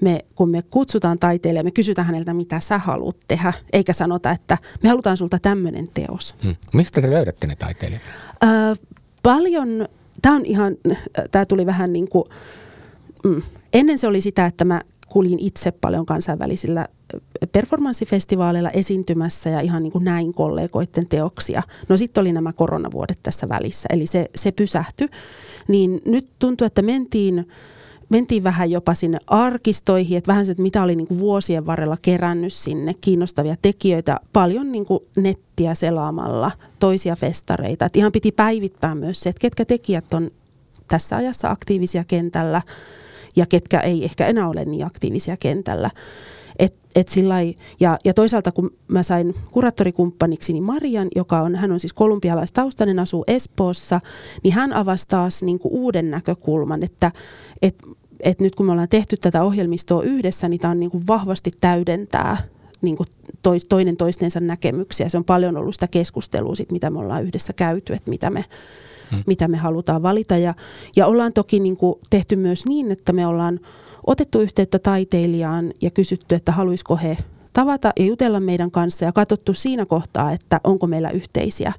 me, 0.00 0.24
kun 0.34 0.50
me 0.50 0.62
kutsutaan 0.62 1.18
taiteilijalle, 1.18 1.68
me 1.68 1.70
kysytään 1.70 2.06
häneltä, 2.06 2.34
mitä 2.34 2.60
sä 2.60 2.78
haluat 2.78 3.16
tehdä, 3.28 3.52
eikä 3.72 3.92
sanota, 3.92 4.30
että 4.30 4.58
me 4.82 4.88
halutaan 4.88 5.16
sulta 5.16 5.38
tämmöinen 5.38 5.88
teos. 5.94 6.34
Hmm. 6.42 6.56
Mistä 6.72 7.00
te 7.00 7.10
löydätte 7.10 7.46
ne 7.46 7.56
taiteilijat? 7.56 8.02
Äh, 8.44 8.78
paljon, 9.22 9.88
tämä 10.22 10.36
on 10.36 10.44
ihan, 10.44 10.76
tämä 11.30 11.44
tuli 11.44 11.66
vähän 11.66 11.92
niin 11.92 12.08
kuin, 12.08 12.24
mm, 13.24 13.42
ennen 13.72 13.98
se 13.98 14.06
oli 14.06 14.20
sitä, 14.20 14.46
että 14.46 14.64
mä 14.64 14.80
kuljin 15.14 15.38
itse 15.38 15.72
paljon 15.72 16.06
kansainvälisillä 16.06 16.86
performanssifestivaaleilla 17.52 18.70
esiintymässä 18.70 19.50
ja 19.50 19.60
ihan 19.60 19.82
niin 19.82 19.92
kuin 19.92 20.04
näin 20.04 20.34
kollegoiden 20.34 21.06
teoksia. 21.08 21.62
No 21.88 21.96
sitten 21.96 22.20
oli 22.20 22.32
nämä 22.32 22.52
koronavuodet 22.52 23.18
tässä 23.22 23.48
välissä, 23.48 23.88
eli 23.92 24.06
se, 24.06 24.30
se 24.34 24.52
pysähtyi. 24.52 25.08
Niin 25.68 26.00
nyt 26.06 26.28
tuntuu, 26.38 26.66
että 26.66 26.82
mentiin, 26.82 27.48
mentiin 28.08 28.44
vähän 28.44 28.70
jopa 28.70 28.94
sinne 28.94 29.18
arkistoihin, 29.26 30.18
että 30.18 30.28
vähän 30.28 30.46
se, 30.46 30.52
että 30.52 30.62
mitä 30.62 30.82
oli 30.82 30.96
niin 30.96 31.08
kuin 31.08 31.20
vuosien 31.20 31.66
varrella 31.66 31.96
kerännyt 32.02 32.52
sinne 32.52 32.94
kiinnostavia 32.94 33.56
tekijöitä, 33.62 34.20
paljon 34.32 34.72
niin 34.72 34.86
kuin 34.86 35.00
nettiä 35.16 35.74
selaamalla, 35.74 36.50
toisia 36.80 37.16
festareita. 37.16 37.84
Et 37.84 37.96
ihan 37.96 38.12
piti 38.12 38.32
päivittää 38.32 38.94
myös 38.94 39.20
se, 39.20 39.28
että 39.28 39.40
ketkä 39.40 39.64
tekijät 39.64 40.14
on 40.14 40.30
tässä 40.88 41.16
ajassa 41.16 41.50
aktiivisia 41.50 42.04
kentällä 42.04 42.62
ja 43.36 43.46
ketkä 43.46 43.80
ei 43.80 44.04
ehkä 44.04 44.26
enää 44.26 44.48
ole 44.48 44.64
niin 44.64 44.86
aktiivisia 44.86 45.36
kentällä. 45.36 45.90
Et, 46.58 46.74
et 46.94 47.08
sillai, 47.08 47.54
ja, 47.80 47.98
ja 48.04 48.14
toisaalta 48.14 48.52
kun 48.52 48.70
mä 48.88 49.02
sain 49.02 49.34
kuraattorikumppaniksi 49.50 50.52
niin 50.52 50.62
Marian, 50.62 51.08
joka 51.16 51.40
on, 51.40 51.54
hän 51.54 51.72
on 51.72 51.80
siis 51.80 51.92
kolumbialaistaustainen, 51.92 52.98
asuu 52.98 53.24
Espoossa, 53.26 54.00
niin 54.42 54.54
hän 54.54 54.72
avasi 54.72 55.08
taas 55.08 55.42
niin 55.42 55.58
kuin 55.58 55.72
uuden 55.72 56.10
näkökulman, 56.10 56.82
että 56.82 57.12
et, 57.62 57.76
et 58.20 58.40
nyt 58.40 58.54
kun 58.54 58.66
me 58.66 58.72
ollaan 58.72 58.88
tehty 58.88 59.16
tätä 59.16 59.42
ohjelmistoa 59.42 60.02
yhdessä, 60.02 60.48
niin 60.48 60.60
tämä 60.60 60.70
on 60.70 60.80
niin 60.80 60.90
kuin 60.90 61.06
vahvasti 61.06 61.50
täydentää 61.60 62.36
niin 62.82 62.96
kuin 62.96 63.08
toinen 63.68 63.96
toistensa 63.96 64.40
näkemyksiä. 64.40 65.08
Se 65.08 65.16
on 65.16 65.24
paljon 65.24 65.56
ollut 65.56 65.74
sitä 65.74 65.88
keskustelua, 65.88 66.54
sit, 66.54 66.72
mitä 66.72 66.90
me 66.90 66.98
ollaan 66.98 67.24
yhdessä 67.24 67.52
käyty, 67.52 67.92
että 67.92 68.10
mitä 68.10 68.30
me, 68.30 68.44
hmm. 69.10 69.22
mitä 69.26 69.48
me 69.48 69.56
halutaan 69.56 70.02
valita. 70.02 70.36
Ja, 70.36 70.54
ja 70.96 71.06
ollaan 71.06 71.32
toki 71.32 71.60
niin 71.60 71.76
kuin 71.76 71.94
tehty 72.10 72.36
myös 72.36 72.66
niin, 72.66 72.90
että 72.90 73.12
me 73.12 73.26
ollaan 73.26 73.60
otettu 74.06 74.40
yhteyttä 74.40 74.78
taiteilijaan 74.78 75.72
ja 75.82 75.90
kysytty, 75.90 76.34
että 76.34 76.52
haluaisiko 76.52 76.96
he 76.96 77.18
tavata 77.52 77.92
ja 77.98 78.04
jutella 78.04 78.40
meidän 78.40 78.70
kanssa 78.70 79.04
ja 79.04 79.12
katsottu 79.12 79.54
siinä 79.54 79.86
kohtaa, 79.86 80.32
että 80.32 80.60
onko 80.64 80.86
meillä 80.86 81.10
yhteisiä 81.10 81.72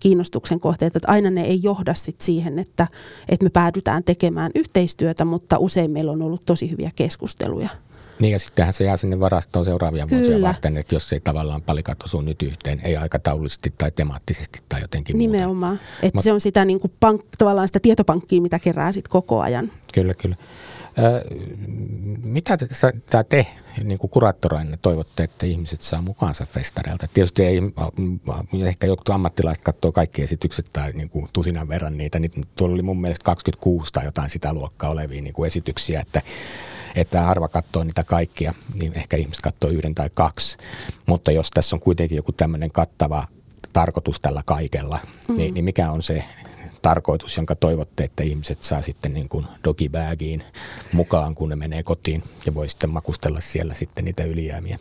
kiinnostuksen 0.00 0.60
kohteita, 0.60 0.98
että 0.98 1.12
aina 1.12 1.30
ne 1.30 1.42
ei 1.42 1.60
johda 1.62 1.94
sit 1.94 2.20
siihen, 2.20 2.58
että, 2.58 2.86
että 3.28 3.44
me 3.44 3.50
päädytään 3.50 4.04
tekemään 4.04 4.50
yhteistyötä, 4.54 5.24
mutta 5.24 5.58
usein 5.58 5.90
meillä 5.90 6.12
on 6.12 6.22
ollut 6.22 6.44
tosi 6.46 6.70
hyviä 6.70 6.90
keskusteluja. 6.94 7.68
Niin 8.18 8.32
ja 8.32 8.38
sittenhän 8.38 8.72
se 8.72 8.84
jää 8.84 8.96
sinne 8.96 9.20
varastoon 9.20 9.64
seuraavia 9.64 10.06
Kyllä. 10.06 10.22
vuosia 10.22 10.42
varten, 10.42 10.76
että 10.76 10.94
jos 10.94 11.12
ei 11.12 11.20
tavallaan 11.20 11.62
palikat 11.62 12.02
osu 12.02 12.20
nyt 12.20 12.42
yhteen, 12.42 12.80
ei 12.84 12.96
aikataulullisesti 12.96 13.74
tai 13.78 13.90
temaattisesti 13.90 14.58
tai 14.68 14.80
jotenkin 14.80 15.18
Nimenomaan, 15.18 15.80
että 16.02 16.18
Mut, 16.18 16.24
se 16.24 16.32
on 16.32 16.40
sitä 16.40 16.64
niin 16.64 16.80
kuin 16.80 16.92
pank, 17.00 17.22
tavallaan 17.38 17.68
sitä 17.68 17.80
tietopankkia, 17.80 18.42
mitä 18.42 18.58
kerää 18.58 18.92
sitten 18.92 19.10
koko 19.10 19.40
ajan. 19.40 19.72
Kyllä, 19.94 20.14
kyllä. 20.14 20.36
Mitä 22.22 22.56
te, 22.56 22.66
sä, 22.72 22.92
te 23.28 23.46
niin 23.84 23.98
kuin 23.98 24.10
kuraattoreina 24.10 24.76
toivotte, 24.76 25.22
että 25.22 25.46
ihmiset 25.46 25.80
saa 25.80 26.02
mukaansa 26.02 26.46
festareilta? 26.46 27.08
Tietysti 27.14 27.44
ei, 27.44 27.60
ehkä 28.66 28.86
joku 28.86 29.02
ammattilaiset 29.12 29.64
katsoo 29.64 29.92
kaikki 29.92 30.22
esitykset 30.22 30.70
tai 30.72 30.92
niin 30.92 31.08
kuin 31.08 31.28
tusinan 31.32 31.68
verran 31.68 31.98
niitä. 31.98 32.18
Niin 32.18 32.32
tuolla 32.56 32.74
oli 32.74 32.82
mun 32.82 33.00
mielestä 33.00 33.24
26 33.24 33.92
tai 33.92 34.04
jotain 34.04 34.30
sitä 34.30 34.52
luokkaa 34.52 34.90
olevia 34.90 35.22
niin 35.22 35.34
kuin 35.34 35.46
esityksiä, 35.46 36.00
että, 36.00 36.22
että 36.94 37.22
harva 37.22 37.48
katsoo 37.48 37.84
niitä 37.84 38.04
kaikkia, 38.04 38.54
niin 38.74 38.92
ehkä 38.94 39.16
ihmiset 39.16 39.42
katsoo 39.42 39.70
yhden 39.70 39.94
tai 39.94 40.10
kaksi. 40.14 40.56
Mutta 41.06 41.32
jos 41.32 41.50
tässä 41.50 41.76
on 41.76 41.80
kuitenkin 41.80 42.16
joku 42.16 42.32
tämmöinen 42.32 42.70
kattava 42.70 43.26
tarkoitus 43.72 44.20
tällä 44.20 44.42
kaikella, 44.46 44.98
mm. 45.28 45.36
niin, 45.36 45.54
niin 45.54 45.64
mikä 45.64 45.90
on 45.90 46.02
se 46.02 46.24
tarkoitus, 46.82 47.36
jonka 47.36 47.54
toivotte, 47.54 48.04
että 48.04 48.22
ihmiset 48.22 48.62
saa 48.62 48.82
sitten 48.82 49.14
niin 49.14 49.28
kuin 49.28 49.46
dogibägiin 49.64 50.42
mukaan, 50.92 51.34
kun 51.34 51.48
ne 51.48 51.56
menee 51.56 51.82
kotiin 51.82 52.22
ja 52.46 52.54
voi 52.54 52.68
sitten 52.68 52.90
makustella 52.90 53.40
siellä 53.40 53.74
sitten 53.74 54.04
niitä 54.04 54.24
ylijäämiä. 54.24 54.78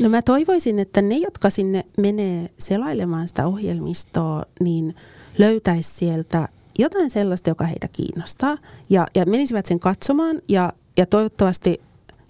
No 0.00 0.08
mä 0.08 0.22
toivoisin, 0.22 0.78
että 0.78 1.02
ne, 1.02 1.16
jotka 1.16 1.50
sinne 1.50 1.84
menee 1.96 2.50
selailemaan 2.58 3.28
sitä 3.28 3.46
ohjelmistoa, 3.46 4.44
niin 4.60 4.96
löytäisi 5.38 5.94
sieltä 5.94 6.48
jotain 6.78 7.10
sellaista, 7.10 7.50
joka 7.50 7.64
heitä 7.64 7.88
kiinnostaa 7.88 8.58
ja, 8.90 9.06
ja 9.14 9.26
menisivät 9.26 9.66
sen 9.66 9.80
katsomaan 9.80 10.42
ja, 10.48 10.72
ja 10.96 11.06
toivottavasti 11.06 11.80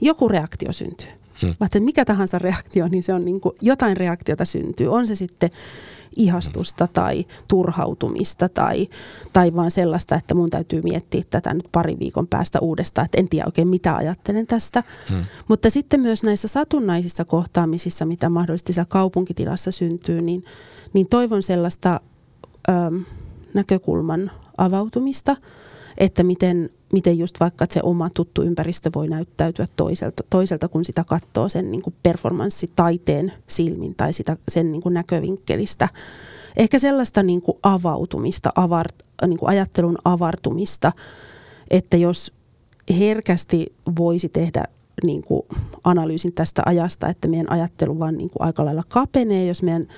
joku 0.01 0.29
reaktio 0.29 0.73
syntyy. 0.73 1.22
Hmm. 1.43 1.55
Vaikka 1.61 1.81
mikä 1.81 2.05
tahansa 2.05 2.39
reaktio, 2.39 2.89
niin 2.89 3.03
se 3.03 3.15
on 3.15 3.25
niin 3.25 3.41
kuin, 3.41 3.55
jotain 3.61 3.97
reaktiota 3.97 4.45
syntyy. 4.45 4.89
On 4.89 5.07
se 5.07 5.15
sitten 5.15 5.51
ihastusta 6.17 6.89
tai 6.93 7.25
turhautumista 7.49 8.49
tai, 8.49 8.89
tai 9.33 9.55
vaan 9.55 9.71
sellaista, 9.71 10.15
että 10.15 10.35
mun 10.35 10.51
täytyy 10.51 10.83
miettiä 10.83 11.23
tätä 11.31 11.55
nyt 11.55 11.69
pari 11.73 11.99
viikon 11.99 12.27
päästä 12.27 12.61
uudestaan, 12.61 13.05
että 13.05 13.21
en 13.21 13.29
tiedä 13.29 13.47
oikein 13.47 13.69
mitä 13.69 13.97
ajattelen 13.97 14.47
tästä. 14.47 14.83
Hmm. 15.09 15.25
Mutta 15.49 15.71
sitten 15.71 16.01
myös 16.01 16.23
näissä 16.23 16.49
satunnaisissa 16.49 17.25
kohtaamisissa, 17.25 18.05
mitä 18.05 18.29
mahdollisesti 18.29 18.73
siellä 18.73 18.89
kaupunkitilassa 18.89 19.71
syntyy, 19.71 20.23
niin, 20.23 20.45
niin 20.93 21.07
toivon 21.09 21.43
sellaista 21.43 22.01
äm, 22.71 23.05
näkökulman 23.55 24.31
avautumista, 24.59 25.37
että 25.99 26.23
miten 26.23 26.71
miten 26.93 27.19
just 27.19 27.41
vaikka 27.41 27.67
se 27.71 27.81
oma 27.83 28.11
tuttu 28.11 28.43
ympäristö 28.43 28.91
voi 28.95 29.09
näyttäytyä 29.09 29.67
toiselta, 29.77 30.23
toiselta 30.31 30.69
kun 30.69 30.85
sitä 30.85 31.05
katsoo 31.05 31.49
sen 31.49 31.71
niin 31.71 31.83
kuin 31.83 31.95
performanssitaiteen 32.03 33.33
silmin 33.47 33.95
tai 33.95 34.13
sitä, 34.13 34.37
sen 34.49 34.73
niin 34.73 34.83
kuin 34.83 34.95
näkövinkkelistä. 34.95 35.89
Ehkä 36.57 36.79
sellaista 36.79 37.23
niin 37.23 37.43
kuin 37.43 37.59
avautumista, 37.63 38.51
avart, 38.55 38.95
niin 39.27 39.39
kuin 39.39 39.49
ajattelun 39.49 39.99
avartumista, 40.05 40.93
että 41.71 41.97
jos 41.97 42.33
herkästi 42.99 43.67
voisi 43.99 44.29
tehdä 44.29 44.65
niin 45.03 45.23
kuin 45.23 45.43
analyysin 45.85 46.33
tästä 46.33 46.63
ajasta, 46.67 47.09
että 47.09 47.29
meidän 47.29 47.53
ajattelu 47.53 47.99
vaan 47.99 48.19
niin 48.19 48.31
kuin 48.31 48.47
aika 48.47 48.65
lailla 48.65 48.83
kapenee, 48.89 49.47
jos 49.47 49.63
meidän 49.63 49.89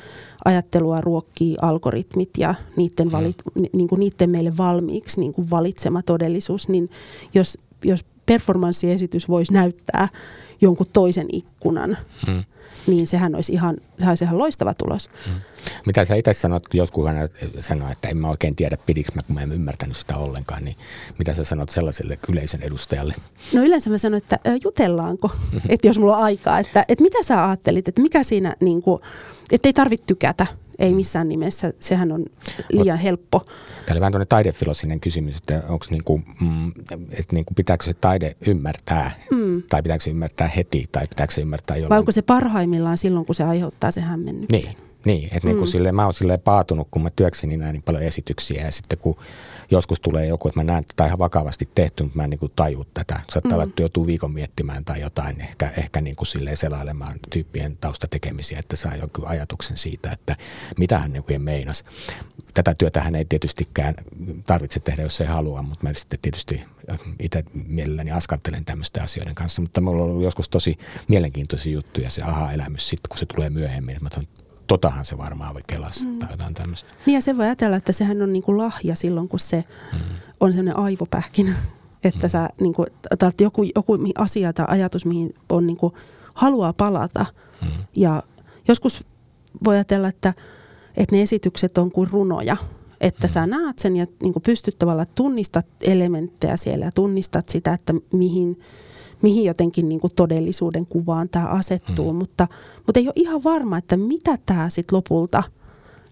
ajattelua 0.44 1.00
ruokkii 1.00 1.56
algoritmit 1.62 2.30
ja 2.38 2.54
niiden, 2.76 3.12
valit, 3.12 3.36
mm. 3.54 3.64
niin 3.72 3.88
kuin 3.88 4.00
niiden 4.00 4.30
meille 4.30 4.56
valmiiksi 4.56 5.20
niin 5.20 5.32
kuin 5.32 5.50
valitsema 5.50 6.02
todellisuus, 6.02 6.68
niin 6.68 6.90
jos, 7.34 7.58
jos 7.84 8.04
performanssiesitys 8.26 9.28
voisi 9.28 9.52
näyttää 9.52 10.08
jonkun 10.60 10.86
toisen 10.92 11.26
ikkunan, 11.32 11.96
hmm 12.26 12.44
niin 12.86 13.06
sehän 13.06 13.34
olisi 13.34 13.52
ihan, 13.52 13.76
sehän 13.98 14.10
olisi 14.10 14.24
ihan 14.24 14.38
loistava 14.38 14.74
tulos. 14.74 15.10
Hmm. 15.26 15.34
Mitä 15.86 16.04
sä 16.04 16.14
itse 16.14 16.32
sanot, 16.32 16.62
joskus 16.74 17.04
sanoo, 17.60 17.90
että 17.92 18.08
en 18.08 18.16
mä 18.16 18.28
oikein 18.28 18.56
tiedä 18.56 18.76
pidikö 18.86 19.12
mä, 19.14 19.22
kun 19.26 19.34
mä 19.34 19.42
en 19.42 19.52
ymmärtänyt 19.52 19.96
sitä 19.96 20.16
ollenkaan, 20.16 20.64
niin 20.64 20.76
mitä 21.18 21.34
sä 21.34 21.44
sanot 21.44 21.70
sellaiselle 21.70 22.18
yleisen 22.28 22.62
edustajalle? 22.62 23.14
No 23.52 23.62
yleensä 23.62 23.90
mä 23.90 23.98
sanon, 23.98 24.18
että 24.18 24.38
jutellaanko, 24.64 25.30
että 25.68 25.86
jos 25.86 25.98
mulla 25.98 26.16
on 26.16 26.24
aikaa, 26.24 26.58
että, 26.58 26.84
että 26.88 27.02
mitä 27.02 27.22
sä 27.22 27.48
ajattelit, 27.48 27.88
että 27.88 28.02
mikä 28.02 28.22
siinä, 28.22 28.56
niin 28.60 28.82
kuin, 28.82 29.02
että 29.52 29.68
ei 29.68 29.72
tarvitse 29.72 30.06
tykätä, 30.06 30.46
ei 30.78 30.94
missään 30.94 31.28
nimessä, 31.28 31.72
sehän 31.78 32.12
on 32.12 32.24
liian 32.70 32.98
helppo. 32.98 33.40
Tämä 33.40 33.94
oli 33.94 34.00
vähän 34.00 34.12
tuonne 34.12 34.26
taidefilosinen 34.26 35.00
kysymys, 35.00 35.36
että 35.36 35.62
onko 35.68 35.86
niin 35.90 36.04
kuin, 36.04 36.24
mm, 36.40 36.68
että 37.10 37.32
niin 37.32 37.44
kuin 37.44 37.54
pitääkö 37.54 37.84
se 37.84 37.94
taide 37.94 38.36
ymmärtää, 38.46 39.10
mm. 39.30 39.43
Tai 39.70 39.82
pitääkö 39.82 40.04
se 40.04 40.10
ymmärtää 40.10 40.48
heti, 40.48 40.88
tai 40.92 41.06
pitääkö 41.08 41.34
se 41.34 41.40
ymmärtää 41.40 41.76
jollain. 41.76 41.90
Vai 41.90 41.98
onko 41.98 42.12
se 42.12 42.22
parhaimmillaan 42.22 42.98
silloin, 42.98 43.26
kun 43.26 43.34
se 43.34 43.44
aiheuttaa 43.44 43.90
se 43.90 44.00
hämmennyksen? 44.00 44.72
Niin. 44.72 44.94
Niin, 45.04 45.24
että 45.24 45.48
niin 45.48 45.56
kuin 45.56 45.68
mm. 45.68 45.72
silleen, 45.72 45.94
mä 45.94 46.04
oon 46.04 46.14
silleen 46.14 46.40
paatunut, 46.40 46.88
kun 46.90 47.02
mä 47.02 47.08
työkseni 47.16 47.56
näin 47.56 47.72
niin 47.72 47.82
paljon 47.82 48.02
esityksiä 48.02 48.64
ja 48.64 48.72
sitten 48.72 48.98
kun 48.98 49.16
joskus 49.70 50.00
tulee 50.00 50.26
joku, 50.26 50.48
että 50.48 50.60
mä 50.60 50.64
näen 50.64 50.84
tätä 50.84 51.06
ihan 51.06 51.18
vakavasti 51.18 51.68
tehty, 51.74 52.02
mutta 52.02 52.16
mä 52.16 52.24
en 52.24 52.30
niin 52.30 52.38
kuin 52.38 52.52
taju 52.56 52.84
tätä. 52.94 53.20
Saattaa 53.30 53.50
mm. 53.50 53.54
olla, 53.54 53.64
että 53.64 53.82
joutuu 53.82 54.06
viikon 54.06 54.32
miettimään 54.32 54.84
tai 54.84 55.00
jotain, 55.00 55.40
ehkä, 55.40 55.72
ehkä 55.78 56.00
niin 56.00 56.16
kuin 56.16 56.26
silleen 56.26 56.56
selailemaan 56.56 57.14
tyyppien 57.30 57.76
taustatekemisiä, 57.76 58.58
että 58.58 58.76
saa 58.76 58.96
joku 58.96 59.22
ajatuksen 59.26 59.76
siitä, 59.76 60.12
että 60.12 60.36
mitä 60.78 60.98
hän 60.98 61.12
niin 61.12 61.42
meinas. 61.42 61.84
Tätä 62.54 62.74
työtä 62.78 63.00
hän 63.00 63.14
ei 63.14 63.24
tietystikään 63.24 63.94
tarvitse 64.46 64.80
tehdä, 64.80 65.02
jos 65.02 65.20
ei 65.20 65.26
halua, 65.26 65.62
mutta 65.62 65.86
mä 65.86 65.94
sitten 65.94 66.18
tietysti 66.22 66.62
itse 67.20 67.44
mielelläni 67.66 68.10
askartelen 68.10 68.64
tämmöisten 68.64 69.02
asioiden 69.02 69.34
kanssa, 69.34 69.62
mutta 69.62 69.80
mulla 69.80 70.02
on 70.02 70.10
ollut 70.10 70.22
joskus 70.22 70.48
tosi 70.48 70.78
mielenkiintoisia 71.08 71.72
juttuja 71.72 72.10
se 72.10 72.22
aha-elämys 72.22 72.88
sitten, 72.88 73.08
kun 73.08 73.18
se 73.18 73.26
tulee 73.26 73.50
myöhemmin, 73.50 73.96
että 73.96 74.20
mä 74.20 74.24
totahan 74.66 75.04
se 75.04 75.18
varmaan 75.18 75.54
voi 75.54 75.62
kelassa 75.66 76.06
mm. 76.06 76.18
tai 76.18 76.30
jotain 76.30 76.54
tämmöistä. 76.54 76.90
Niin 77.06 77.14
ja 77.14 77.20
se 77.20 77.36
voi 77.36 77.44
ajatella, 77.44 77.76
että 77.76 77.92
sehän 77.92 78.22
on 78.22 78.32
niinku 78.32 78.58
lahja 78.58 78.94
silloin, 78.94 79.28
kun 79.28 79.40
se 79.40 79.64
mm. 79.92 79.98
on 80.40 80.52
sellainen 80.52 80.76
aivopähkinä, 80.76 81.54
että 82.04 82.26
mm. 82.26 82.30
sä 82.30 82.48
niinku, 82.60 82.86
joku, 83.40 83.62
joku 83.62 83.98
asia 84.18 84.52
tai 84.52 84.66
ajatus, 84.68 85.04
mihin 85.04 85.34
on 85.48 85.66
niinku, 85.66 85.92
haluaa 86.34 86.72
palata. 86.72 87.26
Mm. 87.62 87.68
Ja 87.96 88.22
joskus 88.68 89.04
voi 89.64 89.74
ajatella, 89.74 90.08
että, 90.08 90.34
että 90.96 91.16
ne 91.16 91.22
esitykset 91.22 91.78
on 91.78 91.90
kuin 91.90 92.10
runoja, 92.10 92.56
että 93.00 93.28
sä 93.28 93.46
näet 93.46 93.78
sen 93.78 93.96
ja 93.96 94.06
niin 94.22 94.34
pystyt 94.44 94.78
tavallaan 94.78 95.06
tunnistat 95.14 95.66
elementtejä 95.80 96.56
siellä 96.56 96.84
ja 96.84 96.92
tunnistat 96.94 97.48
sitä, 97.48 97.72
että 97.72 97.94
mihin– 98.12 98.56
mihin 99.24 99.44
jotenkin 99.44 99.88
niin 99.88 100.00
todellisuuden 100.16 100.86
kuvaan 100.86 101.28
tämä 101.28 101.46
asettuu, 101.46 102.12
mm. 102.12 102.18
mutta, 102.18 102.48
mutta 102.86 103.00
ei 103.00 103.06
ole 103.06 103.12
ihan 103.16 103.44
varma, 103.44 103.78
että 103.78 103.96
mitä 103.96 104.38
tämä 104.46 104.68
sitten 104.68 104.96
lopulta 104.96 105.42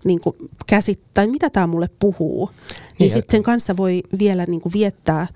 niin 0.05 0.20
kuin 0.20 0.37
käsit, 0.66 1.01
tai 1.14 1.26
mitä 1.26 1.51
tämä 1.51 1.66
mulle 1.66 1.89
puhuu. 1.99 2.47
Niin, 2.47 2.97
niin 2.99 3.11
sitten 3.11 3.37
sen 3.37 3.43
kanssa 3.43 3.76
voi 3.76 4.03
vielä 4.18 4.47
niin 4.47 4.61
kuin 4.61 4.72
viettää 4.72 5.26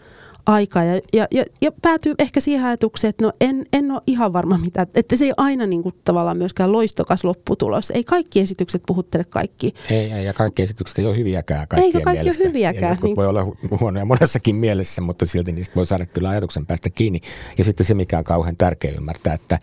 aikaa 0.46 0.84
ja, 0.84 1.00
ja, 1.12 1.26
ja, 1.30 1.44
ja 1.60 1.72
päätyy 1.82 2.14
ehkä 2.18 2.40
siihen 2.40 2.64
ajatukseen, 2.64 3.08
että 3.08 3.24
no 3.24 3.32
en, 3.40 3.66
en 3.72 3.90
ole 3.90 4.00
ihan 4.06 4.32
varma 4.32 4.58
mitä, 4.58 4.86
että 4.94 5.16
se 5.16 5.24
ei 5.24 5.32
aina 5.36 5.66
niin 5.66 5.82
kuin 5.82 5.94
tavallaan 6.04 6.36
myöskään 6.36 6.72
loistokas 6.72 7.24
lopputulos. 7.24 7.90
Ei 7.90 8.04
kaikki 8.04 8.40
esitykset 8.40 8.82
puhuttele 8.86 9.24
kaikki. 9.24 9.74
Ei, 9.90 10.12
ei 10.12 10.24
ja 10.24 10.32
kaikki 10.32 10.62
esitykset 10.62 10.98
ei 10.98 11.06
ole 11.06 11.16
hyviäkään 11.16 11.68
kaikkien 11.68 11.86
Eikä 11.86 12.00
kaikki 12.00 12.22
mielestä. 12.22 12.42
ole 12.42 12.48
hyviäkään. 12.48 12.98
niin... 13.02 13.16
voi 13.16 13.26
olla 13.26 13.46
huonoja 13.80 14.04
monessakin 14.04 14.56
mielessä, 14.56 15.02
mutta 15.02 15.26
silti 15.26 15.52
niistä 15.52 15.74
voi 15.74 15.86
saada 15.86 16.06
kyllä 16.06 16.28
ajatuksen 16.28 16.66
päästä 16.66 16.90
kiinni. 16.90 17.20
Ja 17.58 17.64
sitten 17.64 17.86
se, 17.86 17.94
mikä 17.94 18.18
on 18.18 18.24
kauhean 18.24 18.56
tärkeä 18.56 18.92
ymmärtää, 18.92 19.34
että 19.34 19.58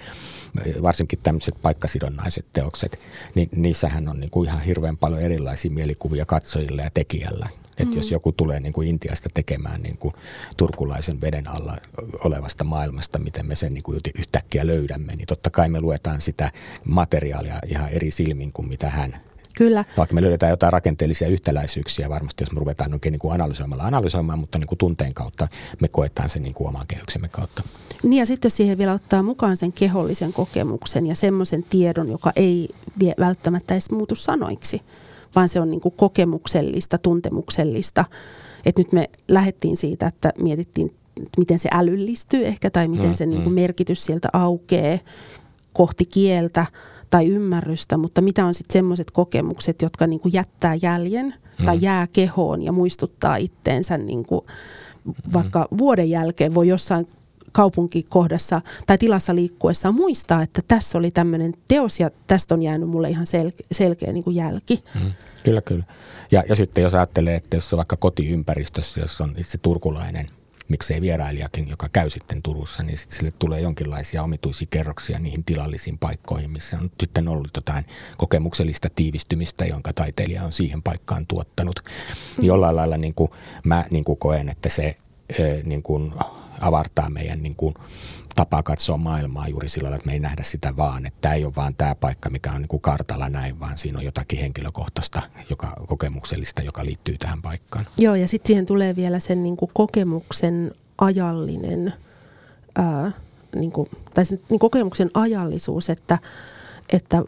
varsinkin 0.82 1.20
tämmöiset 1.24 1.56
paikkasidonnaiset 1.62 2.46
teokset, 2.54 3.00
niin 3.36 3.50
niissähän 3.56 4.08
on 4.08 4.20
niin 4.20 4.32
kuin 4.32 4.50
ihan 4.50 4.62
hirveän 4.62 4.98
paljon 4.98 5.22
erilaisia 5.22 5.72
mielikuvia 5.72 6.26
katsojille 6.26 6.82
ja 6.82 6.90
tekijällä. 6.94 7.50
Että 7.78 7.86
mm. 7.86 7.98
jos 7.98 8.12
joku 8.12 8.32
tulee 8.32 8.60
niin 8.60 8.74
kuin 8.74 8.88
Intiasta 8.88 9.30
tekemään 9.34 9.82
niin 9.82 9.98
kuin 9.98 10.14
turkulaisen 10.58 11.22
veden 11.22 11.48
alla 11.48 11.78
olevasta 12.24 12.64
maailmasta, 12.64 13.20
miten 13.20 13.46
me 13.46 13.56
sen 13.56 13.74
niin 13.74 13.84
kuin 13.84 14.00
yhtäkkiä 14.20 14.68
löydämme, 14.68 15.16
niin 15.16 15.28
totta 15.28 15.50
kai 15.50 15.70
me 15.70 15.82
luetaan 15.82 16.22
sitä 16.22 16.52
materiaalia 16.86 17.60
ihan 17.68 17.90
eri 17.90 18.12
silmin 18.12 18.52
kuin 18.52 18.68
mitä 18.68 18.90
hän 18.90 19.14
Kyllä. 19.56 19.86
Vaikka 19.98 20.16
me 20.16 20.22
löydetään 20.22 20.50
jotain 20.50 20.74
rakenteellisia 20.74 21.28
yhtäläisyyksiä 21.28 22.10
varmasti, 22.10 22.44
jos 22.44 22.52
me 22.52 22.60
ruvetaan 22.60 22.94
oikein 22.94 23.12
niin 23.12 23.20
kuin 23.20 23.34
analysoimalla 23.34 23.84
analysoimaan, 23.84 24.40
mutta 24.40 24.58
niin 24.58 24.68
kuin 24.68 24.78
tunteen 24.78 25.14
kautta 25.14 25.48
me 25.82 25.88
koetaan 25.88 26.30
sen 26.30 26.44
niin 26.44 26.54
kuin 26.54 26.68
oman 26.68 26.88
kehyksemme 26.88 27.28
kautta. 27.28 27.64
Niin 28.04 28.20
ja 28.20 28.26
sitten 28.26 28.52
siihen 28.52 28.78
vielä 28.78 28.94
ottaa 28.94 29.24
mukaan 29.24 29.58
sen 29.58 29.74
kehollisen 29.74 30.34
kokemuksen 30.34 31.06
ja 31.06 31.16
semmoisen 31.16 31.64
tiedon, 31.64 32.10
joka 32.10 32.32
ei 32.36 32.70
välttämättä 33.20 33.74
edes 33.74 33.92
muutu 33.92 34.16
sanoiksi, 34.16 34.82
vaan 35.36 35.50
se 35.50 35.60
on 35.60 35.72
niin 35.72 35.82
kuin 35.82 35.94
kokemuksellista, 35.98 36.98
tuntemuksellista. 36.98 38.06
Et 38.66 38.78
nyt 38.78 38.92
me 38.92 39.10
lähdettiin 39.28 39.78
siitä, 39.78 40.08
että 40.08 40.34
mietittiin, 40.40 40.96
miten 41.38 41.60
se 41.60 41.70
älyllistyy 41.72 42.46
ehkä 42.46 42.70
tai 42.70 42.88
miten 42.88 43.08
mm, 43.08 43.14
se 43.14 43.26
niin 43.26 43.44
kuin 43.44 43.54
mm. 43.54 43.62
merkitys 43.62 44.06
sieltä 44.06 44.30
aukeaa 44.34 44.98
kohti 45.74 46.06
kieltä 46.06 46.66
tai 47.10 47.28
ymmärrystä, 47.28 47.98
mutta 47.98 48.22
mitä 48.22 48.46
on 48.46 48.54
sitten 48.54 48.74
semmoiset 48.74 49.12
kokemukset, 49.12 49.82
jotka 49.82 50.08
niin 50.08 50.20
kuin 50.20 50.34
jättää 50.34 50.76
jäljen 50.82 51.34
mm. 51.60 51.66
tai 51.66 51.78
jää 51.82 52.08
kehoon 52.08 52.62
ja 52.62 52.72
muistuttaa 52.72 53.36
itteensä 53.36 53.98
niin 53.98 54.26
kuin 54.26 54.42
vaikka 55.34 55.68
mm. 55.72 55.78
vuoden 55.78 56.10
jälkeen 56.10 56.56
voi 56.56 56.68
jossain 56.68 57.08
kaupunkikohdassa 57.54 58.62
tai 58.88 58.98
tilassa 58.98 59.36
liikkuessa 59.36 59.92
muistaa, 59.92 60.42
että 60.42 60.62
tässä 60.68 60.98
oli 60.98 61.12
tämmöinen 61.12 61.54
teos 61.68 62.00
ja 62.00 62.12
tästä 62.28 62.54
on 62.54 62.64
jäänyt 62.64 62.90
mulle 62.90 63.10
ihan 63.10 63.26
sel- 63.26 63.66
selkeä 63.72 64.14
niin 64.14 64.24
kuin 64.24 64.36
jälki. 64.36 64.84
Mm, 64.96 65.12
kyllä, 65.44 65.62
kyllä. 65.62 65.84
Ja, 66.32 66.44
ja 66.50 66.56
sitten 66.56 66.82
jos 66.82 66.94
ajattelee, 66.94 67.36
että 67.36 67.58
jos 67.58 67.74
on 67.74 67.78
vaikka 67.78 67.98
kotiympäristössä, 67.98 69.02
jos 69.02 69.22
on 69.22 69.36
itse 69.38 69.58
turkulainen 69.58 70.28
miksei 70.70 71.02
vierailijakin, 71.02 71.70
joka 71.70 71.90
käy 71.94 72.10
sitten 72.10 72.42
Turussa, 72.42 72.84
niin 72.84 72.98
sitten 72.98 73.18
sille 73.18 73.34
tulee 73.40 73.62
jonkinlaisia 73.62 74.24
omituisia 74.24 74.68
kerroksia 74.72 75.20
niihin 75.20 75.44
tilallisiin 75.44 75.98
paikkoihin, 75.98 76.52
missä 76.52 76.78
on 76.78 76.92
sitten 77.00 77.28
ollut 77.28 77.52
jotain 77.56 77.86
kokemuksellista 78.18 78.90
tiivistymistä, 78.96 79.66
jonka 79.66 79.94
taiteilija 79.94 80.44
on 80.44 80.54
siihen 80.54 80.82
paikkaan 80.82 81.28
tuottanut. 81.28 81.80
Niin 82.38 82.48
jollain 82.48 82.76
lailla 82.76 82.98
niin 82.98 83.14
kuin 83.14 83.32
mä 83.64 83.86
niin 83.90 84.04
kuin 84.04 84.18
koen, 84.18 84.50
että 84.50 84.70
se 84.70 84.98
niin 85.64 85.84
kuin 85.84 86.14
avartaa 86.64 87.10
meidän 87.10 87.44
niin 87.44 87.56
kuin 87.56 87.74
tapa 88.36 88.64
katsoa 88.64 88.98
maailmaa 88.98 89.48
juuri 89.48 89.70
sillä 89.70 89.86
lailla, 89.86 89.96
että 89.96 90.08
me 90.08 90.14
ei 90.14 90.20
nähdä 90.20 90.44
sitä 90.44 90.76
vaan, 90.78 91.06
että 91.06 91.18
tämä 91.22 91.34
ei 91.34 91.46
ole 91.46 91.56
vaan 91.56 91.76
tämä 91.76 91.96
paikka, 91.96 92.30
mikä 92.30 92.52
on 92.52 92.62
niin 92.62 92.68
kuin 92.68 92.82
kartalla 92.82 93.30
näin, 93.30 93.60
vaan 93.60 93.78
siinä 93.78 93.98
on 93.98 94.06
jotakin 94.06 94.40
henkilökohtaista, 94.40 95.22
joka, 95.50 95.74
kokemuksellista, 95.88 96.62
joka 96.62 96.86
liittyy 96.86 97.18
tähän 97.18 97.42
paikkaan. 97.42 97.86
Joo, 97.98 98.16
ja 98.16 98.28
sitten 98.28 98.48
siihen 98.48 98.66
tulee 98.66 98.96
vielä 98.96 99.20
sen 99.20 99.44
niin 99.44 99.58
kuin 99.58 99.72
kokemuksen 99.74 100.72
ajallinen, 100.98 101.94
ää, 102.76 103.12
niin 103.56 103.72
kuin, 103.72 103.90
tai 104.14 104.26
sen 104.26 104.40
niin 104.50 104.60
kokemuksen 104.60 105.10
ajallisuus, 105.14 105.90
että, 105.90 106.20
että 106.90 107.24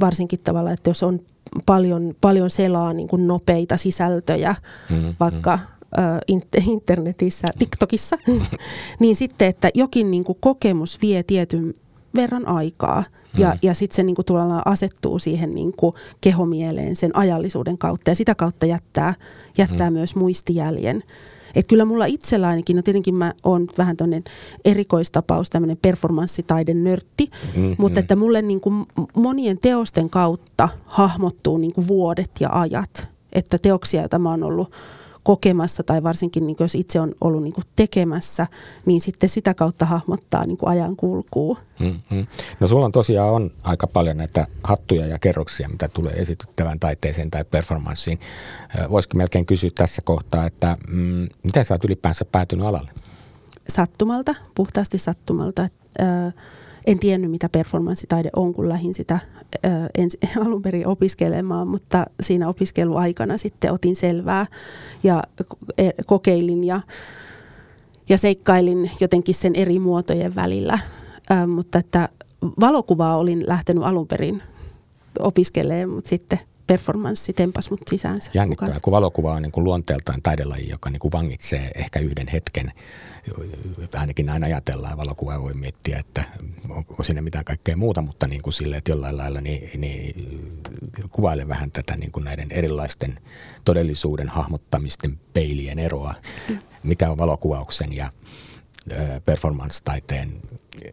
varsinkin 0.00 0.42
tavalla, 0.44 0.72
että 0.72 0.90
jos 0.90 1.02
on 1.02 1.20
paljon, 1.66 2.14
paljon 2.20 2.50
selaa 2.50 2.92
niin 2.92 3.08
kuin 3.08 3.26
nopeita 3.26 3.76
sisältöjä, 3.76 4.54
mm, 4.90 5.14
vaikka 5.20 5.56
mm 5.56 5.77
internetissä, 6.66 7.48
TikTokissa, 7.58 8.16
niin 9.00 9.16
sitten, 9.16 9.48
että 9.48 9.70
jokin 9.74 10.10
niin 10.10 10.24
kuin 10.24 10.38
kokemus 10.40 10.98
vie 11.02 11.22
tietyn 11.22 11.74
verran 12.14 12.48
aikaa 12.48 13.04
ja, 13.38 13.48
mm. 13.48 13.58
ja 13.62 13.74
sitten 13.74 13.96
se 13.96 14.02
niin 14.02 14.16
kuin 14.16 14.26
asettuu 14.64 15.18
siihen 15.18 15.50
niin 15.50 15.72
kuin 15.72 15.94
kehomieleen 16.20 16.96
sen 16.96 17.16
ajallisuuden 17.16 17.78
kautta 17.78 18.10
ja 18.10 18.14
sitä 18.14 18.34
kautta 18.34 18.66
jättää, 18.66 19.14
jättää 19.58 19.90
mm. 19.90 19.94
myös 19.94 20.14
muistijäljen. 20.14 21.02
Et 21.54 21.66
kyllä 21.66 21.84
mulla 21.84 22.04
itsellä 22.04 22.48
ainakin, 22.48 22.76
no 22.76 22.82
tietenkin 22.82 23.14
mä 23.14 23.32
oon 23.44 23.66
vähän 23.78 23.96
tämmöinen 23.96 24.24
erikoistapaus, 24.64 25.50
tämmöinen 25.50 25.76
performanssitaiden 25.82 26.84
nörtti, 26.84 27.30
mm, 27.56 27.74
mutta 27.78 28.00
mm. 28.00 28.02
että 28.02 28.16
mulle 28.16 28.42
niin 28.42 28.60
kuin 28.60 28.86
monien 29.14 29.58
teosten 29.58 30.10
kautta 30.10 30.68
hahmottuu 30.86 31.58
niin 31.58 31.72
kuin 31.72 31.88
vuodet 31.88 32.30
ja 32.40 32.48
ajat. 32.52 33.08
Että 33.32 33.58
teoksia, 33.58 34.00
joita 34.00 34.18
mä 34.18 34.30
oon 34.30 34.42
ollut 34.42 34.72
kokemassa 35.28 35.82
tai 35.82 36.02
varsinkin 36.02 36.46
niin 36.46 36.56
jos 36.60 36.74
itse 36.74 37.00
on 37.00 37.14
ollut 37.20 37.42
niin 37.42 37.54
tekemässä, 37.76 38.46
niin 38.86 39.00
sitten 39.00 39.28
sitä 39.28 39.54
kautta 39.54 39.84
hahmottaa 39.84 40.46
niin 40.46 40.58
ajan 40.62 40.96
kulkuu. 40.96 41.58
Mm-hmm. 41.80 42.26
No 42.60 42.66
sulla 42.66 42.84
on 42.84 42.92
tosiaan 42.92 43.32
on 43.32 43.50
aika 43.62 43.86
paljon 43.86 44.16
näitä 44.16 44.46
hattuja 44.64 45.06
ja 45.06 45.18
kerroksia, 45.18 45.68
mitä 45.68 45.88
tulee 45.88 46.12
esityttävään 46.12 46.78
taiteeseen 46.80 47.30
tai 47.30 47.44
performanssiin. 47.44 48.20
Voisikin 48.90 49.18
melkein 49.18 49.46
kysyä 49.46 49.70
tässä 49.74 50.02
kohtaa, 50.02 50.46
että 50.46 50.76
mm, 50.90 51.26
miten 51.42 51.64
sä 51.64 51.74
oot 51.74 51.84
ylipäänsä 51.84 52.24
päätynyt 52.24 52.66
alalle? 52.66 52.90
Sattumalta, 53.68 54.34
puhtaasti 54.54 54.98
sattumalta. 54.98 55.62
Äh, 55.62 56.34
en 56.88 56.98
tiennyt, 56.98 57.30
mitä 57.30 57.48
performanssitaide 57.48 58.30
on, 58.36 58.54
kun 58.54 58.68
lähdin 58.68 58.94
sitä 58.94 59.18
ö, 59.64 59.68
alun 60.46 60.62
perin 60.62 60.86
opiskelemaan, 60.86 61.68
mutta 61.68 62.06
siinä 62.20 62.48
opiskeluaikana 62.48 63.38
sitten 63.38 63.72
otin 63.72 63.96
selvää 63.96 64.46
ja 65.02 65.22
e, 65.78 65.90
kokeilin 66.06 66.64
ja, 66.64 66.80
ja 68.08 68.18
seikkailin 68.18 68.90
jotenkin 69.00 69.34
sen 69.34 69.54
eri 69.54 69.78
muotojen 69.78 70.34
välillä. 70.34 70.78
Ö, 71.30 71.46
mutta 71.46 71.78
että 71.78 72.08
valokuvaa 72.60 73.16
olin 73.16 73.44
lähtenyt 73.46 73.84
alun 73.84 74.06
perin 74.06 74.42
opiskelemaan, 75.18 75.90
mutta 75.90 76.08
sitten 76.08 76.38
performanssi 76.68 77.32
tempas 77.32 77.70
mut 77.70 77.80
sisäänsä. 77.90 78.30
Jännittävää, 78.34 78.80
kun 78.82 78.90
valokuva 78.90 79.34
on 79.34 79.42
niin 79.42 79.52
kuin 79.52 79.64
luonteeltaan 79.64 80.22
taidelaji, 80.22 80.68
joka 80.68 80.90
niin 80.90 81.00
kuin 81.00 81.12
vangitsee 81.12 81.70
ehkä 81.74 81.98
yhden 81.98 82.28
hetken. 82.28 82.72
Ainakin 83.94 84.26
näin 84.26 84.44
ajatellaan, 84.44 84.98
valokuvaa 84.98 85.42
voi 85.42 85.54
miettiä, 85.54 85.98
että 85.98 86.24
onko 86.68 87.04
siinä 87.04 87.22
mitään 87.22 87.44
kaikkea 87.44 87.76
muuta, 87.76 88.02
mutta 88.02 88.26
niin 88.26 88.42
kuin 88.42 88.54
sille, 88.54 88.76
että 88.76 88.90
jollain 88.90 89.16
lailla 89.16 89.40
niin, 89.40 89.80
niin 89.80 90.14
kuvaile 91.10 91.48
vähän 91.48 91.70
tätä 91.70 91.96
niin 91.96 92.12
kuin 92.12 92.24
näiden 92.24 92.52
erilaisten 92.52 93.18
todellisuuden 93.64 94.28
hahmottamisten 94.28 95.20
peilien 95.32 95.78
eroa. 95.78 96.14
Mm. 96.48 96.58
Mikä 96.82 97.10
on 97.10 97.18
valokuvauksen 97.18 97.92
ja 97.92 98.12
performance-taiteen 99.26 100.28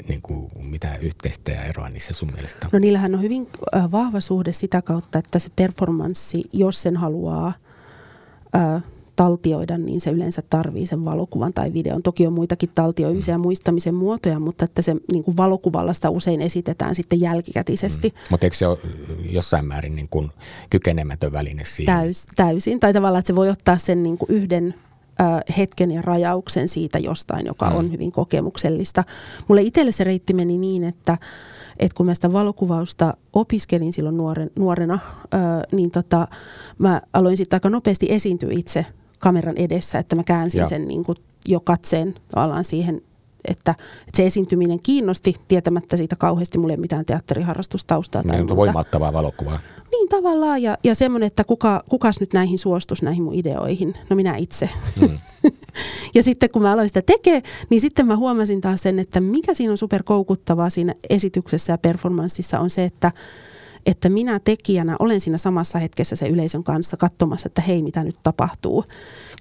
niin 0.07 0.21
kuin, 0.21 0.51
mitä 0.63 0.95
yhteistä 1.01 1.51
ja 1.51 1.63
eroa 1.63 1.89
niissä 1.89 2.13
sun 2.13 2.31
mielestä? 2.33 2.67
No 2.73 2.79
niillähän 2.79 3.15
on 3.15 3.21
hyvin 3.21 3.47
vahva 3.91 4.19
suhde 4.19 4.53
sitä 4.53 4.81
kautta, 4.81 5.19
että 5.19 5.39
se 5.39 5.49
performanssi, 5.55 6.43
jos 6.53 6.81
sen 6.81 6.97
haluaa 6.97 7.53
ää, 8.53 8.81
taltioida, 9.15 9.77
niin 9.77 10.01
se 10.01 10.09
yleensä 10.09 10.41
tarvii 10.49 10.85
sen 10.85 11.05
valokuvan 11.05 11.53
tai 11.53 11.73
videon. 11.73 12.03
Toki 12.03 12.27
on 12.27 12.33
muitakin 12.33 12.69
taltioimisen 12.75 13.33
ja 13.33 13.37
mm. 13.37 13.41
muistamisen 13.41 13.95
muotoja, 13.95 14.39
mutta 14.39 14.65
että 14.65 14.81
se 14.81 14.95
niin 15.11 15.23
kuin 15.23 15.37
valokuvalla 15.37 15.93
sitä 15.93 16.09
usein 16.09 16.41
esitetään 16.41 16.95
sitten 16.95 17.19
jälkikätisesti. 17.19 18.09
Mm. 18.09 18.15
Mutta 18.29 18.45
eikö 18.45 18.55
se 18.55 18.67
ole 18.67 18.77
jossain 19.29 19.65
määrin 19.65 19.95
niin 19.95 20.09
kuin 20.09 20.31
kykenemätön 20.69 21.33
väline 21.33 21.63
siihen? 21.65 21.95
Täys, 21.95 22.25
täysin. 22.35 22.79
Tai 22.79 22.93
tavallaan, 22.93 23.19
että 23.19 23.27
se 23.27 23.35
voi 23.35 23.49
ottaa 23.49 23.77
sen 23.77 24.03
niin 24.03 24.17
kuin 24.17 24.29
yhden 24.31 24.75
hetken 25.57 25.91
ja 25.91 26.01
rajauksen 26.01 26.68
siitä 26.68 26.99
jostain, 26.99 27.45
joka 27.45 27.70
mm. 27.70 27.76
on 27.76 27.91
hyvin 27.91 28.11
kokemuksellista. 28.11 29.03
Mulle 29.47 29.61
itselle 29.61 29.91
se 29.91 30.03
reitti 30.03 30.34
meni 30.34 30.57
niin, 30.57 30.84
että, 30.84 31.18
että 31.80 31.95
kun 31.95 32.05
mä 32.05 32.13
sitä 32.13 32.34
valokuvausta 32.34 33.13
opiskelin 33.34 33.93
silloin 33.93 34.18
nuoren, 34.18 34.51
nuorena, 34.59 34.99
ää, 35.32 35.63
niin 35.72 35.91
tota, 35.91 36.28
mä 36.78 37.01
aloin 37.13 37.38
sitten 37.38 37.57
aika 37.57 37.70
nopeasti 37.70 38.07
esiintyä 38.09 38.49
itse 38.51 38.86
kameran 39.20 39.57
edessä, 39.57 39.99
että 39.99 40.16
mä 40.16 40.24
käänsin 40.24 40.59
ja. 40.59 40.68
sen 40.68 40.88
niin 40.88 41.03
kuin 41.03 41.18
jo 41.47 41.59
katseen 41.59 42.16
tavallaan 42.32 42.63
siihen 42.63 43.01
että, 43.47 43.71
että 43.71 44.17
se 44.17 44.25
esiintyminen 44.25 44.79
kiinnosti 44.83 45.35
tietämättä 45.47 45.97
siitä 45.97 46.15
kauheasti. 46.15 46.57
Mulla 46.57 46.73
ei 46.73 46.77
mitään 46.77 47.05
teatteriharrastustaustaa. 47.05 48.23
Tai 48.23 48.37
niin, 48.37 48.55
voimattavaa 48.55 49.13
valokuvaa. 49.13 49.59
Niin 49.91 50.09
tavallaan 50.09 50.61
ja, 50.61 50.77
ja 50.83 50.95
semmoinen, 50.95 51.27
että 51.27 51.43
kuka, 51.43 51.83
kukas 51.89 52.19
nyt 52.19 52.33
näihin 52.33 52.59
suostus 52.59 53.01
näihin 53.01 53.23
mun 53.23 53.33
ideoihin? 53.33 53.93
No 54.09 54.15
minä 54.15 54.35
itse. 54.35 54.69
Mm. 55.01 55.17
ja 56.15 56.23
sitten 56.23 56.49
kun 56.49 56.61
mä 56.61 56.71
aloin 56.71 56.89
sitä 56.89 57.01
tekemään, 57.01 57.43
niin 57.69 57.81
sitten 57.81 58.07
mä 58.07 58.15
huomasin 58.15 58.61
taas 58.61 58.81
sen, 58.81 58.99
että 58.99 59.21
mikä 59.21 59.53
siinä 59.53 59.71
on 59.71 59.77
superkoukuttavaa 59.77 60.69
siinä 60.69 60.93
esityksessä 61.09 61.73
ja 61.73 61.77
performanssissa 61.77 62.59
on 62.59 62.69
se, 62.69 62.83
että 62.83 63.11
että 63.86 64.09
minä 64.09 64.39
tekijänä 64.39 64.95
olen 64.99 65.21
siinä 65.21 65.38
samassa 65.38 65.79
hetkessä 65.79 66.15
se 66.15 66.27
yleisön 66.27 66.63
kanssa 66.63 66.97
katsomassa, 66.97 67.47
että 67.47 67.61
hei, 67.61 67.83
mitä 67.83 68.03
nyt 68.03 68.15
tapahtuu. 68.23 68.83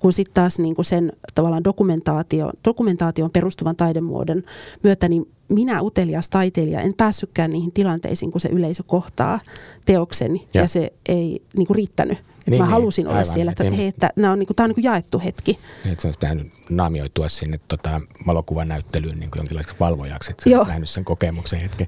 Kun 0.01 0.13
sitten 0.13 0.35
taas 0.35 0.59
niin 0.59 0.75
kuin 0.75 0.85
sen 0.85 1.13
tavallaan 1.35 1.65
dokumentaatio, 1.65 2.51
dokumentaation 2.65 3.31
perustuvan 3.31 3.77
taidemuodon 3.77 4.43
myötä, 4.83 5.09
niin 5.09 5.29
minä 5.49 5.83
utelias 5.83 6.31
taiteilija 6.31 6.81
en 6.81 6.93
päässytkään 6.97 7.51
niihin 7.51 7.73
tilanteisiin, 7.73 8.33
kun 8.33 8.41
se 8.41 8.49
yleisö 8.49 8.83
kohtaa 8.87 9.41
teokseni 9.85 10.49
ja, 10.55 10.61
ja 10.61 10.69
se 10.69 10.93
ei 11.09 11.43
niin 11.57 11.67
kuin 11.67 11.75
riittänyt. 11.75 12.19
Niin, 12.47 12.61
mä 12.61 12.65
niin, 12.65 12.73
halusin 12.73 13.07
olla 13.07 13.19
aivan, 13.19 13.33
siellä, 13.33 13.53
että, 13.53 13.71
hei, 13.71 13.87
että 13.87 14.11
nämä 14.17 14.33
on, 14.33 14.39
niin 14.39 14.47
kuin, 14.47 14.57
tämä 14.57 14.65
on 14.65 14.69
niin 14.69 14.75
kuin 14.75 14.85
jaettu 14.85 15.21
hetki. 15.25 15.59
Niin, 15.85 15.93
että 15.93 16.03
se 16.03 16.09
on 16.09 16.15
pitänyt 16.21 16.53
naamioitua 16.71 17.29
sinne 17.29 17.61
tota, 17.69 18.01
valokuvan 18.27 18.69
näyttelyyn 18.69 19.21
niin 19.21 19.31
jonkinlaiseksi 19.37 19.77
valvojaksi, 19.81 20.31
että 20.31 20.51
sä 20.51 20.65
nähnyt 20.69 20.89
sen 20.89 21.05
kokemuksen 21.05 21.61
hetken. 21.61 21.87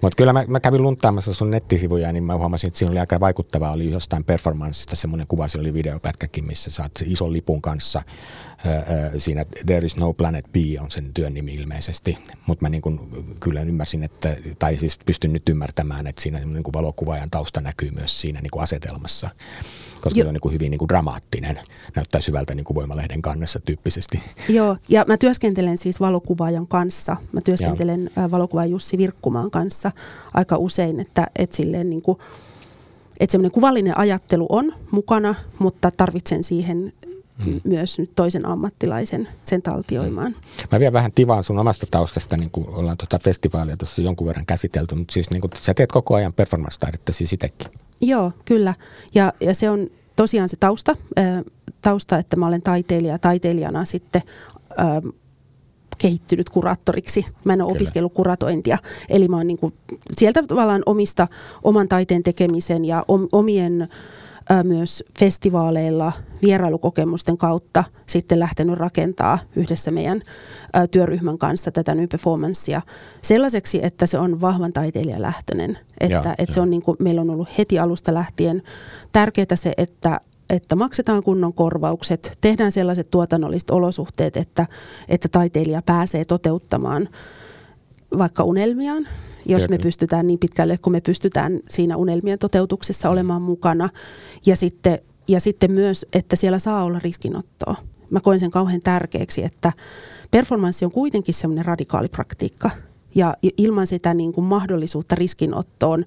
Mutta 0.00 0.16
kyllä 0.16 0.32
mä, 0.32 0.44
mä, 0.48 0.60
kävin 0.60 0.82
luntaamassa 0.82 1.34
sun 1.34 1.50
nettisivuja, 1.50 2.12
niin 2.12 2.24
mä 2.24 2.36
huomasin, 2.36 2.68
että 2.68 2.78
siinä 2.78 2.90
oli 2.90 3.00
aika 3.00 3.20
vaikuttavaa, 3.20 3.72
oli 3.72 3.90
jostain 3.90 4.24
performanssista 4.24 4.96
semmoinen 4.96 5.26
kuva, 5.26 5.48
siellä 5.48 5.66
oli 5.66 5.74
videopätkäkin, 5.74 6.44
missä 6.44 6.70
sä 6.70 6.82
oot 6.82 6.92
ison 7.06 7.32
lipun 7.32 7.62
kanssa 7.62 8.02
siinä 9.18 9.44
There 9.66 9.86
is 9.86 9.96
no 9.96 10.12
planet 10.12 10.44
B 10.52 10.56
on 10.80 10.90
sen 10.90 11.14
työn 11.14 11.34
nimi 11.34 11.54
ilmeisesti, 11.54 12.18
mutta 12.46 12.64
mä 12.64 12.68
niin 12.68 12.82
kuin 12.82 13.00
kyllä 13.40 13.60
ymmärsin, 13.60 14.02
että, 14.02 14.36
tai 14.58 14.78
siis 14.78 14.98
pystyn 15.06 15.32
nyt 15.32 15.48
ymmärtämään, 15.48 16.06
että 16.06 16.22
siinä 16.22 16.38
niin 16.38 16.62
kuin 16.62 16.72
valokuvaajan 16.72 17.30
tausta 17.30 17.60
näkyy 17.60 17.90
myös 17.90 18.20
siinä 18.20 18.40
niin 18.40 18.50
kuin 18.50 18.62
asetelmassa, 18.62 19.30
koska 20.00 20.18
jo. 20.18 20.24
se 20.24 20.28
on 20.28 20.34
niin 20.34 20.40
kuin 20.40 20.52
hyvin 20.54 20.70
niin 20.70 20.78
kuin 20.78 20.88
dramaattinen, 20.88 21.58
näyttää 21.96 22.20
syvältä 22.20 22.54
niin 22.54 22.64
kuin 22.64 22.74
voimalehden 22.74 23.22
kannessa 23.22 23.60
tyyppisesti. 23.60 24.22
Joo, 24.48 24.76
ja 24.88 25.04
mä 25.08 25.16
työskentelen 25.16 25.78
siis 25.78 26.00
valokuvaajan 26.00 26.66
kanssa, 26.66 27.16
mä 27.32 27.40
työskentelen 27.40 28.10
Joo. 28.16 28.30
valokuvaaja 28.30 28.70
Jussi 28.70 28.98
Virkkumaan 28.98 29.50
kanssa 29.50 29.92
aika 30.34 30.56
usein, 30.56 31.00
että, 31.00 31.26
että 31.38 31.56
silleen 31.56 31.90
niin 31.90 32.02
kuin, 32.02 32.18
että 33.20 33.32
semmoinen 33.32 33.52
kuvallinen 33.52 33.98
ajattelu 33.98 34.46
on 34.48 34.72
mukana, 34.90 35.34
mutta 35.58 35.90
tarvitsen 35.96 36.42
siihen 36.42 36.92
mm. 37.46 37.60
myös 37.64 37.98
nyt 37.98 38.10
toisen 38.16 38.46
ammattilaisen 38.46 39.28
sen 39.44 39.62
taltioimaan. 39.62 40.32
Mm. 40.32 40.68
Mä 40.72 40.80
vielä 40.80 40.92
vähän 40.92 41.12
tivaan 41.12 41.44
sun 41.44 41.58
omasta 41.58 41.86
taustasta, 41.90 42.36
niin 42.36 42.50
kuin 42.50 42.68
ollaan 42.68 42.96
tuota 42.96 43.18
festivaalia 43.18 43.76
tuossa 43.76 44.02
jonkun 44.02 44.26
verran 44.26 44.46
käsitelty, 44.46 44.94
mutta 44.94 45.12
siis 45.12 45.30
niin 45.30 45.40
kuin, 45.40 45.50
sä 45.60 45.74
teet 45.74 45.92
koko 45.92 46.14
ajan 46.14 46.32
performance-taidetta 46.32 47.12
siis 47.12 47.32
itsekin. 47.32 47.70
Joo, 48.00 48.32
kyllä. 48.44 48.74
Ja, 49.14 49.32
ja 49.40 49.54
se 49.54 49.70
on 49.70 49.90
tosiaan 50.16 50.48
se 50.48 50.56
tausta, 50.56 50.96
äh, 51.18 51.42
tausta, 51.80 52.18
että 52.18 52.36
mä 52.36 52.46
olen 52.46 52.62
taiteilija, 52.62 53.18
taiteilijana 53.18 53.84
sitten 53.84 54.22
äh, 54.80 55.12
kehittynyt 55.98 56.50
kuraattoriksi. 56.50 57.26
Mä 57.44 57.52
en 57.52 57.62
ole 57.62 57.68
Kyllä. 57.68 57.76
opiskellut 57.76 58.12
kuratointia. 58.12 58.78
Eli 59.08 59.28
mä 59.28 59.36
oon 59.36 59.46
niin 59.46 59.58
kuin 59.58 59.74
sieltä 60.12 60.42
tavallaan 60.42 60.82
omista, 60.86 61.28
oman 61.62 61.88
taiteen 61.88 62.22
tekemisen 62.22 62.84
ja 62.84 63.04
omien 63.32 63.88
myös 64.62 65.04
festivaaleilla 65.18 66.12
vierailukokemusten 66.42 67.38
kautta 67.38 67.84
sitten 68.06 68.38
lähtenyt 68.38 68.78
rakentaa 68.78 69.38
yhdessä 69.56 69.90
meidän 69.90 70.22
työryhmän 70.90 71.38
kanssa 71.38 71.70
tätä 71.70 71.94
New 71.94 72.08
Performancea 72.08 72.82
sellaiseksi, 73.22 73.80
että 73.82 74.06
se 74.06 74.18
on 74.18 74.40
vahvan 74.40 74.72
taiteilijalähtöinen. 74.72 75.78
Että, 76.00 76.22
ja, 76.28 76.34
että 76.38 76.54
se 76.54 76.60
on 76.60 76.70
niin 76.70 76.82
kuin, 76.82 76.96
meillä 77.00 77.20
on 77.20 77.30
ollut 77.30 77.58
heti 77.58 77.78
alusta 77.78 78.14
lähtien 78.14 78.62
tärkeää 79.12 79.56
se, 79.56 79.72
että 79.76 80.20
että 80.50 80.76
maksetaan 80.76 81.22
kunnon 81.22 81.54
korvaukset, 81.54 82.38
tehdään 82.40 82.72
sellaiset 82.72 83.10
tuotannolliset 83.10 83.70
olosuhteet, 83.70 84.36
että, 84.36 84.66
että 85.08 85.28
taiteilija 85.28 85.82
pääsee 85.86 86.24
toteuttamaan 86.24 87.08
vaikka 88.18 88.44
unelmiaan, 88.44 89.08
jos 89.46 89.68
me 89.68 89.78
pystytään 89.78 90.26
niin 90.26 90.38
pitkälle, 90.38 90.78
kun 90.78 90.92
me 90.92 91.00
pystytään 91.00 91.60
siinä 91.68 91.96
unelmien 91.96 92.38
toteutuksessa 92.38 93.10
olemaan 93.10 93.42
mukana. 93.42 93.88
Ja 94.46 94.56
sitten, 94.56 94.98
ja 95.28 95.40
sitten 95.40 95.72
myös, 95.72 96.06
että 96.12 96.36
siellä 96.36 96.58
saa 96.58 96.84
olla 96.84 96.98
riskinottoa. 96.98 97.76
Mä 98.10 98.20
koen 98.20 98.40
sen 98.40 98.50
kauhean 98.50 98.80
tärkeäksi, 98.80 99.44
että 99.44 99.72
performanssi 100.30 100.84
on 100.84 100.92
kuitenkin 100.92 101.34
semmoinen 101.34 101.64
radikaali 101.64 102.08
praktiikka– 102.08 102.70
ja 103.14 103.34
ilman 103.58 103.86
sitä 103.86 104.14
niin 104.14 104.32
kuin 104.32 104.44
mahdollisuutta 104.44 105.14
riskinottoon, 105.14 106.04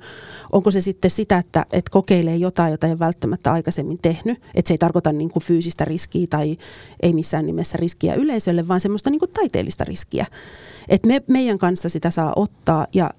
onko 0.52 0.72
se 0.72 0.82
sitten 0.82 1.12
sitä, 1.12 1.38
että, 1.38 1.66
että 1.72 1.92
kokeilee 1.92 2.36
jotain, 2.36 2.72
jota 2.72 2.88
ei 2.88 3.00
välttämättä 3.00 3.54
aikaisemmin 3.54 4.00
tehnyt, 4.02 4.42
että 4.56 4.68
se 4.68 4.74
ei 4.74 4.78
tarkoita 4.78 5.12
niin 5.12 5.30
kuin 5.30 5.44
fyysistä 5.44 5.86
riskiä 5.86 6.28
tai 6.30 6.58
ei 7.02 7.14
missään 7.14 7.46
nimessä 7.46 7.78
riskiä 7.78 8.16
yleisölle, 8.16 8.68
vaan 8.68 8.80
semmoista 8.80 9.10
niin 9.10 9.20
kuin 9.20 9.32
taiteellista 9.32 9.84
riskiä. 9.84 10.26
Että 10.90 11.08
me, 11.08 11.22
meidän 11.28 11.58
kanssa 11.58 11.90
sitä 11.90 12.12
saa 12.12 12.34
ottaa 12.36 12.88
ja, 12.96 13.12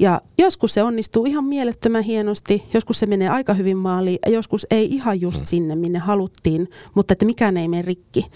ja 0.00 0.20
joskus 0.38 0.74
se 0.74 0.82
onnistuu 0.82 1.24
ihan 1.24 1.44
mielettömän 1.44 2.02
hienosti, 2.02 2.64
joskus 2.74 2.98
se 2.98 3.06
menee 3.06 3.28
aika 3.28 3.54
hyvin 3.54 3.76
maaliin 3.76 4.18
ja 4.26 4.32
joskus 4.32 4.66
ei 4.70 4.94
ihan 4.94 5.20
just 5.20 5.40
mm. 5.40 5.46
sinne, 5.46 5.76
minne 5.76 5.98
haluttiin, 5.98 6.68
mutta 6.94 7.12
että 7.12 7.24
mikään 7.24 7.56
ei 7.56 7.68
mene 7.68 7.82
rikki. 7.82 8.26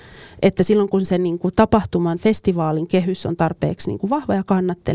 Että 0.43 0.63
silloin 0.63 0.89
kun 0.89 1.05
se 1.05 1.19
niin 1.19 1.39
kuin 1.39 1.55
tapahtuman, 1.55 2.19
festivaalin 2.19 2.87
kehys 2.87 3.27
on 3.27 3.37
tarpeeksi 3.37 3.91
niin 3.91 3.99
kuin 3.99 4.11
vahva 4.11 4.35
ja 4.35 4.45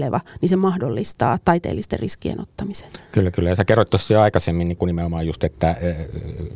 kannatteleva, 0.01 0.39
niin 0.41 0.49
se 0.49 0.55
mahdollistaa 0.55 1.37
taiteellisten 1.45 1.99
riskien 1.99 2.41
ottamisen. 2.41 2.89
Kyllä, 3.11 3.31
kyllä. 3.31 3.49
Ja 3.49 3.55
sä 3.55 3.65
kerroit 3.65 3.89
tuossa 3.89 4.13
jo 4.13 4.21
aikaisemmin 4.21 4.67
niin 4.67 4.77
kuin 4.77 4.87
nimenomaan 4.87 5.27
just, 5.27 5.43
että 5.43 5.75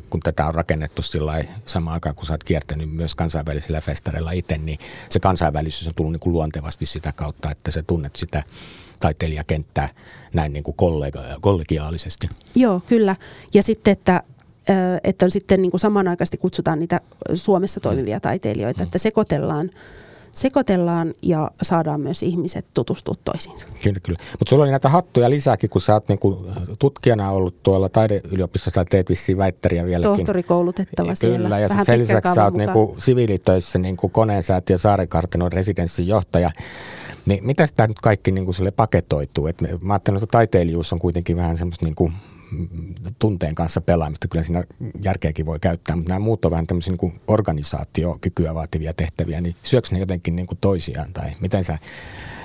kun 0.10 0.20
tätä 0.20 0.46
on 0.46 0.56
rakennettu 0.56 1.02
sillä 1.02 1.44
samaan 1.66 1.94
aikaan, 1.94 2.16
kun 2.16 2.26
sä 2.26 2.34
oot 2.34 2.44
kiertänyt 2.44 2.90
myös 2.90 3.16
kansainvälisillä 3.16 3.82
festareilla 3.82 4.32
itse, 4.32 4.58
niin 4.58 4.80
se 5.10 5.20
kansainvälisyys 5.20 5.88
on 5.88 5.94
tullut 5.96 6.12
niin 6.12 6.20
kuin 6.20 6.34
luontevasti 6.34 6.86
sitä 6.86 7.12
kautta, 7.12 7.52
että 7.52 7.72
sä 7.72 7.84
tunnet 7.84 8.16
sitä 8.16 8.44
taiteilijakenttää 9.00 9.90
näin 10.34 10.54
niin 10.54 10.64
kuin 10.64 10.76
kollega, 10.76 11.22
kollegiaalisesti. 11.42 12.30
Joo, 12.56 12.82
kyllä. 12.88 13.16
Ja 13.54 13.64
sitten, 13.64 13.92
että 13.92 14.24
että 15.04 15.30
sitten 15.30 15.62
niin 15.62 15.72
kuin 15.72 15.82
samanaikaisesti 15.82 16.38
kutsutaan 16.38 16.80
niitä 16.80 17.02
Suomessa 17.34 17.80
toimivia 17.80 18.20
taiteilijoita, 18.20 18.84
että 18.84 18.98
sekoitellaan 18.98 19.70
sekoitellaan 20.36 21.14
ja 21.24 21.52
saadaan 21.62 22.02
myös 22.02 22.24
ihmiset 22.24 22.66
tutustua 22.74 23.16
toisiinsa. 23.26 23.68
Kyllä, 23.84 24.00
kyllä. 24.04 24.20
Mutta 24.32 24.50
sulla 24.50 24.64
oli 24.64 24.72
näitä 24.72 24.90
hattuja 24.90 25.30
lisääkin, 25.30 25.70
kun 25.70 25.82
sä 25.82 25.94
oot 25.94 26.08
niinku 26.08 26.46
tutkijana 26.80 27.32
ollut 27.32 27.64
tuolla 27.64 27.90
taideyliopistossa, 27.90 28.86
teet 28.86 29.10
vissiin 29.10 29.38
väittäriä 29.38 29.86
vieläkin. 29.86 30.18
Tohtorikoulutettava 30.18 31.06
kyllä, 31.06 31.16
siellä. 31.16 31.38
Kyllä, 31.38 31.60
ja 31.60 31.84
sen 31.84 32.00
lisäksi 32.00 32.34
sä 32.34 32.44
oot 32.44 32.54
niinku 32.54 32.96
siviilitöissä 32.98 33.80
niinku 33.80 34.10
koneensäätiö 34.10 34.78
Saarikartanon 34.78 35.52
residenssin 35.52 36.08
johtaja. 36.08 36.52
Niin 37.26 37.46
miten 37.46 37.68
tämä 37.76 37.88
nyt 37.88 38.00
kaikki 38.00 38.32
niinku 38.32 38.54
sille 38.54 38.72
paketoituu? 38.72 39.48
Et 39.48 39.58
mä 39.82 39.94
ajattelen, 39.94 40.24
että 40.24 40.32
taiteilijuus 40.32 40.94
on 40.94 41.00
kuitenkin 41.00 41.38
vähän 41.38 41.58
semmoista 41.58 41.86
niinku 41.86 42.12
tunteen 43.20 43.56
kanssa 43.56 43.82
pelaamista, 43.82 44.28
kyllä 44.28 44.44
siinä 44.44 44.64
järkeäkin 45.04 45.46
voi 45.46 45.60
käyttää, 45.60 45.96
mutta 45.96 46.14
nämä 46.14 46.20
muut 46.20 46.46
on 46.46 46.52
vähän 46.52 46.68
tämmöisiä 46.68 46.96
niin 47.02 47.22
organisaatiokykyä 47.28 48.56
vaativia 48.56 48.94
tehtäviä, 48.94 49.42
niin 49.42 49.56
syökö 49.64 49.88
ne 49.92 50.00
jotenkin 50.00 50.36
niin 50.36 50.48
kuin 50.48 50.58
toisiaan 50.62 51.14
tai 51.14 51.32
miten 51.42 51.64
sä 51.64 51.78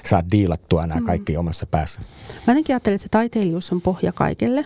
saat 0.05 0.31
diilattua 0.31 0.87
nämä 0.87 1.01
mm. 1.01 1.07
kaikki 1.07 1.33
mm. 1.33 1.39
omassa 1.39 1.67
päässä? 1.67 2.01
Mä 2.47 2.53
jotenkin 2.53 2.75
ajattelen, 2.75 2.95
että 2.95 3.03
se 3.03 3.09
taiteilijuus 3.09 3.73
on 3.73 3.81
pohja 3.81 4.13
kaikelle, 4.13 4.65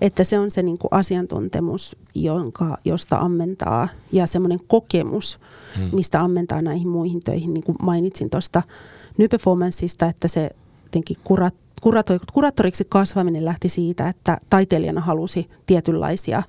että 0.00 0.24
se 0.24 0.38
on 0.38 0.50
se 0.50 0.62
niin 0.62 0.78
kuin 0.78 0.92
asiantuntemus, 0.92 1.96
jonka, 2.14 2.78
josta 2.84 3.16
ammentaa 3.18 3.88
ja 4.12 4.26
semmoinen 4.26 4.60
kokemus, 4.66 5.40
mm. 5.78 5.88
mistä 5.92 6.20
ammentaa 6.20 6.62
näihin 6.62 6.88
muihin 6.88 7.20
töihin, 7.24 7.54
niin 7.54 7.64
kuin 7.64 7.76
mainitsin 7.82 8.30
tuosta 8.30 8.62
New 9.18 9.28
Performanceista, 9.28 10.06
että 10.06 10.28
se 10.28 10.50
jotenkin 10.84 11.16
kurat, 11.24 11.54
kuraattoriksi 12.32 12.86
kasvaminen 12.88 13.44
lähti 13.44 13.68
siitä, 13.68 14.08
että 14.08 14.38
taiteilijana 14.50 15.00
halusi 15.00 15.50
tietynlaisia 15.66 16.42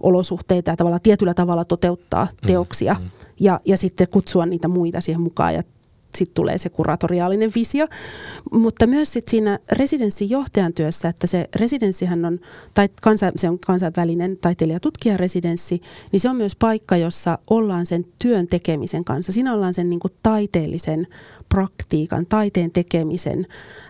olosuhteita 0.00 0.70
ja 0.70 0.76
tavallaan 0.76 1.00
tietyllä 1.02 1.34
tavalla 1.34 1.64
toteuttaa 1.64 2.24
mm, 2.24 2.46
teoksia 2.46 2.94
mm, 2.94 3.04
mm. 3.04 3.10
Ja, 3.40 3.60
ja 3.64 3.76
sitten 3.76 4.08
kutsua 4.08 4.46
niitä 4.46 4.68
muita 4.68 5.00
siihen 5.00 5.20
mukaan 5.20 5.54
ja 5.54 5.62
sitten 6.16 6.34
tulee 6.34 6.58
se 6.58 6.68
kuratoriaalinen 6.68 7.52
visio. 7.54 7.86
Mutta 8.52 8.86
myös 8.86 9.12
sit 9.12 9.28
siinä 9.28 9.58
residenssin 9.72 10.30
johtajan 10.30 10.72
työssä, 10.72 11.08
että 11.08 11.26
se 11.26 11.48
residenssihän 11.56 12.24
on, 12.24 12.40
tai 12.74 12.88
kansa, 13.02 13.32
se 13.36 13.48
on 13.48 13.58
kansainvälinen 13.58 14.36
taiteilijatutkijaresidenssi, 14.40 15.80
niin 16.12 16.20
se 16.20 16.28
on 16.28 16.36
myös 16.36 16.56
paikka, 16.56 16.96
jossa 16.96 17.38
ollaan 17.50 17.86
sen 17.86 18.06
työn 18.18 18.46
tekemisen 18.46 19.04
kanssa. 19.04 19.32
Siinä 19.32 19.54
ollaan 19.54 19.74
sen 19.74 19.90
niin 19.90 20.00
taiteellisen 20.22 21.06
praktiikan, 21.48 22.26
taiteen 22.26 22.70
tekemisen 22.70 23.46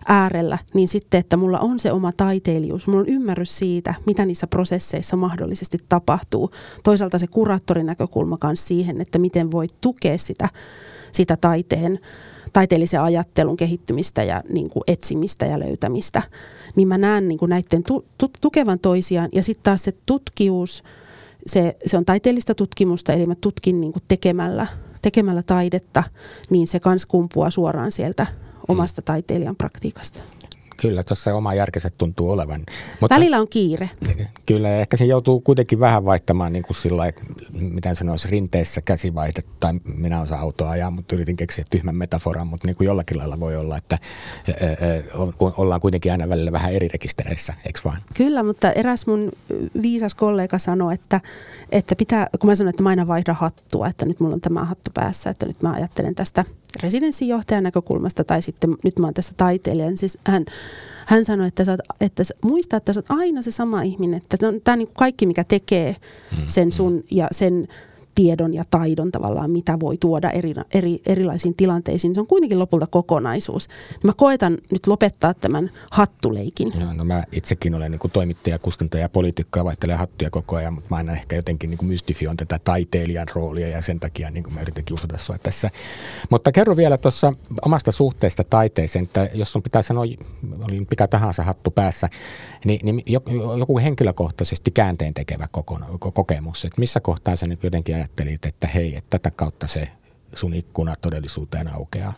äärellä, 0.08 0.58
niin 0.74 0.88
sitten, 0.88 1.20
että 1.20 1.36
mulla 1.36 1.58
on 1.58 1.80
se 1.80 1.92
oma 1.92 2.12
taiteilijuus, 2.12 2.86
mulla 2.86 3.00
on 3.00 3.08
ymmärrys 3.08 3.58
siitä, 3.58 3.94
mitä 4.06 4.26
niissä 4.26 4.46
prosesseissa 4.46 5.16
mahdollisesti 5.16 5.78
tapahtuu. 5.88 6.50
Toisaalta 6.82 7.18
se 7.18 7.26
kuraattorin 7.26 7.86
näkökulma 7.86 8.38
kanssa 8.38 8.66
siihen, 8.66 9.00
että 9.00 9.18
miten 9.18 9.50
voi 9.50 9.66
tukea 9.80 10.18
sitä, 10.18 10.48
sitä 11.16 11.36
taiteen, 11.36 11.98
taiteellisen 12.52 13.02
ajattelun 13.02 13.56
kehittymistä 13.56 14.22
ja 14.22 14.42
niin 14.48 14.70
kuin 14.70 14.82
etsimistä 14.86 15.46
ja 15.46 15.58
löytämistä. 15.58 16.22
Niin 16.76 16.88
mä 16.88 16.98
näen 16.98 17.28
niin 17.28 17.38
kuin 17.38 17.50
näiden 17.50 17.82
tu, 17.82 18.04
tu, 18.18 18.30
tukevan 18.40 18.78
toisiaan 18.78 19.28
ja 19.32 19.42
sitten 19.42 19.64
taas 19.64 19.84
se 19.84 19.92
tutkimus, 20.06 20.84
se, 21.46 21.76
se 21.86 21.96
on 21.96 22.04
taiteellista 22.04 22.54
tutkimusta, 22.54 23.12
eli 23.12 23.26
mä 23.26 23.34
tutkin 23.34 23.80
niin 23.80 23.92
kuin 23.92 24.02
tekemällä 24.08 24.66
tekemällä 25.02 25.42
taidetta, 25.42 26.02
niin 26.50 26.66
se 26.66 26.80
kans 26.80 27.06
kumpuaa 27.06 27.50
suoraan 27.50 27.92
sieltä 27.92 28.26
omasta 28.68 29.02
taiteilijan 29.02 29.56
praktiikasta. 29.56 30.22
Kyllä, 30.76 31.02
tuossa 31.02 31.34
oma 31.34 31.54
järkiset 31.54 31.94
tuntuu 31.98 32.30
olevan. 32.30 32.60
Mutta, 33.00 33.14
Välillä 33.14 33.40
on 33.40 33.48
kiire. 33.48 33.90
Kyllä, 34.46 34.76
ehkä 34.76 34.96
se 34.96 35.04
joutuu 35.04 35.40
kuitenkin 35.40 35.80
vähän 35.80 36.04
vaihtamaan 36.04 36.52
niin 36.52 36.62
kuin 36.62 36.76
sillä 36.76 37.12
miten 37.52 37.96
sanoisi, 37.96 38.28
rinteessä 38.28 38.80
käsivaihde, 38.80 39.42
tai 39.60 39.72
minä 39.96 40.20
osaan 40.20 40.40
autoa 40.40 40.70
ajaa, 40.70 40.90
mutta 40.90 41.14
yritin 41.14 41.36
keksiä 41.36 41.64
tyhmän 41.70 41.96
metaforan, 41.96 42.46
mutta 42.46 42.66
niin 42.66 42.76
kuin 42.76 42.86
jollakin 42.86 43.18
lailla 43.18 43.40
voi 43.40 43.56
olla, 43.56 43.76
että 43.76 43.98
ollaan 45.38 45.80
kuitenkin 45.80 46.12
aina 46.12 46.28
välillä 46.28 46.52
vähän 46.52 46.72
eri 46.72 46.88
rekistereissä, 46.88 47.54
eikö 47.66 47.80
vaan? 47.84 48.02
Kyllä, 48.16 48.42
mutta 48.42 48.70
eräs 48.70 49.06
mun 49.06 49.32
viisas 49.82 50.14
kollega 50.14 50.58
sanoi, 50.58 50.94
että, 50.94 51.20
että 51.72 51.96
pitää, 51.96 52.28
kun 52.40 52.50
mä 52.50 52.54
sanoin, 52.54 52.70
että 52.70 52.82
mä 52.82 52.88
aina 52.88 53.06
vaihda 53.06 53.34
hattua, 53.34 53.88
että 53.88 54.06
nyt 54.06 54.20
mulla 54.20 54.34
on 54.34 54.40
tämä 54.40 54.64
hattu 54.64 54.90
päässä, 54.94 55.30
että 55.30 55.46
nyt 55.46 55.62
mä 55.62 55.72
ajattelen 55.72 56.14
tästä 56.14 56.44
residenssijohtajan 56.82 57.64
näkökulmasta 57.64 58.24
tai 58.24 58.42
sitten 58.42 58.76
nyt 58.84 58.98
mä 58.98 59.06
oon 59.06 59.14
tässä 59.14 59.32
taiteilijan. 59.36 59.96
Siis 59.96 60.18
hän, 60.26 60.44
hän 61.06 61.24
sanoi, 61.24 61.48
että, 61.48 61.64
sä 61.64 61.70
oot, 61.72 61.80
että 62.00 62.22
muista, 62.42 62.76
että 62.76 62.92
sä 62.92 62.98
oot 63.00 63.20
aina 63.20 63.42
se 63.42 63.50
sama 63.50 63.82
ihminen. 63.82 64.16
Että 64.16 64.36
tämä 64.64 64.74
on 64.74 64.78
niin 64.78 64.88
kaikki, 64.98 65.26
mikä 65.26 65.44
tekee 65.44 65.96
mm, 66.36 66.44
sen 66.46 66.72
sun 66.72 66.92
mm. 66.92 67.02
ja 67.10 67.28
sen 67.30 67.68
tiedon 68.16 68.54
ja 68.54 68.64
taidon 68.70 69.12
tavallaan, 69.12 69.50
mitä 69.50 69.80
voi 69.80 69.96
tuoda 69.98 70.30
eri, 70.30 70.54
eri, 70.74 70.98
erilaisiin 71.06 71.54
tilanteisiin. 71.54 72.14
Se 72.14 72.20
on 72.20 72.26
kuitenkin 72.26 72.58
lopulta 72.58 72.86
kokonaisuus. 72.86 73.68
Mä 74.04 74.12
koetan 74.16 74.58
nyt 74.72 74.86
lopettaa 74.86 75.34
tämän 75.34 75.70
hattuleikin. 75.90 76.72
No, 76.78 76.92
no 76.92 77.04
mä 77.04 77.24
itsekin 77.32 77.74
olen 77.74 77.90
niin 77.90 78.10
toimittaja, 78.12 78.58
kustantaja 78.58 79.02
ja 79.02 79.08
poliitikko 79.08 79.58
ja 79.58 79.64
vaihtelen 79.64 79.98
hattuja 79.98 80.30
koko 80.30 80.56
ajan, 80.56 80.74
mutta 80.74 80.90
mä 80.90 80.96
aina 80.96 81.12
ehkä 81.12 81.36
jotenkin 81.36 81.70
niin 81.70 81.86
mystifioin 81.86 82.36
tätä 82.36 82.58
taiteilijan 82.64 83.26
roolia 83.34 83.68
ja 83.68 83.82
sen 83.82 84.00
takia 84.00 84.30
niin 84.30 84.54
mä 84.54 84.60
yritän 84.60 84.84
kiusata 84.84 85.18
sua 85.18 85.38
tässä. 85.38 85.70
Mutta 86.30 86.52
kerro 86.52 86.76
vielä 86.76 86.98
tuossa 86.98 87.32
omasta 87.62 87.92
suhteesta 87.92 88.44
taiteeseen, 88.44 89.04
että 89.04 89.28
jos 89.34 89.52
sun 89.52 89.62
pitää 89.62 89.82
sanoa, 89.82 90.04
oli 90.68 90.86
mikä 90.90 91.08
tahansa 91.08 91.42
hattu 91.42 91.70
päässä, 91.70 92.08
niin, 92.64 92.80
niin 92.82 93.02
joku 93.58 93.78
henkilökohtaisesti 93.78 94.70
käänteen 94.70 95.14
tekevä 95.14 95.48
kokemus, 96.14 96.64
että 96.64 96.80
missä 96.80 97.00
kohtaa 97.00 97.36
sä 97.36 97.46
nyt 97.46 97.64
jotenkin 97.64 98.05
ajattelit, 98.06 98.46
että 98.46 98.66
hei, 98.66 98.96
että 98.96 99.18
tätä 99.18 99.36
kautta 99.36 99.66
se 99.66 99.88
sun 100.34 100.54
ikkuna 100.54 100.94
todellisuuteen 101.00 101.74
aukeaa? 101.74 102.12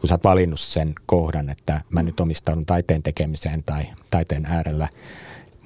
Kun 0.00 0.08
sä 0.08 0.14
oot 0.14 0.24
valinnut 0.24 0.60
sen 0.60 0.94
kohdan, 1.06 1.50
että 1.50 1.80
mä 1.90 2.02
nyt 2.02 2.20
omistaudun 2.20 2.66
taiteen 2.66 3.02
tekemiseen 3.02 3.62
tai 3.62 3.82
taiteen 4.10 4.46
äärellä 4.46 4.88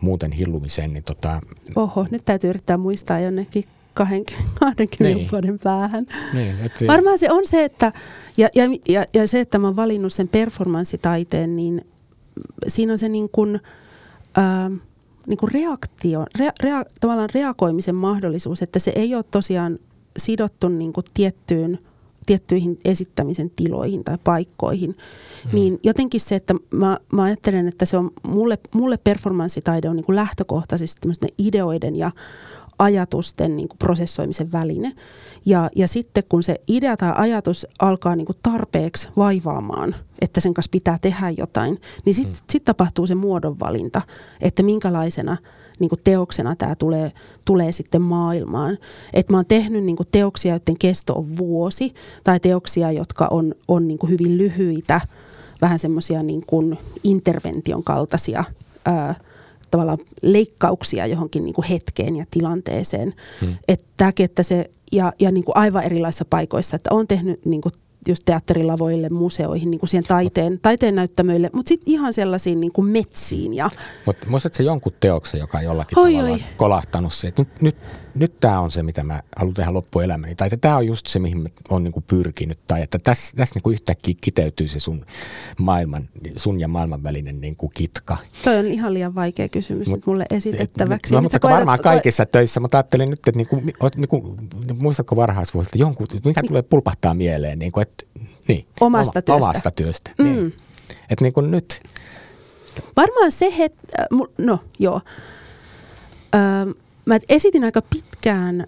muuten 0.00 0.32
hillumiseen, 0.32 0.92
niin 0.92 1.04
tota... 1.04 1.40
Oho, 1.76 2.06
nyt 2.10 2.24
täytyy 2.24 2.50
yrittää 2.50 2.76
muistaa 2.76 3.20
jonnekin 3.20 3.64
20, 3.94 4.60
20 4.60 5.18
niin. 5.18 5.30
vuoden 5.32 5.58
päähän. 5.58 6.06
Niin, 6.32 6.56
et... 6.60 6.72
Varmaan 6.86 7.18
se 7.18 7.30
on 7.30 7.46
se, 7.46 7.64
että, 7.64 7.92
ja, 8.36 8.48
ja, 8.54 8.64
ja, 8.88 9.04
ja 9.14 9.28
se, 9.28 9.40
että 9.40 9.58
mä 9.58 9.66
oon 9.66 9.76
valinnut 9.76 10.12
sen 10.12 10.28
performanssitaiteen, 10.28 11.56
niin 11.56 11.86
siinä 12.66 12.92
on 12.92 12.98
se 12.98 13.08
niin 13.08 13.28
kuin, 13.28 13.60
äh, 14.38 14.80
niin 15.28 15.38
kuin 15.38 15.52
reaktio, 15.52 16.26
rea, 16.38 16.52
rea, 16.62 16.84
tavallaan 17.00 17.28
reagoimisen 17.34 17.94
mahdollisuus, 17.94 18.62
että 18.62 18.78
se 18.78 18.92
ei 18.94 19.14
ole 19.14 19.24
tosiaan 19.30 19.78
sidottu 20.16 20.68
niin 20.68 20.92
kuin 20.92 21.04
tiettyyn 21.14 21.78
tiettyihin 22.26 22.78
esittämisen 22.84 23.50
tiloihin 23.56 24.04
tai 24.04 24.18
paikkoihin, 24.24 24.96
hmm. 25.44 25.50
niin 25.54 25.78
jotenkin 25.82 26.20
se, 26.20 26.34
että 26.34 26.54
mä, 26.70 26.98
mä 27.12 27.22
ajattelen, 27.22 27.68
että 27.68 27.86
se 27.86 27.96
on 27.96 28.10
mulle, 28.22 28.58
mulle 28.74 28.96
performanssitaide 28.96 29.88
on 29.88 29.96
niin 29.96 30.04
kuin 30.04 30.16
lähtökohtaisesti 30.16 31.08
ideoiden 31.38 31.96
ja 31.96 32.10
ajatusten 32.78 33.56
niin 33.56 33.68
kuin 33.68 33.78
prosessoimisen 33.78 34.52
väline. 34.52 34.92
Ja, 35.46 35.70
ja 35.76 35.88
sitten 35.88 36.24
kun 36.28 36.42
se 36.42 36.60
idea 36.68 36.96
tai 36.96 37.12
ajatus 37.16 37.66
alkaa 37.78 38.16
niin 38.16 38.26
kuin 38.26 38.36
tarpeeksi 38.42 39.08
vaivaamaan, 39.16 39.94
että 40.20 40.40
sen 40.40 40.54
kanssa 40.54 40.70
pitää 40.70 40.98
tehdä 41.00 41.30
jotain, 41.30 41.80
niin 42.04 42.14
sitten 42.14 42.34
hmm. 42.34 42.42
sit 42.50 42.64
tapahtuu 42.64 43.06
se 43.06 43.14
muodonvalinta, 43.14 44.02
että 44.40 44.62
minkälaisena 44.62 45.36
niin 45.78 45.88
kuin 45.88 46.00
teoksena 46.04 46.56
tämä 46.56 46.74
tulee, 46.74 47.12
tulee 47.44 47.72
sitten 47.72 48.02
maailmaan. 48.02 48.78
Et 49.12 49.28
mä 49.28 49.36
oon 49.36 49.46
tehnyt 49.46 49.84
niin 49.84 49.96
kuin 49.96 50.08
teoksia, 50.10 50.54
joiden 50.54 50.78
kesto 50.78 51.14
on 51.14 51.36
vuosi, 51.38 51.94
tai 52.24 52.40
teoksia, 52.40 52.92
jotka 52.92 53.28
on, 53.30 53.54
on 53.68 53.88
niin 53.88 53.98
kuin 53.98 54.10
hyvin 54.10 54.38
lyhyitä, 54.38 55.00
vähän 55.60 55.78
semmoisia 55.78 56.22
niin 56.22 56.44
intervention 57.04 57.84
kaltaisia 57.84 58.44
ää, 58.84 59.14
tavallaan 59.70 59.98
leikkauksia 60.22 61.06
johonkin 61.06 61.44
niin 61.44 61.54
kuin 61.54 61.64
hetkeen 61.64 62.16
ja 62.16 62.24
tilanteeseen. 62.30 63.14
Hmm. 63.40 63.56
Että 63.68 63.86
tämäkin, 63.96 64.24
että 64.24 64.42
se, 64.42 64.70
ja, 64.92 65.12
ja 65.20 65.30
niin 65.30 65.44
kuin 65.44 65.56
aivan 65.56 65.84
erilaisissa 65.84 66.24
paikoissa, 66.30 66.76
että 66.76 66.94
on 66.94 67.08
tehnyt 67.08 67.46
niin 67.46 67.60
kuin 67.60 67.72
just 68.08 68.22
teatterilavoille, 68.24 69.08
museoihin, 69.08 69.70
niin 69.70 69.78
kuin 69.78 69.90
siihen 69.90 70.04
taiteen, 70.04 70.60
taiteen 70.60 70.94
näyttämöille, 70.94 71.50
mutta 71.52 71.68
sitten 71.68 71.92
ihan 71.92 72.14
sellaisiin 72.14 72.60
niin 72.60 72.72
kuin 72.72 72.88
metsiin. 72.88 73.54
Ja... 73.54 73.70
Mutta 74.06 74.26
muistatko 74.30 74.56
se 74.56 74.62
jonkun 74.62 74.92
teoksen, 75.00 75.40
joka 75.40 75.58
on 75.58 75.64
jollakin 75.64 75.98
oi, 75.98 76.12
tavalla 76.12 76.32
oi. 76.32 76.40
kolahtanut 76.56 77.12
se, 77.12 77.28
että 77.28 77.42
nyt, 77.42 77.62
nyt, 77.62 77.76
nyt 78.18 78.40
tämä 78.40 78.60
on 78.60 78.70
se, 78.70 78.82
mitä 78.82 79.04
mä 79.04 79.20
haluan 79.36 79.54
tehdä 79.54 79.72
loppuelämäni, 79.72 80.34
tai 80.34 80.46
että 80.46 80.56
tämä 80.56 80.76
on 80.76 80.86
just 80.86 81.06
se, 81.06 81.18
mihin 81.18 81.38
mä 81.38 81.48
oon 81.70 81.84
niin 81.84 82.04
pyrkinyt, 82.06 82.58
tai 82.66 82.82
että 82.82 82.98
tässä, 82.98 83.36
tässä 83.36 83.54
niin 83.54 83.62
kuin 83.62 83.72
yhtäkkiä 83.72 84.14
kiteytyy 84.20 84.68
se 84.68 84.80
sun, 84.80 85.04
maailman, 85.58 86.08
sun 86.36 86.60
ja 86.60 86.68
maailman 86.68 87.02
välinen 87.02 87.40
niin 87.40 87.56
kuin 87.56 87.70
kitka. 87.74 88.16
Toi 88.44 88.58
on 88.58 88.66
ihan 88.66 88.94
liian 88.94 89.14
vaikea 89.14 89.48
kysymys 89.48 89.88
Mut, 89.88 90.06
mulle 90.06 90.26
esitettäväksi. 90.30 91.14
No, 91.14 91.22
mutta 91.22 91.38
koetat, 91.38 91.58
varmaan 91.58 91.78
kaikissa 91.80 92.24
koet... 92.24 92.32
töissä, 92.32 92.60
mutta 92.60 92.78
ajattelin 92.78 93.10
nyt, 93.10 93.18
että 93.18 93.32
niin 93.32 93.46
kuin, 93.46 93.74
niin 93.96 94.08
kuin, 94.08 94.50
muistatko 94.82 95.16
varhaisvuosilta, 95.16 95.78
jonkun, 95.78 96.06
mikä 96.24 96.42
tulee 96.42 96.62
pulpahtaa 96.62 97.14
mieleen, 97.14 97.58
niin 97.58 97.72
kuin, 97.72 97.82
että 97.82 98.04
niin, 98.48 98.66
omasta 98.80 99.22
työstä. 99.22 99.44
Omasta 99.44 99.70
työstä, 99.70 100.10
mm. 100.18 100.24
niin. 100.24 100.54
Että 101.10 101.24
niin 101.24 101.32
kuin 101.32 101.50
nyt. 101.50 101.82
Varmaan 102.96 103.32
se, 103.32 103.52
että, 103.58 104.06
no 104.38 104.58
joo, 104.78 105.00
öö, 106.34 106.74
mä 107.08 107.18
esitin 107.28 107.64
aika 107.64 107.82
pitkään 107.82 108.66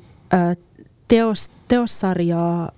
teos, 1.09 1.51
teossarjaa 1.69 2.73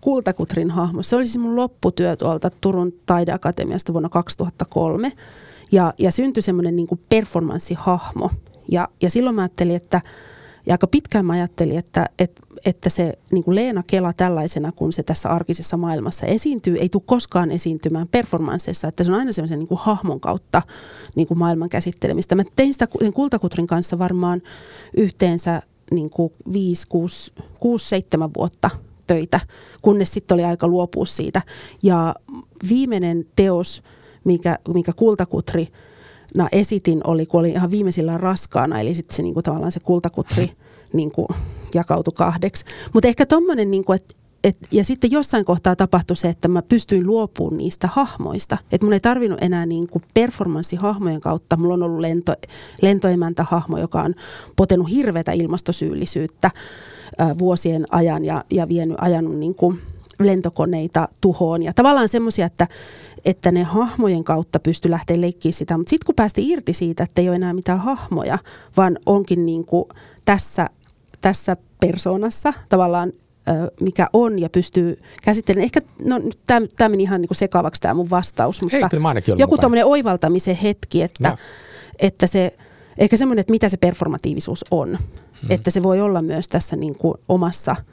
Kultakutrin 0.00 0.70
hahmo. 0.70 1.02
Se 1.02 1.16
oli 1.16 1.24
siis 1.24 1.38
mun 1.38 1.56
lopputyö 1.56 2.16
tuolta 2.16 2.50
Turun 2.60 2.92
taideakatemiasta 3.06 3.92
vuonna 3.92 4.08
2003. 4.08 5.12
Ja, 5.72 5.94
ja 5.98 6.12
syntyi 6.12 6.42
semmoinen 6.42 6.76
niin 6.76 6.88
performanssihahmo. 7.08 8.30
Ja, 8.70 8.88
ja 9.02 9.10
silloin 9.10 9.36
mä 9.36 9.42
ajattelin, 9.42 9.76
että 9.76 10.00
ja 10.66 10.74
aika 10.74 10.86
pitkään 10.86 11.26
mä 11.26 11.32
ajattelin, 11.32 11.78
että, 11.78 12.06
että, 12.18 12.42
että 12.64 12.90
se 12.90 13.18
niin 13.32 13.44
kuin 13.44 13.54
Leena 13.54 13.82
Kela 13.86 14.12
tällaisena, 14.12 14.72
kun 14.72 14.92
se 14.92 15.02
tässä 15.02 15.28
arkisessa 15.28 15.76
maailmassa 15.76 16.26
esiintyy, 16.26 16.76
ei 16.76 16.88
tule 16.88 17.02
koskaan 17.06 17.50
esiintymään 17.50 18.08
performansseissa, 18.08 18.88
että 18.88 19.04
se 19.04 19.12
on 19.12 19.18
aina 19.18 19.32
sellaisen 19.32 19.58
niin 19.58 19.68
kuin 19.68 19.80
hahmon 19.82 20.20
kautta 20.20 20.62
niin 21.14 21.28
kuin 21.28 21.38
maailman 21.38 21.68
käsittelemistä. 21.68 22.34
Mä 22.34 22.44
tein 22.56 22.72
sitä 22.72 22.88
Kultakutrin 23.14 23.66
kanssa 23.66 23.98
varmaan 23.98 24.42
yhteensä 24.96 25.62
niin 25.90 26.10
kuin 26.10 26.32
5, 26.52 26.86
6, 26.88 27.32
6, 27.60 27.88
7 27.88 28.30
vuotta 28.36 28.70
töitä, 29.06 29.40
kunnes 29.82 30.12
sitten 30.12 30.34
oli 30.34 30.44
aika 30.44 30.68
luopua 30.68 31.06
siitä. 31.06 31.42
Ja 31.82 32.14
viimeinen 32.68 33.26
teos, 33.36 33.82
mikä, 34.24 34.58
mikä 34.74 34.92
Kultakutri 34.92 35.68
na 36.34 36.48
esitin 36.52 37.00
oli, 37.06 37.26
kun 37.26 37.40
oli 37.40 37.50
ihan 37.50 37.70
viimeisillä 37.70 38.18
raskaana, 38.18 38.80
eli 38.80 38.94
sitten 38.94 39.16
se 39.16 39.22
niinku, 39.22 39.42
tavallaan 39.42 39.72
se 39.72 39.80
kultakutri 39.80 40.50
niinku, 40.92 41.28
jakautui 41.74 42.14
kahdeksi. 42.16 42.64
Mutta 42.92 43.08
ehkä 43.08 43.26
tuommoinen, 43.26 43.70
niinku, 43.70 43.92
että 43.92 44.14
et, 44.44 44.58
ja 44.70 44.84
sitten 44.84 45.10
jossain 45.10 45.44
kohtaa 45.44 45.76
tapahtui 45.76 46.16
se, 46.16 46.28
että 46.28 46.48
mä 46.48 46.62
pystyin 46.62 47.06
luopumaan 47.06 47.56
niistä 47.56 47.88
hahmoista. 47.92 48.58
Että 48.72 48.86
mun 48.86 48.92
ei 48.92 49.00
tarvinnut 49.00 49.42
enää 49.42 49.66
niin 49.66 49.88
kuin 49.88 50.04
performanssihahmojen 50.14 51.20
kautta. 51.20 51.56
Mulla 51.56 51.74
on 51.74 51.82
ollut 51.82 52.00
lento, 52.00 52.34
lentoemäntähahmo, 52.82 53.78
joka 53.78 54.02
on 54.02 54.14
potenut 54.56 54.90
hirveätä 54.90 55.32
ilmastosyyllisyyttä 55.32 56.50
ää, 57.18 57.38
vuosien 57.38 57.86
ajan 57.90 58.24
ja, 58.24 58.44
ja 58.50 58.68
vienyt, 58.68 58.96
ajanut 59.00 59.36
niin 59.36 59.54
kuin 59.54 59.80
lentokoneita 60.20 61.08
tuhoon. 61.20 61.62
Ja 61.62 61.72
tavallaan 61.72 62.08
semmoisia, 62.08 62.46
että, 62.46 62.68
että 63.24 63.52
ne 63.52 63.62
hahmojen 63.62 64.24
kautta 64.24 64.58
pysty 64.58 64.90
lähteä 64.90 65.20
leikkiä 65.20 65.52
sitä. 65.52 65.78
Mutta 65.78 65.90
sitten 65.90 66.06
kun 66.06 66.14
päästi 66.14 66.50
irti 66.50 66.72
siitä, 66.72 67.02
että 67.02 67.20
ei 67.20 67.28
ole 67.28 67.36
enää 67.36 67.54
mitään 67.54 67.80
hahmoja, 67.80 68.38
vaan 68.76 68.98
onkin 69.06 69.46
niin 69.46 69.64
kuin 69.64 69.84
tässä, 70.24 70.70
tässä 71.24 71.56
persoonassa 71.80 72.52
tavallaan 72.68 73.12
mikä 73.80 74.06
on 74.12 74.38
ja 74.38 74.50
pystyy 74.50 75.02
käsittelemään. 75.22 75.64
Ehkä, 75.64 75.80
no 76.04 76.20
tämä 76.46 76.88
meni 76.88 77.02
ihan 77.02 77.20
niinku 77.20 77.34
sekavaksi 77.34 77.82
tämä 77.82 77.94
mun 77.94 78.10
vastaus, 78.10 78.62
mutta 78.62 78.76
Ei, 78.76 78.82
joku 79.36 79.58
tämmöinen 79.58 79.86
oivaltamisen 79.86 80.56
hetki, 80.56 81.02
että, 81.02 81.28
no. 81.28 81.36
että 81.98 82.26
se, 82.26 82.56
ehkä 82.98 83.16
semmoinen, 83.16 83.40
että 83.40 83.50
mitä 83.50 83.68
se 83.68 83.76
performatiivisuus 83.76 84.64
on. 84.70 84.88
Hmm. 84.88 85.50
Että 85.50 85.70
se 85.70 85.82
voi 85.82 86.00
olla 86.00 86.22
myös 86.22 86.48
tässä 86.48 86.76
niinku 86.76 87.14
omassa– 87.28 87.76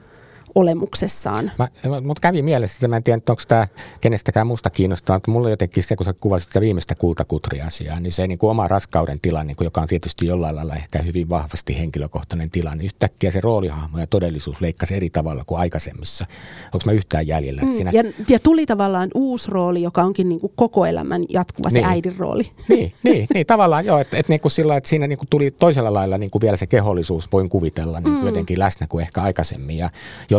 olemuksessaan. 0.56 1.52
Mä, 1.58 1.68
mutta 2.02 2.22
kävi 2.22 2.42
mielessä, 2.42 2.76
että 2.78 2.88
mä 2.88 2.98
en 2.98 3.04
tiedä, 3.04 3.22
onko 3.30 3.42
tämä 3.48 3.68
kenestäkään 4.02 4.48
musta 4.48 4.70
kiinnostaa, 4.70 5.16
mutta 5.16 5.32
mulla 5.32 5.50
jotenkin 5.50 5.84
se, 5.84 5.96
kun 5.96 6.06
sä 6.06 6.14
kuvasit 6.14 6.48
sitä 6.48 6.62
viimeistä 6.62 6.96
kultakutri-asiaa, 6.96 8.00
niin 8.00 8.12
se 8.12 8.28
niin 8.28 8.38
kuin 8.38 8.50
oma 8.50 8.68
raskauden 8.68 9.20
tila, 9.22 9.44
niin 9.44 9.56
kuin, 9.56 9.66
joka 9.66 9.82
on 9.82 9.88
tietysti 9.88 10.26
jollain 10.26 10.56
lailla 10.56 10.76
ehkä 10.76 11.02
hyvin 11.02 11.30
vahvasti 11.30 11.80
henkilökohtainen 11.80 12.50
tila, 12.50 12.76
niin 12.76 12.86
yhtäkkiä 12.86 13.32
se 13.32 13.42
roolihahmo 13.42 14.00
ja 14.00 14.08
todellisuus 14.08 14.62
leikkasi 14.62 14.96
eri 14.96 15.10
tavalla 15.10 15.44
kuin 15.46 15.60
aikaisemmissa. 15.60 16.26
Onko 16.66 16.86
mä 16.86 16.92
yhtään 16.92 17.28
jäljellä? 17.28 17.62
Mm, 17.62 17.74
siinä... 17.74 17.92
ja, 17.94 18.04
ja 18.30 18.40
tuli 18.40 18.66
tavallaan 18.66 19.10
uusi 19.16 19.52
rooli, 19.52 19.82
joka 19.82 20.04
onkin 20.04 20.30
niin 20.30 20.40
kuin 20.40 20.54
koko 20.56 20.86
elämän 20.86 21.24
jatkuva 21.30 21.70
se 21.70 21.78
niin. 21.78 21.88
äidin 21.88 22.18
rooli. 22.18 22.44
Niin, 22.72 22.94
niin, 23.04 23.28
niin 23.34 23.46
tavallaan 23.48 23.86
joo, 23.86 24.00
että 24.00 24.18
et 24.18 24.30
niin 24.30 24.40
kuin 24.40 24.52
sillä, 24.52 24.78
että 24.78 24.90
siinä 24.90 25.08
niin 25.08 25.18
kuin 25.18 25.28
tuli 25.30 25.52
toisella 25.52 25.94
lailla 25.94 26.18
niin 26.18 26.32
kuin 26.32 26.42
vielä 26.42 26.58
se 26.58 26.68
kehollisuus, 26.68 27.32
voin 27.32 27.50
kuvitella, 27.50 28.00
niin 28.00 28.14
mm. 28.14 28.26
jotenkin 28.26 28.60
läsnä 28.60 28.88
kuin 28.88 29.02
ehkä 29.02 29.22
aikaisemmin 29.22 29.78
ja 29.78 29.90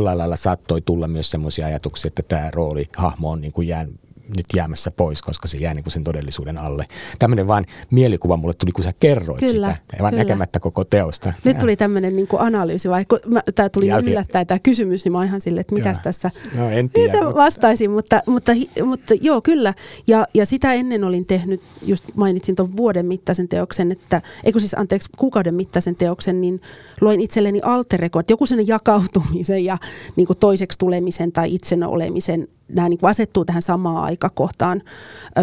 jollain 0.03 0.19
lailla 0.19 0.37
saattoi 0.37 0.81
tulla 0.81 1.09
myös 1.09 1.31
semmoisia 1.31 1.67
ajatuksia, 1.67 2.09
että 2.09 2.23
tämä 2.23 2.51
rooli, 2.51 2.89
hahmo 2.97 3.31
on 3.31 3.41
niin 3.41 3.53
kuin 3.53 3.69
jään, 3.69 3.99
nyt 4.37 4.47
jäämässä 4.57 4.91
pois, 4.91 5.23
koska 5.23 5.49
se 5.49 5.59
jää 5.59 5.75
niin 5.75 5.85
kuin 5.85 5.93
sen 5.93 6.05
todellisuuden 6.05 6.59
alle. 6.59 6.87
Tämmöinen 7.19 7.47
vaan 7.47 7.67
mielikuva 7.91 8.37
mulle 8.37 8.55
tuli, 8.55 8.73
kun 8.73 8.85
sä 8.85 8.93
kerroit 9.01 9.41
kyllä, 9.41 9.75
sitä, 9.75 10.03
vaan 10.03 10.11
kyllä. 10.11 10.25
näkemättä 10.25 10.61
koko 10.61 10.85
teosta. 10.85 11.33
Nyt 11.45 11.59
tuli 11.59 11.77
tämmöinen 11.77 12.17
niin 12.17 12.29
analyysi, 12.39 12.91
vaikka 12.91 13.19
tämä 13.55 13.69
tuli 13.69 13.87
ja, 13.87 13.99
yllättäen 13.99 14.47
tämä 14.47 14.59
kysymys, 14.59 15.05
niin 15.05 15.13
mä 15.13 15.25
ihan 15.25 15.41
silleen, 15.41 15.61
että 15.61 15.75
mitäs 15.75 15.97
joo. 15.97 16.03
tässä 16.03 16.31
no, 16.57 16.71
en 16.71 16.91
tiedä, 16.91 17.23
mutta... 17.23 17.35
vastaisin, 17.35 17.91
mutta, 17.91 18.23
mutta, 18.27 18.53
mutta 18.85 19.15
joo, 19.21 19.41
kyllä. 19.41 19.75
Ja, 20.07 20.27
ja 20.35 20.47
sitä 20.47 20.73
ennen 20.73 21.05
olin 21.05 21.27
tehnyt, 21.27 21.61
just 21.87 22.05
mainitsin 22.15 22.57
tuon 22.57 22.77
vuoden 22.77 23.07
mittaisen 23.07 23.49
teoksen, 23.49 23.93
että, 23.93 24.23
eikö 24.45 24.61
siis 24.61 24.75
anteeksi, 24.75 25.09
kuukauden 25.19 25.55
mittaisen 25.55 25.97
teoksen, 25.97 26.41
niin 26.41 26.61
loin 27.01 27.21
itselleni 27.21 27.61
alter 27.63 28.05
ego, 28.05 28.21
että 28.21 28.33
joku 28.33 28.47
sen 28.47 28.67
jakautumisen 28.67 29.65
ja 29.65 29.79
niin 30.17 30.27
kuin 30.27 30.39
toiseksi 30.39 30.79
tulemisen 30.79 31.33
tai 31.33 31.55
itsenä 31.55 31.89
olemisen 31.89 32.49
nämä 32.73 32.89
niin 32.89 32.99
asettuu 33.03 33.45
tähän 33.45 33.63
samaan 33.63 34.05
aikakohtaan 34.05 34.83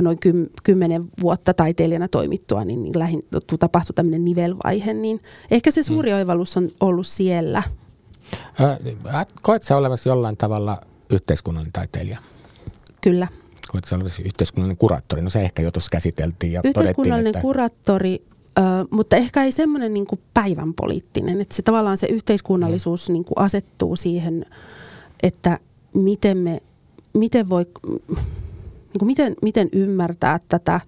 noin 0.02 0.20
kymmenen 0.64 1.04
vuotta 1.22 1.54
taiteilijana 1.54 2.08
toimittua, 2.08 2.66
niin, 2.66 2.84
niin 2.84 3.00
lähin, 3.00 3.22
tapahtui 3.60 3.94
tämmöinen 3.94 4.26
nivelvaihe, 4.26 4.94
niin 4.94 5.20
ehkä 5.52 5.72
se 5.72 5.84
suuri 5.84 6.12
mm. 6.12 6.18
oivallus 6.18 6.58
on 6.58 6.70
ollut 6.80 7.08
siellä. 7.08 7.64
Koet 9.42 9.64
sä 9.64 9.78
olevasi 9.78 10.10
jollain 10.10 10.38
tavalla 10.38 10.82
yhteiskunnallinen 11.10 11.74
taiteilija? 11.74 12.18
Kyllä. 13.02 13.28
Koet 13.72 13.84
sä 13.84 13.96
olevasi 13.96 14.22
yhteiskunnallinen 14.22 14.78
kuraattori? 14.78 15.22
No 15.22 15.30
se 15.30 15.42
ehkä 15.42 15.62
jo 15.62 15.72
tuossa 15.72 15.90
käsiteltiin 15.92 16.54
ja 16.54 16.62
Yhteiskunnallinen 16.64 17.30
että... 17.30 17.42
kuraattori, 17.42 18.26
ö, 18.58 18.62
mutta 18.90 19.16
ehkä 19.16 19.44
ei 19.44 19.52
semmoinen 19.52 19.94
niin 19.94 20.08
päivän 20.34 20.74
poliittinen, 20.74 21.42
että 21.42 21.56
se 21.56 21.62
tavallaan 21.62 21.98
se 21.98 22.08
yhteiskunnallisuus 22.08 23.10
mm. 23.10 23.14
niin 23.14 23.26
kuin 23.26 23.40
asettuu 23.40 23.96
siihen, 23.96 24.46
että 25.24 25.60
miten 25.94 26.38
me 26.38 26.62
miten 27.14 27.50
voi, 27.50 27.66
niin 27.88 29.00
kuin 29.00 29.08
miten, 29.08 29.36
miten 29.42 29.70
ymmärtää 29.74 30.40
tätä, 30.48 30.82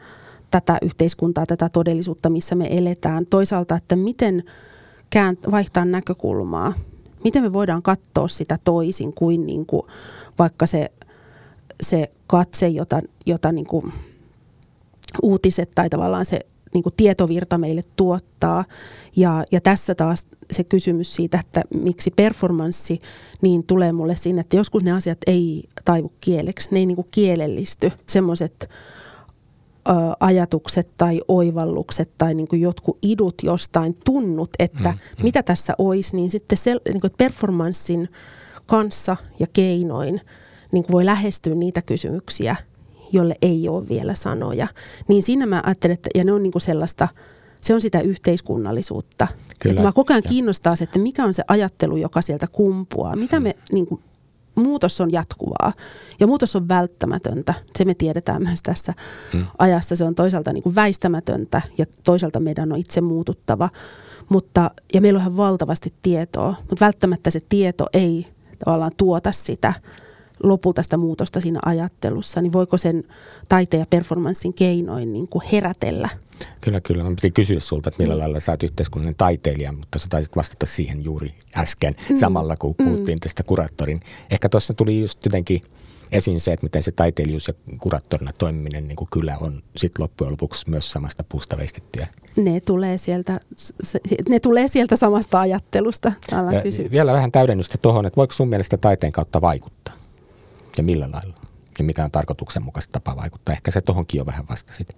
tätä 0.52 0.78
yhteiskuntaa, 0.82 1.46
tätä 1.46 1.70
todellisuutta, 1.70 2.30
missä 2.30 2.56
me 2.56 2.78
eletään. 2.78 3.26
Toisaalta, 3.26 3.76
että 3.76 3.96
miten 3.96 4.44
käänt, 5.10 5.40
vaihtaa 5.52 5.86
näkökulmaa. 5.86 6.74
Miten 7.24 7.44
me 7.44 7.54
voidaan 7.54 7.82
katsoa 7.82 8.28
sitä 8.28 8.58
toisin 8.64 9.14
kuin, 9.14 9.46
niin 9.46 9.66
kuin 9.66 9.84
vaikka 10.40 10.66
se, 10.66 10.92
se 11.82 12.12
katse, 12.28 12.68
jota, 12.68 13.02
jota 13.26 13.52
niin 13.52 13.66
kuin 13.66 13.94
uutiset 15.22 15.72
tai 15.76 15.90
tavallaan 15.90 16.26
se 16.26 16.40
niin 16.74 16.84
kuin 16.84 16.94
tietovirta 16.98 17.58
meille 17.58 17.82
tuottaa. 17.96 18.66
Ja, 19.16 19.44
ja 19.52 19.62
tässä 19.62 19.96
taas 19.96 20.28
se 20.52 20.64
kysymys 20.64 21.16
siitä, 21.16 21.40
että 21.40 21.62
miksi 21.74 22.12
performanssi, 22.12 23.00
niin 23.42 23.64
tulee 23.64 23.92
mulle 23.92 24.16
siinä, 24.16 24.42
että 24.42 24.58
joskus 24.58 24.84
ne 24.84 24.92
asiat 24.92 25.18
ei 25.28 25.64
taivu 25.86 26.12
kieleksi, 26.22 26.70
ne 26.72 26.80
ei 26.80 26.86
niin 26.86 26.96
kuin 26.96 27.08
kielellisty. 27.12 27.92
Semmoiset 28.08 28.70
ajatukset 30.20 30.90
tai 30.98 31.22
oivallukset 31.28 32.12
tai 32.18 32.34
niin 32.34 32.48
kuin 32.48 32.62
jotkut 32.62 32.98
idut 33.02 33.36
jostain 33.44 33.96
tunnut, 34.06 34.50
että 34.60 34.90
mm, 34.90 34.98
mm. 35.18 35.24
mitä 35.24 35.44
tässä 35.44 35.74
olisi, 35.78 36.16
niin 36.16 36.32
sitten 36.32 36.58
se, 36.58 36.76
niin 36.88 37.02
kuin 37.02 37.14
performanssin 37.18 38.10
kanssa 38.66 39.18
ja 39.40 39.48
keinoin 39.54 40.22
niin 40.72 40.84
kuin 40.84 40.92
voi 40.92 41.06
lähestyä 41.06 41.56
niitä 41.56 41.82
kysymyksiä, 41.82 42.56
jolle 43.14 43.36
ei 43.42 43.70
ole 43.70 43.90
vielä 43.90 44.14
sanoja. 44.14 44.68
Niin 45.08 45.24
siinä 45.24 45.46
mä 45.46 45.62
ajattelen, 45.66 45.94
että 45.94 46.10
ja 46.16 46.24
ne 46.24 46.32
on 46.32 46.44
niin 46.44 46.52
kuin 46.52 46.62
sellaista, 46.62 47.08
se 47.62 47.74
on 47.74 47.82
sitä 47.82 48.02
yhteiskunnallisuutta. 48.02 49.28
Kyllä. 49.60 49.74
Että 49.74 49.88
mä 49.88 49.92
koko 49.92 50.14
ajan 50.14 50.24
kiinnostaa 50.24 50.76
se, 50.76 50.84
että 50.84 51.00
mikä 51.00 51.26
on 51.26 51.34
se 51.34 51.44
ajattelu, 51.48 51.98
joka 51.98 52.22
sieltä 52.22 52.48
kumpuaa. 52.52 53.16
Mitä 53.16 53.40
me 53.40 53.56
niin 53.74 53.88
kuin, 53.88 54.02
muutos 54.56 55.02
on 55.02 55.12
jatkuvaa 55.12 55.74
ja 56.20 56.28
muutos 56.28 56.56
on 56.56 56.68
välttämätöntä. 56.68 57.54
Se 57.76 57.86
me 57.86 57.94
tiedetään 57.94 58.44
myös 58.48 58.64
tässä 58.64 58.94
hmm. 59.34 59.46
ajassa. 59.58 59.96
Se 59.96 60.04
on 60.04 60.16
toisaalta 60.16 60.54
niin 60.54 60.64
kuin 60.64 60.76
väistämätöntä 60.76 61.62
ja 61.78 61.86
toisaalta 62.04 62.40
meidän 62.40 62.72
on 62.72 62.78
itse 62.78 63.02
muututtava. 63.02 63.70
Mutta, 64.30 64.72
ja 64.94 65.02
meillä 65.02 65.18
on 65.18 65.22
ihan 65.22 65.38
valtavasti 65.38 65.94
tietoa, 66.02 66.56
mutta 66.70 66.86
välttämättä 66.86 67.30
se 67.30 67.40
tieto 67.50 67.86
ei 67.94 68.28
tavallaan 68.66 68.92
tuota 68.98 69.32
sitä 69.32 69.74
lopulta 70.44 70.84
sitä 70.84 70.98
muutosta 70.98 71.42
siinä 71.42 71.60
ajattelussa, 71.66 72.42
niin 72.42 72.54
voiko 72.54 72.78
sen 72.78 73.04
taiteen 73.50 73.82
ja 73.82 73.86
performanssin 73.90 74.54
keinoin 74.54 75.14
niin 75.14 75.28
kuin 75.28 75.46
herätellä? 75.52 76.10
Kyllä, 76.62 76.82
kyllä. 76.82 77.04
Mä 77.04 77.10
piti 77.10 77.32
kysyä 77.32 77.60
sulta, 77.60 77.90
että 77.90 78.04
millä 78.04 78.20
lailla 78.20 78.40
sä 78.40 78.52
oot 78.52 78.64
yhteiskunnallinen 78.64 79.16
taiteilija, 79.18 79.72
mutta 79.72 80.00
sä 80.00 80.08
taisit 80.10 80.36
vastata 80.36 80.66
siihen 80.66 81.04
juuri 81.04 81.34
äsken 81.58 81.96
mm. 82.10 82.18
samalla, 82.18 82.56
kun 82.58 82.76
mm. 82.80 82.86
puhuttiin 82.86 83.16
mm. 83.16 83.20
tästä 83.20 83.44
kuraattorin. 83.44 84.00
Ehkä 84.32 84.50
tuossa 84.50 84.74
tuli 84.74 85.02
just 85.02 85.26
jotenkin 85.26 85.62
esiin 86.12 86.40
se, 86.40 86.54
että 86.54 86.66
miten 86.66 86.84
se 86.84 86.92
taiteilijuus 86.92 87.48
ja 87.48 87.54
kuraattorina 87.80 88.32
toimiminen 88.38 88.88
niin 88.88 88.96
kuin 88.96 89.08
kyllä 89.12 89.38
on 89.42 89.62
sit 89.78 90.00
loppujen 90.00 90.32
lopuksi 90.32 90.70
myös 90.70 90.92
samasta 90.92 91.24
puusta 91.30 91.58
veistettyä. 91.58 92.08
Ne 92.36 92.60
tulee 92.60 92.98
sieltä, 92.98 93.40
ne 94.30 94.40
tulee 94.40 94.68
sieltä 94.68 94.96
samasta 94.96 95.40
ajattelusta. 95.40 96.14
Vielä 96.92 97.14
vähän 97.14 97.32
täydennystä 97.32 97.78
tuohon, 97.78 98.06
että 98.06 98.18
voiko 98.18 98.34
sun 98.34 98.50
mielestä 98.50 98.78
taiteen 98.78 99.12
kautta 99.12 99.42
vaikuttaa? 99.42 100.01
Ja 100.78 100.84
millä 100.84 101.10
lailla? 101.14 101.36
Ja 101.80 101.86
mikä 101.86 102.04
on 102.04 102.12
tarkoituksenmukaista 102.12 102.92
tapa 102.92 103.16
vaikuttaa? 103.16 103.54
Ehkä 103.54 103.72
se 103.72 103.82
tuohonkin 103.82 104.18
jo 104.18 104.26
vähän 104.26 104.46
vastasit. 104.50 104.98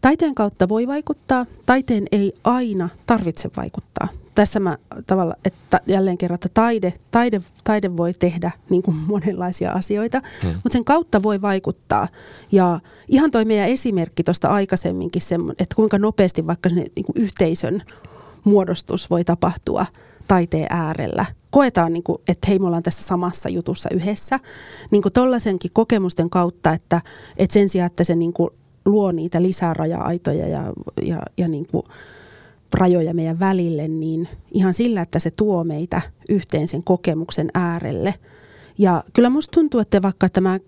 Taiteen 0.00 0.34
kautta 0.34 0.68
voi 0.68 0.86
vaikuttaa. 0.86 1.46
Taiteen 1.66 2.04
ei 2.12 2.32
aina 2.44 2.88
tarvitse 3.06 3.50
vaikuttaa. 3.56 4.08
Tässä 4.34 4.60
mä 4.60 4.78
tavalla, 5.06 5.34
että 5.44 5.80
jälleen 5.86 6.18
kerran, 6.18 6.34
että 6.34 6.48
taide, 6.54 6.94
taide, 7.10 7.40
taide 7.64 7.96
voi 7.96 8.14
tehdä 8.14 8.50
niin 8.70 8.82
kuin 8.82 8.96
monenlaisia 8.96 9.72
asioita, 9.72 10.22
hmm. 10.42 10.50
mutta 10.50 10.72
sen 10.72 10.84
kautta 10.84 11.22
voi 11.22 11.42
vaikuttaa. 11.42 12.08
Ja 12.52 12.80
ihan 13.08 13.30
toi 13.30 13.44
meidän 13.44 13.68
esimerkki 13.68 14.24
tuosta 14.24 14.48
aikaisemminkin, 14.48 15.22
että 15.50 15.74
kuinka 15.74 15.98
nopeasti 15.98 16.46
vaikka 16.46 16.68
se 16.68 16.74
niin 16.74 17.04
kuin 17.06 17.16
yhteisön 17.16 17.82
muodostus 18.44 19.10
voi 19.10 19.24
tapahtua– 19.24 19.86
taiteen 20.30 20.66
äärellä. 20.70 21.26
Koetaan, 21.50 21.92
niin 21.92 22.02
kuin, 22.02 22.18
että 22.28 22.48
hei, 22.48 22.58
me 22.58 22.66
ollaan 22.66 22.82
tässä 22.82 23.02
samassa 23.02 23.48
jutussa 23.48 23.88
yhdessä. 23.92 24.40
Niin 24.90 25.02
kuin 25.02 25.12
kokemusten 25.72 26.30
kautta, 26.30 26.72
että, 26.72 27.00
että 27.36 27.54
sen 27.54 27.68
sijaan, 27.68 27.86
että 27.86 28.04
se 28.04 28.14
niin 28.14 28.32
kuin 28.32 28.50
luo 28.84 29.12
niitä 29.12 29.42
lisää 29.42 29.74
raja-aitoja 29.74 30.48
ja, 30.48 30.72
ja, 31.02 31.22
ja 31.38 31.48
niin 31.48 31.66
kuin 31.66 31.82
rajoja 32.74 33.14
meidän 33.14 33.40
välille, 33.40 33.88
niin 33.88 34.28
ihan 34.52 34.74
sillä, 34.74 35.02
että 35.02 35.18
se 35.18 35.30
tuo 35.30 35.64
meitä 35.64 36.00
yhteen 36.28 36.68
sen 36.68 36.84
kokemuksen 36.84 37.50
äärelle. 37.54 38.14
Ja 38.78 39.04
kyllä 39.12 39.30
musta 39.30 39.54
tuntuu, 39.54 39.80
että 39.80 40.02
vaikka 40.02 40.28
tämä 40.28 40.58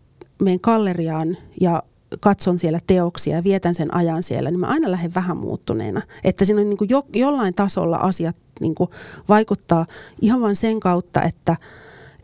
meidän 0.42 0.60
galleriaan 0.62 1.36
ja 1.60 1.82
katson 2.20 2.58
siellä 2.58 2.78
teoksia 2.86 3.36
ja 3.36 3.44
vietän 3.44 3.74
sen 3.74 3.94
ajan 3.94 4.22
siellä, 4.22 4.50
niin 4.50 4.60
mä 4.60 4.66
aina 4.66 4.90
lähden 4.90 5.14
vähän 5.14 5.36
muuttuneena. 5.36 6.02
Että 6.24 6.44
siinä 6.44 6.60
on 6.60 6.70
niin 6.70 6.78
kuin 6.78 6.90
jo, 6.90 7.02
jollain 7.14 7.54
tasolla 7.54 7.96
asiat 7.96 8.36
niin 8.60 8.74
kuin 8.74 8.90
vaikuttaa 9.28 9.86
ihan 10.20 10.40
vain 10.40 10.56
sen 10.56 10.80
kautta, 10.80 11.22
että, 11.22 11.56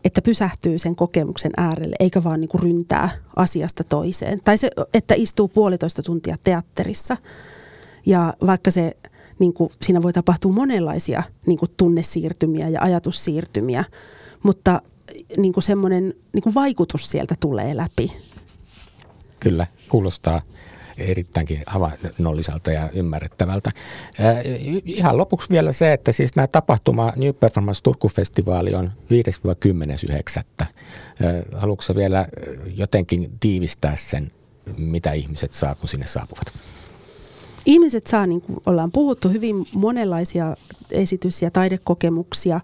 että 0.03 0.21
pysähtyy 0.21 0.79
sen 0.79 0.95
kokemuksen 0.95 1.51
äärelle, 1.57 1.95
eikä 1.99 2.23
vaan 2.23 2.41
niin 2.41 2.49
kuin 2.49 2.63
ryntää 2.63 3.09
asiasta 3.35 3.83
toiseen. 3.83 4.39
Tai 4.43 4.57
se, 4.57 4.69
että 4.93 5.15
istuu 5.17 5.47
puolitoista 5.47 6.03
tuntia 6.03 6.35
teatterissa 6.43 7.17
ja 8.05 8.33
vaikka 8.45 8.71
se 8.71 8.97
niin 9.39 9.53
kuin, 9.53 9.71
siinä 9.81 10.01
voi 10.01 10.13
tapahtua 10.13 10.51
monenlaisia 10.51 11.23
niin 11.45 11.59
kuin 11.59 11.71
tunnesiirtymiä 11.77 12.69
ja 12.69 12.81
ajatussiirtymiä, 12.81 13.83
mutta 14.43 14.81
niin 15.37 15.53
kuin 15.53 15.63
semmoinen 15.63 16.13
niin 16.33 16.43
kuin 16.43 16.55
vaikutus 16.55 17.11
sieltä 17.11 17.35
tulee 17.39 17.77
läpi. 17.77 18.11
Kyllä, 19.39 19.67
kuulostaa 19.89 20.41
erittäinkin 20.99 21.63
havainnolliselta 21.65 22.71
ja 22.71 22.89
ymmärrettävältä. 22.93 23.71
Ihan 24.85 25.17
lopuksi 25.17 25.49
vielä 25.49 25.71
se, 25.71 25.93
että 25.93 26.11
siis 26.11 26.35
nämä 26.35 26.47
tapahtuma 26.47 27.13
New 27.15 27.33
Performance 27.33 27.83
Turku-festivaali 27.83 28.75
on 28.75 28.91
5-10.9. 30.61 30.65
Haluatko 31.53 31.95
vielä 31.95 32.27
jotenkin 32.75 33.31
tiivistää 33.39 33.95
sen, 33.95 34.31
mitä 34.77 35.13
ihmiset 35.13 35.51
saa, 35.51 35.75
kun 35.75 35.89
sinne 35.89 36.05
saapuvat? 36.05 36.51
Ihmiset 37.65 38.07
saa, 38.07 38.25
niin 38.25 38.41
kuin 38.41 38.59
ollaan 38.65 38.91
puhuttu, 38.91 39.29
hyvin 39.29 39.55
monenlaisia 39.75 40.55
esitys- 40.91 41.41
ja 41.41 41.51
taidekokemuksia 41.51 42.59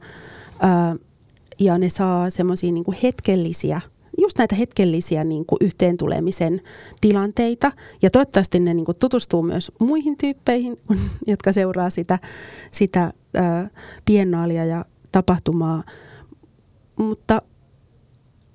ja 1.59 1.77
ne 1.77 1.89
saa 1.89 2.29
semmoisia 2.29 2.71
niin 2.71 2.85
hetkellisiä– 3.03 3.81
just 4.21 4.37
näitä 4.37 4.55
hetkellisiä 4.55 5.23
niin 5.23 5.45
kuin 5.45 5.57
yhteen 5.61 5.97
tulemisen 5.97 6.61
tilanteita. 7.01 7.71
Ja 8.01 8.09
toivottavasti 8.09 8.59
ne 8.59 8.73
niin 8.73 8.85
kuin 8.85 8.99
tutustuu 8.99 9.43
myös 9.43 9.71
muihin 9.79 10.17
tyyppeihin, 10.17 10.77
jotka 11.27 11.51
seuraa 11.51 11.89
sitä, 11.89 12.19
sitä 12.71 13.13
ää, 13.35 13.69
biennaalia 14.05 14.65
ja 14.65 14.85
tapahtumaa. 15.11 15.83
Mutta 16.95 17.41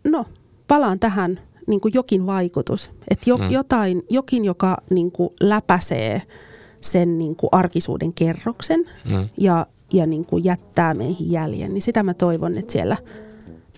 no, 0.05 0.25
palaan 0.69 0.99
tähän 0.99 1.41
niin 1.67 1.81
kuin 1.81 1.95
jokin 1.95 2.27
vaikutus. 2.27 2.91
Että 3.11 3.31
jo, 3.31 3.39
mm. 3.39 3.51
jotain, 3.51 4.03
jokin, 4.11 4.45
joka 4.45 4.77
niin 4.91 5.13
kuin 5.13 5.31
läpäisee 5.41 6.23
sen 6.81 7.19
niin 7.19 7.37
kuin 7.37 7.51
arkisuuden 7.53 8.13
kerroksen 8.13 8.85
mm. 9.05 9.29
ja, 9.37 9.67
ja 9.93 10.07
niin 10.07 10.25
kuin 10.25 10.45
jättää 10.45 10.95
meihin 10.95 11.31
jäljen, 11.33 11.75
niin 11.75 11.83
sitä 11.83 12.03
mä 12.03 12.15
toivon, 12.15 12.57
että 12.59 12.73
siellä– 12.73 12.97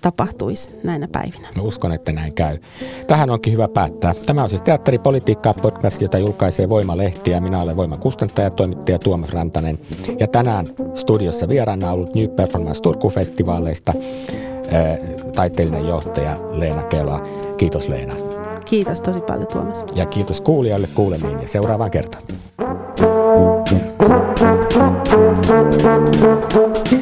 tapahtuisi 0.02 0.70
näinä 0.84 1.08
päivinä. 1.12 1.48
Mä 1.56 1.62
uskon, 1.62 1.92
että 1.92 2.12
näin 2.12 2.32
käy. 2.32 2.58
Tähän 3.06 3.30
onkin 3.30 3.52
hyvä 3.52 3.68
päättää. 3.68 4.14
Tämä 4.26 4.42
on 4.42 4.48
siis 4.48 4.62
Teatteripolitiikkaa 4.62 5.54
podcast, 5.54 6.02
jota 6.02 6.18
julkaisee 6.18 6.68
Voima-lehti 6.68 7.30
ja 7.30 7.40
minä 7.40 7.62
olen 7.62 7.76
Voima 7.76 7.96
kustantaja 7.96 8.50
toimittaja 8.50 8.98
Tuomas 8.98 9.32
Rantanen. 9.32 9.78
Ja 10.18 10.28
tänään 10.28 10.66
studiossa 10.94 11.48
vieraana 11.48 11.92
ollut 11.92 12.14
New 12.14 12.28
Performance 12.28 12.82
Turku-festivaaleista 12.82 13.92
taiteellinen 15.34 15.86
johtaja 15.86 16.36
Leena 16.50 16.82
Kela. 16.82 17.22
Kiitos 17.56 17.88
Leena. 17.88 18.14
Kiitos 18.64 19.00
tosi 19.00 19.20
paljon 19.20 19.46
Tuomas. 19.46 19.84
Ja 19.94 20.06
kiitos 20.06 20.40
kuulijoille 20.40 20.88
kuulemiin 20.94 21.40
ja 21.40 21.48
seuraavaan 21.48 21.90
kertaan. 21.90 22.24
Thank 25.52 26.92
you. 26.92 27.01